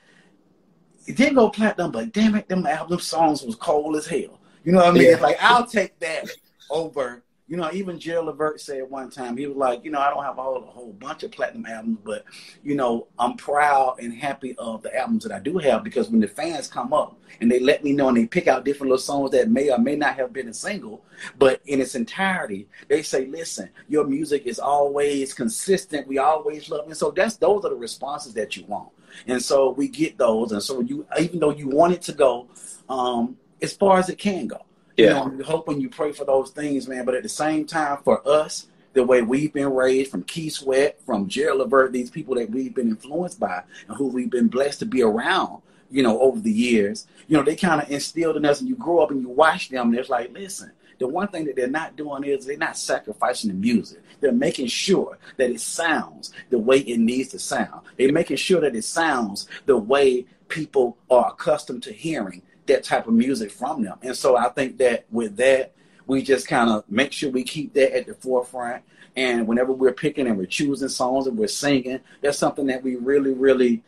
It 1.06 1.16
didn't 1.16 1.34
go 1.34 1.50
platinum, 1.50 1.90
but 1.90 2.12
damn 2.12 2.34
it, 2.36 2.48
them 2.48 2.66
album 2.66 3.00
songs 3.00 3.42
was 3.42 3.56
cold 3.56 3.96
as 3.96 4.06
hell. 4.06 4.40
You 4.64 4.72
know 4.72 4.78
what 4.78 4.88
I 4.88 4.92
mean? 4.92 5.02
Yeah. 5.02 5.12
It's 5.12 5.22
like 5.22 5.42
I'll 5.42 5.66
take 5.66 5.98
that 6.00 6.28
over 6.70 7.22
you 7.52 7.58
know, 7.58 7.70
even 7.70 7.98
Gerald 7.98 8.28
Levert 8.28 8.62
said 8.62 8.88
one 8.88 9.10
time, 9.10 9.36
he 9.36 9.46
was 9.46 9.58
like, 9.58 9.84
you 9.84 9.90
know, 9.90 10.00
I 10.00 10.08
don't 10.08 10.24
have 10.24 10.38
a 10.38 10.42
whole, 10.42 10.64
a 10.64 10.70
whole 10.70 10.94
bunch 10.94 11.22
of 11.22 11.32
platinum 11.32 11.66
albums, 11.66 11.98
but, 12.02 12.24
you 12.62 12.74
know, 12.74 13.08
I'm 13.18 13.36
proud 13.36 13.96
and 14.00 14.10
happy 14.14 14.54
of 14.56 14.82
the 14.82 14.96
albums 14.96 15.24
that 15.24 15.32
I 15.32 15.38
do 15.38 15.58
have 15.58 15.84
because 15.84 16.08
when 16.08 16.20
the 16.20 16.28
fans 16.28 16.66
come 16.66 16.94
up 16.94 17.20
and 17.42 17.50
they 17.50 17.60
let 17.60 17.84
me 17.84 17.92
know 17.92 18.08
and 18.08 18.16
they 18.16 18.26
pick 18.26 18.46
out 18.46 18.64
different 18.64 18.88
little 18.88 18.96
songs 18.96 19.32
that 19.32 19.50
may 19.50 19.70
or 19.70 19.76
may 19.76 19.96
not 19.96 20.16
have 20.16 20.32
been 20.32 20.48
a 20.48 20.54
single, 20.54 21.04
but 21.38 21.60
in 21.66 21.82
its 21.82 21.94
entirety, 21.94 22.68
they 22.88 23.02
say, 23.02 23.26
listen, 23.26 23.68
your 23.86 24.06
music 24.06 24.46
is 24.46 24.58
always 24.58 25.34
consistent. 25.34 26.08
We 26.08 26.16
always 26.16 26.70
love 26.70 26.84
it. 26.84 26.86
And 26.86 26.96
so 26.96 27.10
that's, 27.10 27.36
those 27.36 27.66
are 27.66 27.68
the 27.68 27.76
responses 27.76 28.32
that 28.32 28.56
you 28.56 28.64
want. 28.64 28.88
And 29.26 29.42
so 29.42 29.70
we 29.70 29.88
get 29.88 30.18
those. 30.18 30.52
And 30.52 30.62
so 30.62 30.80
you, 30.80 31.06
even 31.18 31.40
though 31.40 31.50
you 31.50 31.68
want 31.68 31.94
it 31.94 32.02
to 32.02 32.12
go 32.12 32.48
um, 32.88 33.36
as 33.60 33.72
far 33.72 33.98
as 33.98 34.08
it 34.08 34.18
can 34.18 34.46
go, 34.46 34.62
yeah. 34.96 35.24
You 35.24 35.30
know, 35.30 35.36
you 35.38 35.44
hope 35.44 35.68
when 35.68 35.80
you 35.80 35.88
pray 35.88 36.12
for 36.12 36.24
those 36.24 36.50
things, 36.50 36.88
man. 36.88 37.04
But 37.04 37.14
at 37.14 37.22
the 37.22 37.28
same 37.28 37.66
time, 37.66 37.98
for 38.04 38.26
us, 38.28 38.66
the 38.92 39.02
way 39.02 39.22
we've 39.22 39.52
been 39.52 39.72
raised 39.72 40.10
from 40.10 40.22
Keith 40.24 40.54
Sweat, 40.54 41.00
from 41.06 41.28
Gerald 41.28 41.60
Levert, 41.60 41.92
these 41.92 42.10
people 42.10 42.34
that 42.34 42.50
we've 42.50 42.74
been 42.74 42.88
influenced 42.88 43.40
by 43.40 43.62
and 43.88 43.96
who 43.96 44.08
we've 44.08 44.30
been 44.30 44.48
blessed 44.48 44.80
to 44.80 44.86
be 44.86 45.02
around, 45.02 45.62
you 45.90 46.02
know, 46.02 46.20
over 46.20 46.38
the 46.40 46.52
years, 46.52 47.06
you 47.26 47.36
know, 47.36 47.42
they 47.42 47.56
kind 47.56 47.80
of 47.80 47.90
instilled 47.90 48.36
in 48.36 48.44
us 48.44 48.60
and 48.60 48.68
you 48.68 48.76
grow 48.76 48.98
up 48.98 49.10
and 49.10 49.22
you 49.22 49.28
watch 49.28 49.70
them 49.70 49.88
and 49.88 49.98
it's 49.98 50.10
like, 50.10 50.32
listen, 50.34 50.72
the 51.02 51.08
one 51.08 51.26
thing 51.26 51.46
that 51.46 51.56
they're 51.56 51.66
not 51.66 51.96
doing 51.96 52.22
is 52.22 52.46
they're 52.46 52.56
not 52.56 52.76
sacrificing 52.76 53.50
the 53.50 53.56
music. 53.56 54.00
They're 54.20 54.30
making 54.30 54.68
sure 54.68 55.18
that 55.36 55.50
it 55.50 55.60
sounds 55.60 56.32
the 56.48 56.60
way 56.60 56.78
it 56.78 56.98
needs 56.98 57.30
to 57.30 57.40
sound. 57.40 57.80
They're 57.98 58.12
making 58.12 58.36
sure 58.36 58.60
that 58.60 58.76
it 58.76 58.84
sounds 58.84 59.48
the 59.66 59.76
way 59.76 60.26
people 60.46 60.96
are 61.10 61.30
accustomed 61.30 61.82
to 61.82 61.92
hearing 61.92 62.42
that 62.66 62.84
type 62.84 63.08
of 63.08 63.14
music 63.14 63.50
from 63.50 63.82
them. 63.82 63.98
And 64.02 64.16
so 64.16 64.36
I 64.36 64.50
think 64.50 64.78
that 64.78 65.06
with 65.10 65.36
that, 65.38 65.72
we 66.06 66.22
just 66.22 66.46
kind 66.46 66.70
of 66.70 66.84
make 66.88 67.10
sure 67.10 67.32
we 67.32 67.42
keep 67.42 67.74
that 67.74 67.96
at 67.96 68.06
the 68.06 68.14
forefront. 68.14 68.84
And 69.16 69.48
whenever 69.48 69.72
we're 69.72 69.92
picking 69.92 70.28
and 70.28 70.38
we're 70.38 70.46
choosing 70.46 70.88
songs 70.88 71.26
and 71.26 71.36
we're 71.36 71.48
singing, 71.48 71.98
that's 72.20 72.38
something 72.38 72.66
that 72.66 72.84
we 72.84 72.94
really, 72.94 73.32
really 73.32 73.82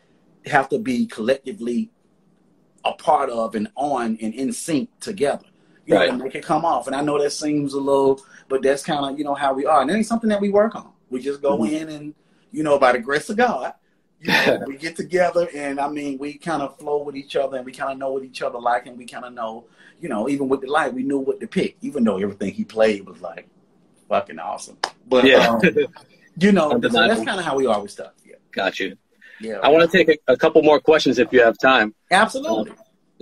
have 0.47 0.69
to 0.71 0.81
be 0.81 1.07
collectively 1.07 1.91
a 2.85 2.93
part 2.93 3.31
of 3.31 3.55
and 3.55 3.69
on 3.77 4.19
and 4.21 4.35
in 4.35 4.53
sync 4.53 4.91
together. 4.99 5.47
You 5.87 5.97
right. 5.97 6.11
know, 6.11 6.25
make 6.25 6.35
it 6.35 6.45
come 6.45 6.65
off. 6.65 6.87
And 6.87 6.97
I 6.97 7.03
know 7.03 7.21
that 7.23 7.31
seems 7.31 7.75
a 7.75 7.81
little, 7.81 8.21
but 8.49 8.63
that's 8.63 8.83
kind 8.83 9.05
of, 9.05 9.19
you 9.19 9.25
know, 9.25 9.35
how 9.35 9.53
we 9.53 9.67
are. 9.67 9.83
And 9.83 9.91
it 9.91 9.95
ain't 9.95 10.07
something 10.07 10.31
that 10.31 10.41
we 10.41 10.51
work 10.51 10.75
on. 10.75 10.91
We 11.11 11.21
just 11.21 11.43
go 11.43 11.59
mm-hmm. 11.59 11.75
in 11.75 11.89
and, 11.91 12.15
you 12.53 12.63
know, 12.63 12.79
by 12.79 12.93
the 12.93 12.99
grace 12.99 13.29
of 13.29 13.37
God, 13.37 13.75
you 14.21 14.33
know, 14.33 14.63
we 14.67 14.77
get 14.77 14.97
together 14.97 15.49
and 15.55 15.79
I 15.79 15.89
mean, 15.89 16.19
we 16.19 16.35
kind 16.39 16.63
of 16.63 16.79
flow 16.79 17.03
with 17.03 17.17
each 17.17 17.37
other 17.37 17.57
and 17.57 17.67
we 17.67 17.73
kind 17.73 17.93
of 17.93 17.99
know 17.99 18.13
what 18.13 18.25
each 18.25 18.43
other 18.43 18.59
like 18.59 18.87
and 18.87 18.97
we 18.97 19.05
kind 19.05 19.25
of 19.25 19.35
know, 19.35 19.67
you 20.01 20.09
know, 20.09 20.29
even 20.29 20.49
with 20.49 20.63
Delight, 20.63 20.95
we 20.95 21.03
knew 21.03 21.19
what 21.19 21.41
to 21.41 21.47
pick, 21.47 21.77
even 21.83 22.05
though 22.05 22.19
everything 22.19 22.53
he 22.53 22.65
played 22.65 23.07
was 23.07 23.21
like 23.21 23.49
fucking 24.09 24.39
awesome. 24.39 24.79
But, 25.07 25.25
yeah. 25.25 25.49
Um, 25.49 25.61
you 26.39 26.53
know, 26.53 26.71
so 26.71 26.79
that's 26.79 27.25
kind 27.25 27.39
of 27.39 27.45
how 27.45 27.57
we 27.57 27.67
are 27.67 27.81
with 27.81 27.91
stuff. 27.91 28.13
Yeah. 28.25 28.37
Got 28.53 28.81
you. 28.81 28.97
Yeah. 29.41 29.59
I 29.63 29.69
want 29.69 29.89
to 29.89 29.97
take 29.97 30.09
a, 30.09 30.33
a, 30.33 30.37
couple 30.37 30.63
more 30.63 30.81
questions 30.81 31.19
if 31.19 31.33
you 31.33 31.43
have 31.43 31.59
time. 31.59 31.95
Absolutely. 32.11 32.73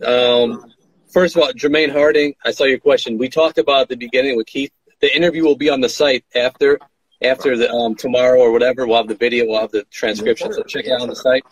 Um, 0.05 0.71
first 1.12 1.37
of 1.37 1.42
all, 1.42 1.53
Jermaine 1.53 1.92
Harding, 1.92 2.35
I 2.44 2.51
saw 2.51 2.64
your 2.64 2.79
question. 2.79 3.18
We 3.18 3.29
talked 3.29 3.59
about 3.59 3.88
the 3.88 3.96
beginning 3.96 4.37
with 4.37 4.46
Keith. 4.46 4.72
The 5.01 5.14
interview 5.14 5.44
will 5.44 5.57
be 5.57 5.68
on 5.68 5.81
the 5.81 5.88
site 5.88 6.25
after 6.35 6.79
after 7.22 7.57
the 7.57 7.70
um, 7.70 7.94
tomorrow 7.94 8.40
or 8.40 8.51
whatever. 8.51 8.87
We'll 8.87 8.96
have 8.96 9.09
the 9.09 9.14
video, 9.14 9.46
we'll 9.46 9.61
have 9.61 9.70
the 9.70 9.85
transcription, 9.90 10.53
so 10.53 10.62
check 10.64 10.87
it 10.87 10.92
out 10.92 11.03
on 11.03 11.09
the 11.09 11.16
site. 11.16 11.44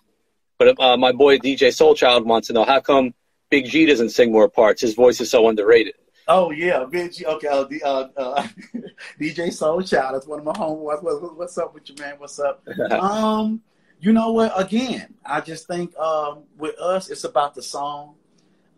But 0.59 0.81
uh, 0.81 0.97
my 0.97 1.13
boy 1.13 1.39
DJ 1.39 1.69
Soulchild 1.69 2.25
wants 2.25 2.49
to 2.49 2.53
know 2.53 2.65
how 2.65 2.81
come 2.81 3.15
Big 3.51 3.67
G 3.67 3.87
doesn't 3.87 4.11
sing 4.11 4.33
more 4.33 4.49
parts? 4.49 4.83
His 4.83 4.95
voice 4.95 5.21
is 5.21 5.31
so 5.31 5.49
underrated. 5.49 5.95
Oh 6.29 6.51
yeah, 6.51 6.85
Big 6.89 7.13
G. 7.13 7.27
Okay, 7.27 7.49
uh, 7.49 7.65
the, 7.65 7.83
uh, 7.83 8.09
uh, 8.17 8.43
DJ 9.21 9.49
Soulchild. 9.49 10.13
That's 10.13 10.27
one 10.27 10.41
of 10.41 10.45
my 10.45 10.53
homeboys. 10.53 11.03
What, 11.03 11.37
what's 11.37 11.59
up 11.59 11.75
with 11.75 11.89
you, 11.89 11.97
man? 11.99 12.15
What's 12.19 12.39
up? 12.39 12.67
um, 12.91 13.61
you 14.01 14.13
know 14.13 14.33
what? 14.33 14.53
Again, 14.59 15.15
I 15.25 15.41
just 15.41 15.67
think 15.67 15.97
um, 15.97 16.45
with 16.57 16.79
us, 16.79 17.11
it's 17.11 17.25
about 17.25 17.55
the 17.55 17.63
song. 17.63 18.15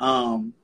Um, 0.01 0.55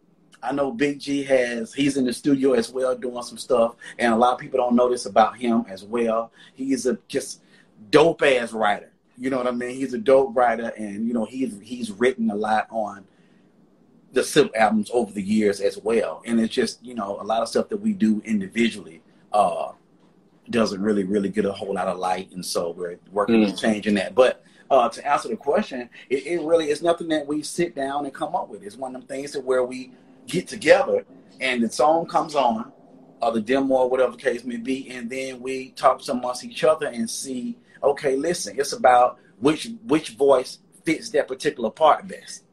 I 0.43 0.53
know 0.53 0.71
Big 0.71 1.01
G 1.01 1.23
has 1.25 1.75
he's 1.75 1.97
in 1.97 2.05
the 2.05 2.13
studio 2.13 2.53
as 2.53 2.71
well 2.71 2.97
doing 2.97 3.23
some 3.23 3.39
stuff, 3.39 3.75
and 3.99 4.13
a 4.13 4.17
lot 4.17 4.35
of 4.35 4.39
people 4.39 4.59
don't 4.59 4.77
know 4.77 4.89
this 4.89 5.07
about 5.07 5.37
him 5.37 5.65
as 5.69 5.85
well. 5.85 6.33
He's 6.55 6.87
a 6.87 6.99
just 7.09 7.41
dope 7.91 8.23
ass 8.23 8.53
writer. 8.53 8.91
You 9.17 9.31
know 9.31 9.39
what 9.39 9.49
I 9.49 9.53
mean? 9.53 9.71
He's 9.71 9.95
a 9.95 9.99
dope 9.99 10.37
writer, 10.37 10.73
and 10.77 11.07
you 11.07 11.15
know 11.15 11.25
he's 11.25 11.59
he's 11.63 11.91
written 11.91 12.31
a 12.31 12.37
lot 12.37 12.69
on 12.71 13.05
the 14.13 14.23
Silk 14.23 14.55
albums 14.57 14.91
over 14.93 15.13
the 15.13 15.23
years 15.23 15.61
as 15.61 15.77
well. 15.79 16.23
And 16.25 16.41
it's 16.41 16.55
just 16.55 16.85
you 16.85 16.95
know 16.95 17.21
a 17.21 17.25
lot 17.25 17.43
of 17.43 17.49
stuff 17.49 17.69
that 17.71 17.79
we 17.79 17.93
do 17.93 18.23
individually 18.25 19.03
uh, 19.33 19.73
doesn't 20.51 20.81
really 20.81 21.05
really 21.05 21.29
get 21.29 21.45
a 21.45 21.53
whole 21.53 21.75
lot 21.75 21.89
of 21.89 21.99
light, 21.99 22.31
and 22.33 22.45
so 22.45 22.71
we're 22.71 22.99
working 23.11 23.43
mm. 23.43 23.51
on 23.51 23.57
changing 23.57 23.95
that. 23.95 24.15
But 24.15 24.45
uh, 24.71 24.89
to 24.89 25.07
answer 25.07 25.29
the 25.29 25.37
question, 25.37 25.89
it, 26.11 26.27
it, 26.27 26.43
really 26.43 26.69
is 26.71 26.83
nothing 26.83 27.09
that 27.09 27.27
we 27.27 27.43
sit 27.43 27.75
down 27.75 28.05
and 28.05 28.13
come 28.13 28.37
up 28.37 28.49
with. 28.49 28.63
It's 28.63 28.77
one 28.77 28.95
of 28.95 29.01
them 29.01 29.09
things 29.09 29.33
that 29.33 29.43
where 29.43 29.65
we 29.65 29.93
get 30.29 30.47
together 30.47 31.05
and 31.41 31.63
the 31.63 31.71
song 31.71 32.07
comes 32.07 32.35
on, 32.35 32.73
or 33.21 33.33
the 33.33 33.41
demo 33.41 33.75
or 33.75 33.91
whatever 33.91 34.13
the 34.13 34.19
case 34.19 34.45
may 34.45 34.57
be, 34.57 34.91
and 34.91 35.11
then 35.11 35.41
we 35.41 35.71
talk 35.71 36.01
amongst 36.09 36.45
each 36.45 36.63
other 36.65 36.87
and 36.87 37.09
see, 37.11 37.57
okay, 37.83 38.17
listen, 38.17 38.59
it's 38.59 38.73
about 38.73 39.19
which 39.41 39.71
which 39.87 40.11
voice 40.11 40.59
fits 40.85 41.11
that 41.11 41.29
particular 41.29 41.71
part 41.71 42.07
best. 42.07 42.45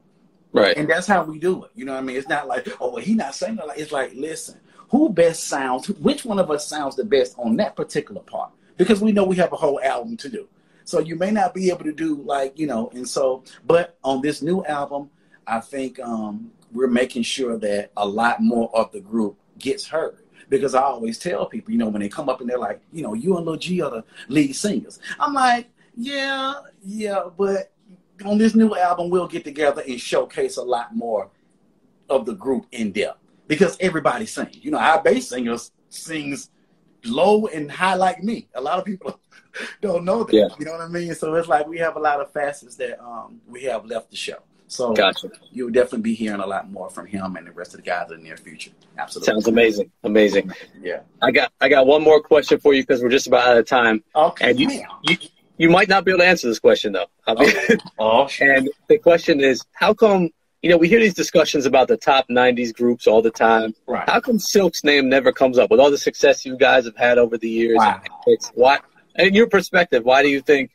Right. 0.52 0.76
And 0.76 0.88
that's 0.88 1.06
how 1.06 1.22
we 1.24 1.38
do 1.38 1.64
it. 1.64 1.70
You 1.74 1.84
know 1.84 1.92
what 1.92 1.98
I 1.98 2.02
mean? 2.02 2.16
It's 2.16 2.28
not 2.28 2.48
like, 2.48 2.68
oh 2.80 2.90
well 2.92 3.02
he 3.02 3.14
not 3.14 3.34
saying 3.34 3.56
like 3.56 3.78
it's 3.78 3.92
like, 3.92 4.12
listen, 4.14 4.58
who 4.90 5.08
best 5.08 5.44
sounds 5.44 5.88
which 5.88 6.24
one 6.24 6.38
of 6.38 6.50
us 6.50 6.66
sounds 6.66 6.96
the 6.96 7.04
best 7.04 7.36
on 7.38 7.56
that 7.56 7.76
particular 7.76 8.22
part? 8.22 8.50
Because 8.76 9.00
we 9.00 9.12
know 9.12 9.24
we 9.24 9.36
have 9.36 9.52
a 9.52 9.56
whole 9.56 9.80
album 9.80 10.16
to 10.18 10.28
do. 10.28 10.48
So 10.84 11.00
you 11.00 11.16
may 11.16 11.30
not 11.30 11.54
be 11.54 11.70
able 11.70 11.84
to 11.84 11.92
do 11.92 12.22
like, 12.22 12.58
you 12.58 12.66
know, 12.66 12.90
and 12.94 13.08
so 13.08 13.44
but 13.66 13.98
on 14.02 14.22
this 14.22 14.42
new 14.42 14.64
album, 14.64 15.10
I 15.46 15.60
think 15.60 16.00
um 16.00 16.50
we're 16.76 16.86
making 16.86 17.22
sure 17.22 17.56
that 17.58 17.90
a 17.96 18.06
lot 18.06 18.42
more 18.42 18.70
of 18.76 18.92
the 18.92 19.00
group 19.00 19.36
gets 19.58 19.86
heard. 19.86 20.18
Because 20.48 20.74
I 20.74 20.82
always 20.82 21.18
tell 21.18 21.46
people, 21.46 21.72
you 21.72 21.78
know, 21.78 21.88
when 21.88 22.02
they 22.02 22.08
come 22.08 22.28
up 22.28 22.40
and 22.40 22.48
they're 22.48 22.58
like, 22.58 22.80
you 22.92 23.02
know, 23.02 23.14
you 23.14 23.36
and 23.36 23.44
Lil 23.44 23.56
G 23.56 23.80
are 23.80 23.90
the 23.90 24.04
lead 24.28 24.54
singers. 24.54 25.00
I'm 25.18 25.34
like, 25.34 25.68
yeah, 25.96 26.54
yeah, 26.84 27.24
but 27.36 27.72
on 28.24 28.38
this 28.38 28.54
new 28.54 28.74
album, 28.76 29.10
we'll 29.10 29.26
get 29.26 29.44
together 29.44 29.82
and 29.86 30.00
showcase 30.00 30.56
a 30.56 30.62
lot 30.62 30.94
more 30.94 31.30
of 32.08 32.26
the 32.26 32.34
group 32.34 32.66
in 32.70 32.92
depth 32.92 33.18
because 33.48 33.76
everybody 33.80 34.26
sings. 34.26 34.64
You 34.64 34.70
know, 34.70 34.78
our 34.78 35.02
bass 35.02 35.28
singer 35.28 35.56
sings 35.88 36.50
low 37.04 37.46
and 37.46 37.70
high 37.70 37.94
like 37.94 38.22
me. 38.22 38.48
A 38.54 38.60
lot 38.60 38.78
of 38.78 38.84
people 38.84 39.20
don't 39.80 40.04
know 40.04 40.24
that. 40.24 40.32
Yeah. 40.32 40.48
You 40.58 40.66
know 40.66 40.72
what 40.72 40.82
I 40.82 40.88
mean? 40.88 41.14
So 41.14 41.34
it's 41.34 41.48
like 41.48 41.66
we 41.66 41.78
have 41.78 41.96
a 41.96 42.00
lot 42.00 42.20
of 42.20 42.32
facets 42.32 42.76
that 42.76 43.02
um, 43.02 43.40
we 43.48 43.64
have 43.64 43.84
left 43.84 44.10
to 44.10 44.16
show. 44.16 44.38
So 44.68 44.92
gotcha. 44.92 45.30
you'll 45.52 45.70
definitely 45.70 46.02
be 46.02 46.14
hearing 46.14 46.40
a 46.40 46.46
lot 46.46 46.70
more 46.70 46.90
from 46.90 47.06
him 47.06 47.36
and 47.36 47.46
the 47.46 47.52
rest 47.52 47.74
of 47.74 47.78
the 47.78 47.86
guys 47.86 48.10
in 48.10 48.18
the 48.18 48.22
near 48.22 48.36
future. 48.36 48.72
Absolutely. 48.98 49.32
Sounds 49.32 49.46
amazing. 49.46 49.92
Amazing. 50.02 50.50
Yeah. 50.80 51.00
I 51.22 51.30
got 51.30 51.52
I 51.60 51.68
got 51.68 51.86
one 51.86 52.02
more 52.02 52.20
question 52.20 52.58
for 52.58 52.74
you 52.74 52.82
because 52.82 53.02
we're 53.02 53.10
just 53.10 53.26
about 53.26 53.46
out 53.46 53.56
of 53.56 53.66
time. 53.66 54.02
Okay. 54.14 54.50
And 54.50 54.58
you, 54.58 54.84
you, 55.04 55.16
you 55.58 55.70
might 55.70 55.88
not 55.88 56.04
be 56.04 56.10
able 56.10 56.20
to 56.20 56.26
answer 56.26 56.48
this 56.48 56.58
question 56.58 56.92
though. 56.92 57.06
Okay. 57.28 57.76
oh. 57.98 58.28
and 58.40 58.68
the 58.88 58.98
question 58.98 59.40
is, 59.40 59.64
how 59.72 59.94
come 59.94 60.30
you 60.62 60.70
know 60.70 60.78
we 60.78 60.88
hear 60.88 61.00
these 61.00 61.14
discussions 61.14 61.64
about 61.64 61.86
the 61.86 61.96
top 61.96 62.26
'90s 62.28 62.74
groups 62.74 63.06
all 63.06 63.22
the 63.22 63.30
time? 63.30 63.72
Right. 63.86 64.08
How 64.08 64.20
come 64.20 64.38
Silk's 64.38 64.82
name 64.82 65.08
never 65.08 65.32
comes 65.32 65.58
up 65.58 65.70
with 65.70 65.78
all 65.78 65.92
the 65.92 65.98
success 65.98 66.44
you 66.44 66.56
guys 66.56 66.86
have 66.86 66.96
had 66.96 67.18
over 67.18 67.38
the 67.38 67.48
years? 67.48 67.76
Wow. 67.78 68.00
It's 68.26 68.50
why, 68.54 68.80
in 69.14 69.34
your 69.34 69.48
perspective, 69.48 70.04
why 70.04 70.22
do 70.22 70.28
you 70.28 70.40
think 70.40 70.72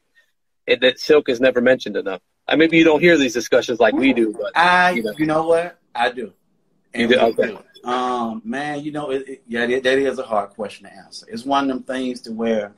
it, 0.65 0.79
that 0.79 0.99
Silk 0.99 1.27
is 1.27 1.41
never 1.41 1.59
mentioned 1.59 1.97
enough? 1.97 2.21
I 2.47 2.55
maybe 2.55 2.77
you 2.77 2.83
don't 2.83 2.99
hear 2.99 3.17
these 3.17 3.33
discussions 3.33 3.79
like 3.79 3.93
we 3.93 4.13
do, 4.13 4.33
but 4.33 4.57
I, 4.57 4.91
you 4.91 5.03
know, 5.03 5.13
you 5.17 5.25
know 5.25 5.45
what, 5.45 5.79
I 5.95 6.11
do. 6.11 6.33
And 6.93 7.09
you 7.09 7.17
do? 7.17 7.21
Okay. 7.21 7.57
Do. 7.83 7.89
Um, 7.89 8.41
man, 8.43 8.83
you 8.83 8.91
know, 8.91 9.11
it, 9.11 9.27
it, 9.27 9.43
yeah, 9.47 9.65
that, 9.65 9.83
that 9.83 9.97
is 9.97 10.19
a 10.19 10.23
hard 10.23 10.51
question 10.51 10.85
to 10.85 10.93
answer. 10.93 11.25
It's 11.29 11.45
one 11.45 11.63
of 11.63 11.67
them 11.69 11.83
things 11.83 12.21
to 12.21 12.31
where, 12.31 12.73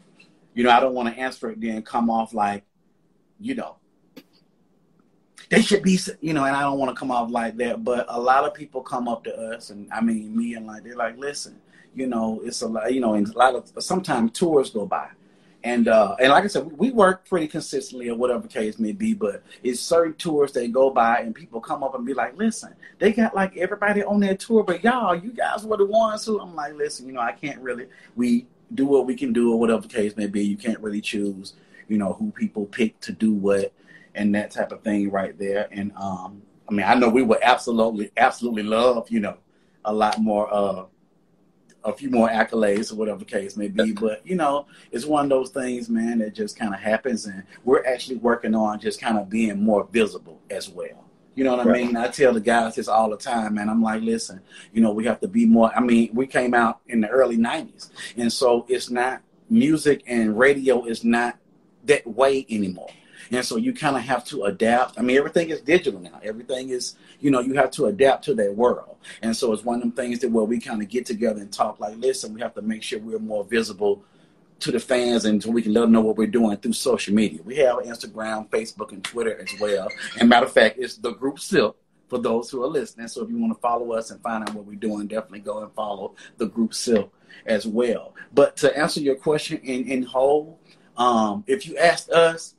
you 0.53 0.63
know, 0.63 0.69
I 0.69 0.79
don't 0.79 0.93
want 0.93 1.13
to 1.13 1.19
answer 1.19 1.49
it 1.49 1.59
then 1.59 1.81
come 1.81 2.09
off 2.09 2.33
like, 2.33 2.63
you 3.39 3.55
know, 3.55 3.77
they 5.49 5.61
should 5.61 5.83
be, 5.83 5.99
you 6.21 6.33
know, 6.33 6.45
and 6.45 6.55
I 6.55 6.61
don't 6.61 6.79
want 6.79 6.95
to 6.95 6.99
come 6.99 7.11
off 7.11 7.29
like 7.29 7.57
that. 7.57 7.83
But 7.83 8.05
a 8.07 8.19
lot 8.19 8.45
of 8.45 8.53
people 8.53 8.81
come 8.81 9.07
up 9.07 9.23
to 9.25 9.35
us, 9.35 9.69
and 9.69 9.91
I 9.91 10.01
mean 10.01 10.35
me, 10.35 10.55
and 10.55 10.65
like 10.65 10.83
they're 10.83 10.95
like, 10.95 11.17
listen, 11.17 11.59
you 11.95 12.07
know, 12.07 12.41
it's 12.43 12.61
a 12.61 12.67
lot, 12.67 12.93
you 12.93 13.01
know, 13.01 13.13
and 13.15 13.27
a 13.27 13.37
lot 13.37 13.55
of 13.55 13.71
sometimes 13.83 14.31
tours 14.31 14.69
go 14.69 14.85
by, 14.85 15.09
and 15.63 15.87
uh, 15.87 16.15
and 16.19 16.29
like 16.29 16.43
I 16.43 16.47
said, 16.47 16.69
we 16.77 16.91
work 16.91 17.27
pretty 17.27 17.47
consistently 17.47 18.09
or 18.09 18.15
whatever 18.15 18.47
case 18.47 18.79
may 18.79 18.91
be, 18.91 19.13
but 19.13 19.43
it's 19.63 19.79
certain 19.79 20.13
tours 20.15 20.51
that 20.53 20.71
go 20.73 20.89
by 20.89 21.19
and 21.19 21.33
people 21.33 21.61
come 21.61 21.83
up 21.83 21.95
and 21.95 22.05
be 22.05 22.13
like, 22.13 22.37
listen, 22.37 22.75
they 22.99 23.13
got 23.13 23.33
like 23.33 23.55
everybody 23.55 24.03
on 24.03 24.19
their 24.19 24.35
tour, 24.35 24.63
but 24.63 24.83
y'all, 24.83 25.15
you 25.15 25.31
guys 25.31 25.65
were 25.65 25.77
the 25.77 25.85
ones 25.85 26.25
who 26.25 26.39
I'm 26.39 26.53
like, 26.53 26.73
listen, 26.73 27.07
you 27.07 27.13
know, 27.13 27.21
I 27.21 27.31
can't 27.31 27.59
really 27.61 27.87
we 28.15 28.45
do 28.73 28.85
what 28.85 29.05
we 29.05 29.15
can 29.15 29.31
do 29.31 29.53
or 29.53 29.59
whatever 29.59 29.87
case 29.87 30.17
may 30.17 30.27
be. 30.27 30.43
You 30.43 30.57
can't 30.57 30.79
really 30.79 31.01
choose, 31.01 31.53
you 31.87 31.97
know, 31.97 32.13
who 32.13 32.31
people 32.31 32.65
pick 32.65 32.99
to 33.01 33.13
do 33.13 33.33
what 33.33 33.71
and 34.15 34.35
that 34.35 34.51
type 34.51 34.71
of 34.71 34.81
thing 34.81 35.11
right 35.11 35.37
there. 35.39 35.69
And 35.71 35.93
um, 35.95 36.41
I 36.69 36.73
mean, 36.73 36.85
I 36.85 36.95
know 36.95 37.09
we 37.09 37.23
would 37.23 37.39
absolutely, 37.41 38.11
absolutely 38.17 38.63
love, 38.63 39.09
you 39.09 39.21
know, 39.21 39.37
a 39.85 39.93
lot 39.93 40.19
more 40.19 40.53
uh 40.53 40.85
a 41.83 41.93
few 41.93 42.09
more 42.09 42.29
accolades 42.29 42.91
or 42.91 42.95
whatever 42.95 43.19
the 43.19 43.25
case 43.25 43.57
may 43.57 43.67
be. 43.67 43.91
But 43.93 44.25
you 44.25 44.35
know, 44.35 44.67
it's 44.91 45.05
one 45.05 45.25
of 45.25 45.29
those 45.29 45.49
things, 45.49 45.89
man, 45.89 46.19
that 46.19 46.33
just 46.33 46.57
kind 46.57 46.73
of 46.73 46.79
happens, 46.79 47.25
and 47.25 47.43
we're 47.63 47.85
actually 47.85 48.17
working 48.17 48.55
on 48.55 48.79
just 48.79 48.99
kind 48.99 49.17
of 49.17 49.29
being 49.29 49.61
more 49.61 49.87
visible 49.91 50.41
as 50.49 50.69
well. 50.69 51.05
You 51.35 51.43
know 51.43 51.55
what 51.55 51.65
right. 51.65 51.83
I 51.83 51.85
mean? 51.85 51.97
I 51.97 52.09
tell 52.09 52.33
the 52.33 52.39
guys 52.41 52.75
this 52.75 52.87
all 52.87 53.09
the 53.09 53.17
time, 53.17 53.55
man. 53.55 53.69
I'm 53.69 53.81
like, 53.81 54.01
listen, 54.01 54.41
you 54.71 54.81
know, 54.81 54.91
we 54.91 55.05
have 55.05 55.19
to 55.21 55.27
be 55.27 55.45
more. 55.45 55.71
I 55.75 55.79
mean, 55.79 56.11
we 56.13 56.27
came 56.27 56.53
out 56.53 56.81
in 56.87 57.01
the 57.01 57.09
early 57.09 57.37
'90s, 57.37 57.89
and 58.17 58.31
so 58.31 58.65
it's 58.69 58.89
not 58.89 59.21
music 59.49 60.03
and 60.07 60.37
radio 60.37 60.85
is 60.85 61.03
not 61.03 61.37
that 61.85 62.05
way 62.07 62.45
anymore. 62.49 62.89
And 63.31 63.45
so 63.45 63.57
you 63.57 63.73
kind 63.73 63.95
of 63.95 64.03
have 64.03 64.25
to 64.25 64.43
adapt. 64.45 64.99
I 64.99 65.01
mean, 65.01 65.17
everything 65.17 65.49
is 65.49 65.61
digital 65.61 65.99
now. 65.99 66.19
Everything 66.23 66.69
is, 66.69 66.95
you 67.19 67.31
know, 67.31 67.39
you 67.39 67.53
have 67.55 67.71
to 67.71 67.85
adapt 67.85 68.25
to 68.25 68.35
that 68.35 68.55
world. 68.55 68.97
And 69.21 69.35
so 69.35 69.53
it's 69.53 69.63
one 69.63 69.75
of 69.75 69.81
them 69.81 69.91
things 69.91 70.19
that 70.19 70.31
where 70.31 70.45
we 70.45 70.59
kind 70.59 70.81
of 70.81 70.89
get 70.89 71.05
together 71.05 71.41
and 71.41 71.51
talk 71.51 71.79
like, 71.79 71.95
listen, 71.97 72.33
we 72.33 72.41
have 72.41 72.53
to 72.55 72.61
make 72.61 72.83
sure 72.83 72.99
we're 72.99 73.19
more 73.19 73.43
visible 73.43 74.03
to 74.59 74.71
the 74.71 74.79
fans 74.79 75.25
and 75.25 75.43
so 75.43 75.51
we 75.51 75.61
can 75.61 75.73
let 75.73 75.81
them 75.81 75.91
know 75.91 76.01
what 76.01 76.15
we're 76.15 76.25
doing 76.25 76.55
through 76.57 76.73
social 76.73 77.13
media. 77.13 77.41
We 77.43 77.57
have 77.57 77.77
Instagram, 77.79 78.49
Facebook, 78.49 78.91
and 78.93 79.03
Twitter 79.03 79.37
as 79.37 79.59
well. 79.59 79.89
And 80.19 80.29
matter 80.29 80.45
of 80.45 80.53
fact, 80.53 80.77
it's 80.79 80.95
the 80.97 81.11
group 81.11 81.39
Silk 81.39 81.77
for 82.07 82.17
those 82.17 82.49
who 82.49 82.63
are 82.63 82.67
listening. 82.67 83.07
So 83.07 83.23
if 83.23 83.29
you 83.29 83.37
want 83.37 83.53
to 83.53 83.59
follow 83.59 83.91
us 83.91 84.11
and 84.11 84.21
find 84.21 84.47
out 84.47 84.53
what 84.55 84.65
we're 84.65 84.75
doing, 84.75 85.07
definitely 85.07 85.39
go 85.39 85.63
and 85.63 85.73
follow 85.73 86.15
the 86.37 86.45
group 86.45 86.73
Silk 86.73 87.13
as 87.45 87.67
well. 87.67 88.15
But 88.33 88.55
to 88.57 88.77
answer 88.77 89.01
your 89.01 89.15
question 89.15 89.57
in, 89.63 89.85
in 89.89 90.03
whole, 90.03 90.59
um, 90.95 91.43
if 91.47 91.67
you 91.67 91.77
asked 91.77 92.09
us, 92.11 92.52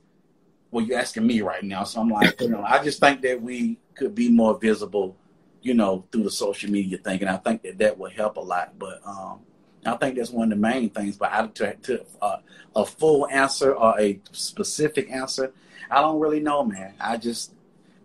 well, 0.75 0.83
you're 0.83 0.99
asking 0.99 1.25
me 1.25 1.39
right 1.39 1.63
now. 1.63 1.85
So 1.85 2.01
I'm 2.01 2.09
like, 2.09 2.41
you 2.41 2.49
know, 2.49 2.61
I 2.61 2.83
just 2.83 2.99
think 2.99 3.21
that 3.21 3.41
we 3.41 3.79
could 3.93 4.13
be 4.13 4.27
more 4.27 4.59
visible, 4.59 5.15
you 5.61 5.73
know, 5.73 6.03
through 6.11 6.23
the 6.23 6.29
social 6.29 6.69
media 6.69 6.97
thing. 6.97 7.21
And 7.21 7.29
I 7.29 7.37
think 7.37 7.63
that 7.63 7.77
that 7.77 7.97
would 7.97 8.11
help 8.11 8.35
a 8.35 8.41
lot. 8.41 8.77
But 8.77 8.99
um, 9.07 9.39
I 9.85 9.95
think 9.95 10.17
that's 10.17 10.31
one 10.31 10.51
of 10.51 10.57
the 10.57 10.61
main 10.61 10.89
things. 10.89 11.15
But 11.15 11.31
I, 11.31 11.47
to, 11.47 11.75
to 11.75 12.05
uh, 12.21 12.39
a 12.75 12.85
full 12.85 13.25
answer 13.29 13.73
or 13.73 13.97
a 13.97 14.19
specific 14.33 15.09
answer, 15.09 15.53
I 15.89 16.01
don't 16.01 16.19
really 16.19 16.41
know, 16.41 16.65
man. 16.65 16.93
I 16.99 17.15
just, 17.15 17.53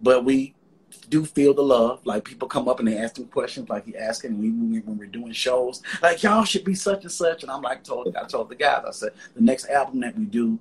but 0.01 0.25
we 0.25 0.55
do 1.09 1.25
feel 1.25 1.53
the 1.53 1.65
love. 1.65 2.07
Like 2.07 2.25
people 2.25 2.47
come 2.47 2.69
up 2.69 2.79
and 2.79 2.87
they 2.87 2.99
ask 2.99 3.17
them 3.17 3.27
questions, 3.27 3.69
like 3.69 3.89
you 3.89 3.97
asking 3.97 4.41
me 4.41 4.79
when 4.79 4.97
we're 4.97 5.07
doing 5.07 5.33
shows, 5.33 5.83
like 6.03 6.23
y'all 6.23 6.45
should 6.45 6.65
be 6.65 6.77
such 6.77 7.03
and 7.03 7.11
such. 7.11 7.43
And 7.43 7.51
I'm 7.51 7.63
like, 7.63 7.83
told 7.83 8.15
I 8.15 8.29
told 8.29 8.49
the 8.49 8.55
guys, 8.55 8.85
I 8.87 8.93
said 8.93 9.11
the 9.35 9.43
next 9.43 9.69
album 9.69 9.99
that 10.03 10.17
we 10.17 10.27
do, 10.27 10.61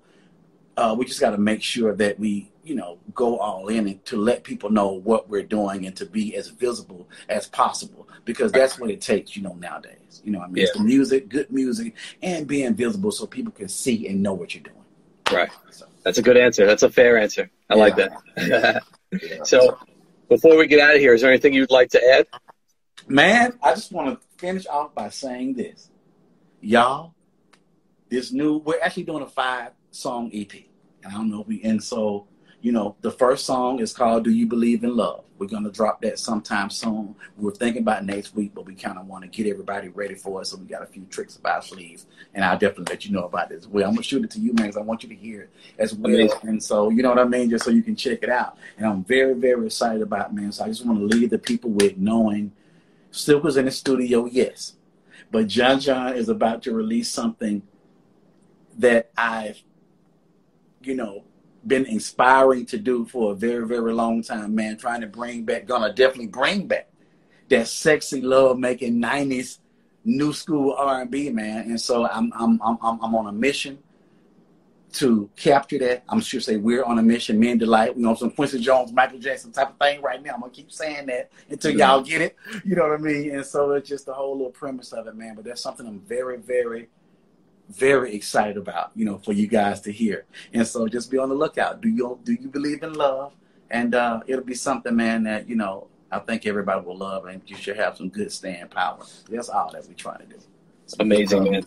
uh, 0.79 0.95
we 0.95 1.03
just 1.03 1.19
got 1.19 1.31
to 1.31 1.37
make 1.37 1.61
sure 1.61 1.93
that 1.93 2.17
we, 2.17 2.49
you 2.63 2.73
know, 2.73 2.99
go 3.13 3.37
all 3.37 3.67
in 3.67 3.85
and 3.85 4.05
to 4.05 4.15
let 4.15 4.45
people 4.45 4.69
know 4.69 4.93
what 4.93 5.27
we're 5.27 5.43
doing 5.43 5.85
and 5.85 5.93
to 5.97 6.05
be 6.05 6.37
as 6.37 6.47
visible 6.47 7.09
as 7.27 7.47
possible 7.47 8.07
because 8.23 8.53
that's 8.53 8.79
what 8.79 8.89
it 8.89 9.01
takes, 9.01 9.35
you 9.35 9.41
know, 9.41 9.53
nowadays. 9.55 10.21
You 10.23 10.31
know, 10.31 10.39
I 10.39 10.47
mean, 10.47 10.55
yeah. 10.55 10.63
it's 10.63 10.77
the 10.77 10.83
music, 10.83 11.27
good 11.27 11.51
music, 11.51 11.95
and 12.21 12.47
being 12.47 12.75
visible 12.75 13.11
so 13.11 13.27
people 13.27 13.51
can 13.51 13.67
see 13.67 14.07
and 14.07 14.23
know 14.23 14.33
what 14.33 14.55
you're 14.55 14.63
doing. 14.63 14.77
Right. 15.29 15.49
So. 15.69 15.85
That's 16.03 16.17
a 16.17 16.21
good 16.21 16.37
answer. 16.37 16.65
That's 16.65 16.83
a 16.83 16.89
fair 16.89 17.17
answer. 17.17 17.51
I 17.69 17.75
yeah. 17.75 17.81
like 17.81 17.95
that. 17.97 18.11
yeah. 19.21 19.43
So, 19.43 19.77
before 20.29 20.57
we 20.57 20.65
get 20.67 20.79
out 20.79 20.95
of 20.95 21.01
here, 21.01 21.13
is 21.13 21.21
there 21.21 21.29
anything 21.29 21.53
you'd 21.53 21.71
like 21.71 21.89
to 21.89 22.09
add? 22.09 22.27
Man, 23.09 23.59
I 23.61 23.73
just 23.73 23.91
want 23.91 24.17
to 24.17 24.27
finish 24.37 24.65
off 24.67 24.95
by 24.95 25.09
saying 25.09 25.55
this. 25.55 25.89
Y'all, 26.61 27.15
this 28.07 28.31
new, 28.31 28.57
we're 28.59 28.79
actually 28.81 29.03
doing 29.03 29.23
a 29.23 29.27
five 29.27 29.71
song 29.91 30.31
EP. 30.33 30.68
I 31.05 31.11
don't 31.11 31.29
know 31.29 31.41
if 31.41 31.47
we 31.47 31.61
and 31.63 31.83
so 31.83 32.27
you 32.61 32.71
know 32.71 32.95
the 33.01 33.11
first 33.11 33.45
song 33.45 33.79
is 33.79 33.93
called 33.93 34.23
"Do 34.23 34.31
You 34.31 34.47
Believe 34.47 34.83
in 34.83 34.95
Love." 34.95 35.23
We're 35.37 35.47
gonna 35.47 35.71
drop 35.71 36.01
that 36.01 36.19
sometime 36.19 36.69
soon. 36.69 37.15
We 37.37 37.49
are 37.49 37.55
thinking 37.55 37.81
about 37.81 38.05
next 38.05 38.35
week, 38.35 38.51
but 38.53 38.65
we 38.65 38.75
kind 38.75 38.97
of 38.97 39.07
want 39.07 39.23
to 39.23 39.29
get 39.29 39.49
everybody 39.49 39.87
ready 39.87 40.15
for 40.15 40.41
it. 40.41 40.47
So 40.47 40.57
we 40.57 40.65
got 40.65 40.83
a 40.83 40.85
few 40.85 41.05
tricks 41.05 41.37
up 41.37 41.49
our 41.49 41.61
sleeves, 41.61 42.07
and 42.33 42.43
I'll 42.43 42.57
definitely 42.57 42.93
let 42.93 43.05
you 43.05 43.13
know 43.13 43.23
about 43.23 43.47
this. 43.47 43.65
Well, 43.65 43.87
I'm 43.87 43.93
gonna 43.93 44.03
shoot 44.03 44.25
it 44.25 44.31
to 44.31 44.39
you, 44.39 44.53
man, 44.53 44.67
because 44.67 44.77
I 44.77 44.81
want 44.81 45.03
you 45.03 45.09
to 45.09 45.15
hear 45.15 45.43
it 45.43 45.49
as 45.77 45.93
well. 45.93 46.13
Amazing. 46.13 46.39
And 46.43 46.61
so 46.61 46.89
you 46.89 47.01
know 47.01 47.09
what 47.09 47.19
I 47.19 47.23
mean, 47.23 47.49
just 47.49 47.63
so 47.63 47.71
you 47.71 47.83
can 47.83 47.95
check 47.95 48.21
it 48.21 48.29
out. 48.29 48.57
And 48.77 48.85
I'm 48.85 49.03
very, 49.05 49.33
very 49.33 49.65
excited 49.67 50.01
about, 50.01 50.35
man. 50.35 50.51
So 50.51 50.65
I 50.65 50.67
just 50.67 50.85
want 50.85 50.99
to 50.99 51.05
leave 51.05 51.29
the 51.29 51.39
people 51.39 51.69
with 51.69 51.97
knowing 51.97 52.51
Silk 53.11 53.43
was 53.43 53.55
in 53.57 53.65
the 53.65 53.71
studio, 53.71 54.25
yes, 54.25 54.73
but 55.31 55.47
John 55.47 55.79
John 55.79 56.15
is 56.15 56.27
about 56.27 56.63
to 56.63 56.73
release 56.73 57.09
something 57.09 57.61
that 58.77 59.11
I've 59.17 59.61
you 60.81 60.95
know, 60.95 61.23
been 61.65 61.85
inspiring 61.85 62.65
to 62.67 62.77
do 62.77 63.05
for 63.05 63.33
a 63.33 63.35
very, 63.35 63.67
very 63.67 63.93
long 63.93 64.21
time, 64.23 64.55
man. 64.55 64.77
Trying 64.77 65.01
to 65.01 65.07
bring 65.07 65.43
back, 65.43 65.65
gonna 65.65 65.93
definitely 65.93 66.27
bring 66.27 66.67
back 66.67 66.89
that 67.49 67.67
sexy 67.67 68.21
love 68.21 68.57
making 68.57 69.01
'90s 69.01 69.59
new 70.05 70.33
school 70.33 70.73
R&B, 70.73 71.29
man. 71.29 71.65
And 71.65 71.79
so 71.79 72.07
I'm 72.07 72.31
I'm 72.33 72.59
I'm 72.63 72.77
I'm 72.81 73.15
on 73.15 73.27
a 73.27 73.31
mission 73.31 73.79
to 74.93 75.29
capture 75.35 75.77
that. 75.79 76.03
I'm 76.09 76.19
sure 76.19 76.39
say 76.39 76.57
we're 76.57 76.83
on 76.83 76.97
a 76.97 77.03
mission. 77.03 77.39
Me 77.39 77.51
and 77.51 77.59
Delight, 77.59 77.95
you 77.95 78.01
know, 78.01 78.15
some 78.15 78.31
Quincy 78.31 78.59
Jones, 78.59 78.91
Michael 78.91 79.19
Jackson 79.19 79.51
type 79.51 79.69
of 79.69 79.77
thing 79.77 80.01
right 80.01 80.21
now. 80.23 80.33
I'm 80.33 80.41
gonna 80.41 80.51
keep 80.51 80.71
saying 80.71 81.07
that 81.07 81.31
until 81.49 81.71
y'all 81.71 82.01
get 82.01 82.21
it. 82.21 82.35
You 82.65 82.75
know 82.75 82.83
what 82.83 82.93
I 82.93 82.97
mean? 82.97 83.35
And 83.35 83.45
so 83.45 83.71
it's 83.71 83.87
just 83.87 84.05
the 84.05 84.13
whole 84.13 84.35
little 84.37 84.51
premise 84.51 84.93
of 84.93 85.07
it, 85.07 85.15
man. 85.15 85.35
But 85.35 85.45
that's 85.45 85.61
something 85.61 85.85
I'm 85.85 85.99
very, 85.99 86.37
very 86.37 86.89
very 87.69 88.13
excited 88.15 88.57
about, 88.57 88.91
you 88.95 89.05
know, 89.05 89.17
for 89.19 89.33
you 89.33 89.47
guys 89.47 89.81
to 89.81 89.91
hear. 89.91 90.25
And 90.53 90.65
so 90.67 90.87
just 90.87 91.11
be 91.11 91.17
on 91.17 91.29
the 91.29 91.35
lookout. 91.35 91.81
Do 91.81 91.89
you 91.89 92.19
do 92.23 92.33
you 92.33 92.47
believe 92.47 92.83
in 92.83 92.93
love? 92.93 93.33
And 93.71 93.93
uh, 93.93 94.21
it'll 94.25 94.43
be 94.43 94.55
something, 94.55 94.95
man, 94.95 95.23
that 95.23 95.47
you 95.47 95.55
know 95.55 95.87
I 96.11 96.19
think 96.19 96.45
everybody 96.45 96.85
will 96.85 96.97
love, 96.97 97.25
and 97.25 97.41
you 97.45 97.55
should 97.55 97.77
have 97.77 97.97
some 97.97 98.09
good 98.09 98.31
staying 98.31 98.67
power. 98.69 98.99
That's 99.29 99.49
all 99.49 99.71
that 99.71 99.87
we're 99.87 99.93
trying 99.93 100.19
to 100.19 100.25
do. 100.25 100.39
So, 100.87 100.97
Amazing, 100.99 101.43
man. 101.43 101.63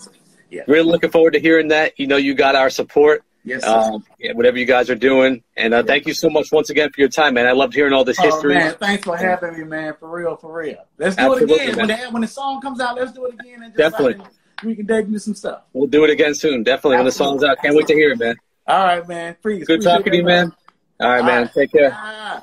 Yeah, 0.50 0.62
really 0.66 0.90
looking 0.90 1.10
forward 1.10 1.32
to 1.34 1.40
hearing 1.40 1.68
that. 1.68 1.98
You 1.98 2.06
know, 2.06 2.16
you 2.16 2.34
got 2.34 2.56
our 2.56 2.68
support. 2.68 3.24
Yes, 3.44 3.64
um, 3.64 4.04
yeah, 4.18 4.32
whatever 4.32 4.58
you 4.58 4.66
guys 4.66 4.90
are 4.90 4.96
doing. 4.96 5.42
And 5.56 5.74
uh, 5.74 5.82
thank 5.82 6.06
you 6.06 6.14
so 6.14 6.28
much 6.28 6.52
once 6.52 6.70
again 6.70 6.90
for 6.90 7.00
your 7.00 7.08
time, 7.08 7.34
man. 7.34 7.46
I 7.46 7.52
loved 7.52 7.74
hearing 7.74 7.92
all 7.92 8.04
this 8.04 8.18
oh, 8.20 8.24
history. 8.24 8.54
Man, 8.54 8.74
thanks 8.74 9.04
for 9.04 9.16
having 9.16 9.58
me, 9.58 9.64
man. 9.64 9.94
For 9.98 10.08
real, 10.08 10.36
for 10.36 10.52
real. 10.52 10.84
Let's 10.98 11.16
do 11.16 11.22
Absolutely, 11.22 11.54
it 11.54 11.72
again. 11.72 11.76
When 11.76 11.88
the, 11.88 11.96
when 12.10 12.22
the 12.22 12.28
song 12.28 12.60
comes 12.60 12.80
out, 12.80 12.96
let's 12.96 13.12
do 13.12 13.26
it 13.26 13.34
again. 13.34 13.62
And 13.62 13.72
just 13.72 13.76
Definitely. 13.76 14.14
Like, 14.14 14.32
we 14.64 14.74
can 14.74 14.86
debut 14.86 15.18
some 15.18 15.34
stuff. 15.34 15.62
We'll 15.72 15.86
do 15.88 16.04
it 16.04 16.10
again 16.10 16.34
soon. 16.34 16.62
Definitely 16.62 16.96
when 16.96 17.06
the 17.06 17.12
song's 17.12 17.44
out. 17.44 17.58
Can't 17.62 17.74
wait 17.74 17.86
to 17.88 17.94
hear 17.94 18.12
it, 18.12 18.18
man. 18.18 18.36
All 18.66 18.84
right, 18.84 19.06
man. 19.06 19.36
Please. 19.42 19.66
Good 19.66 19.82
talking 19.82 20.12
to 20.12 20.18
you, 20.18 20.24
man. 20.24 20.52
All 21.00 21.08
right, 21.08 21.20
All 21.20 21.26
man. 21.26 21.42
Right. 21.42 21.52
Take 21.52 21.72
care. 21.72 21.90
Ah. 21.92 22.42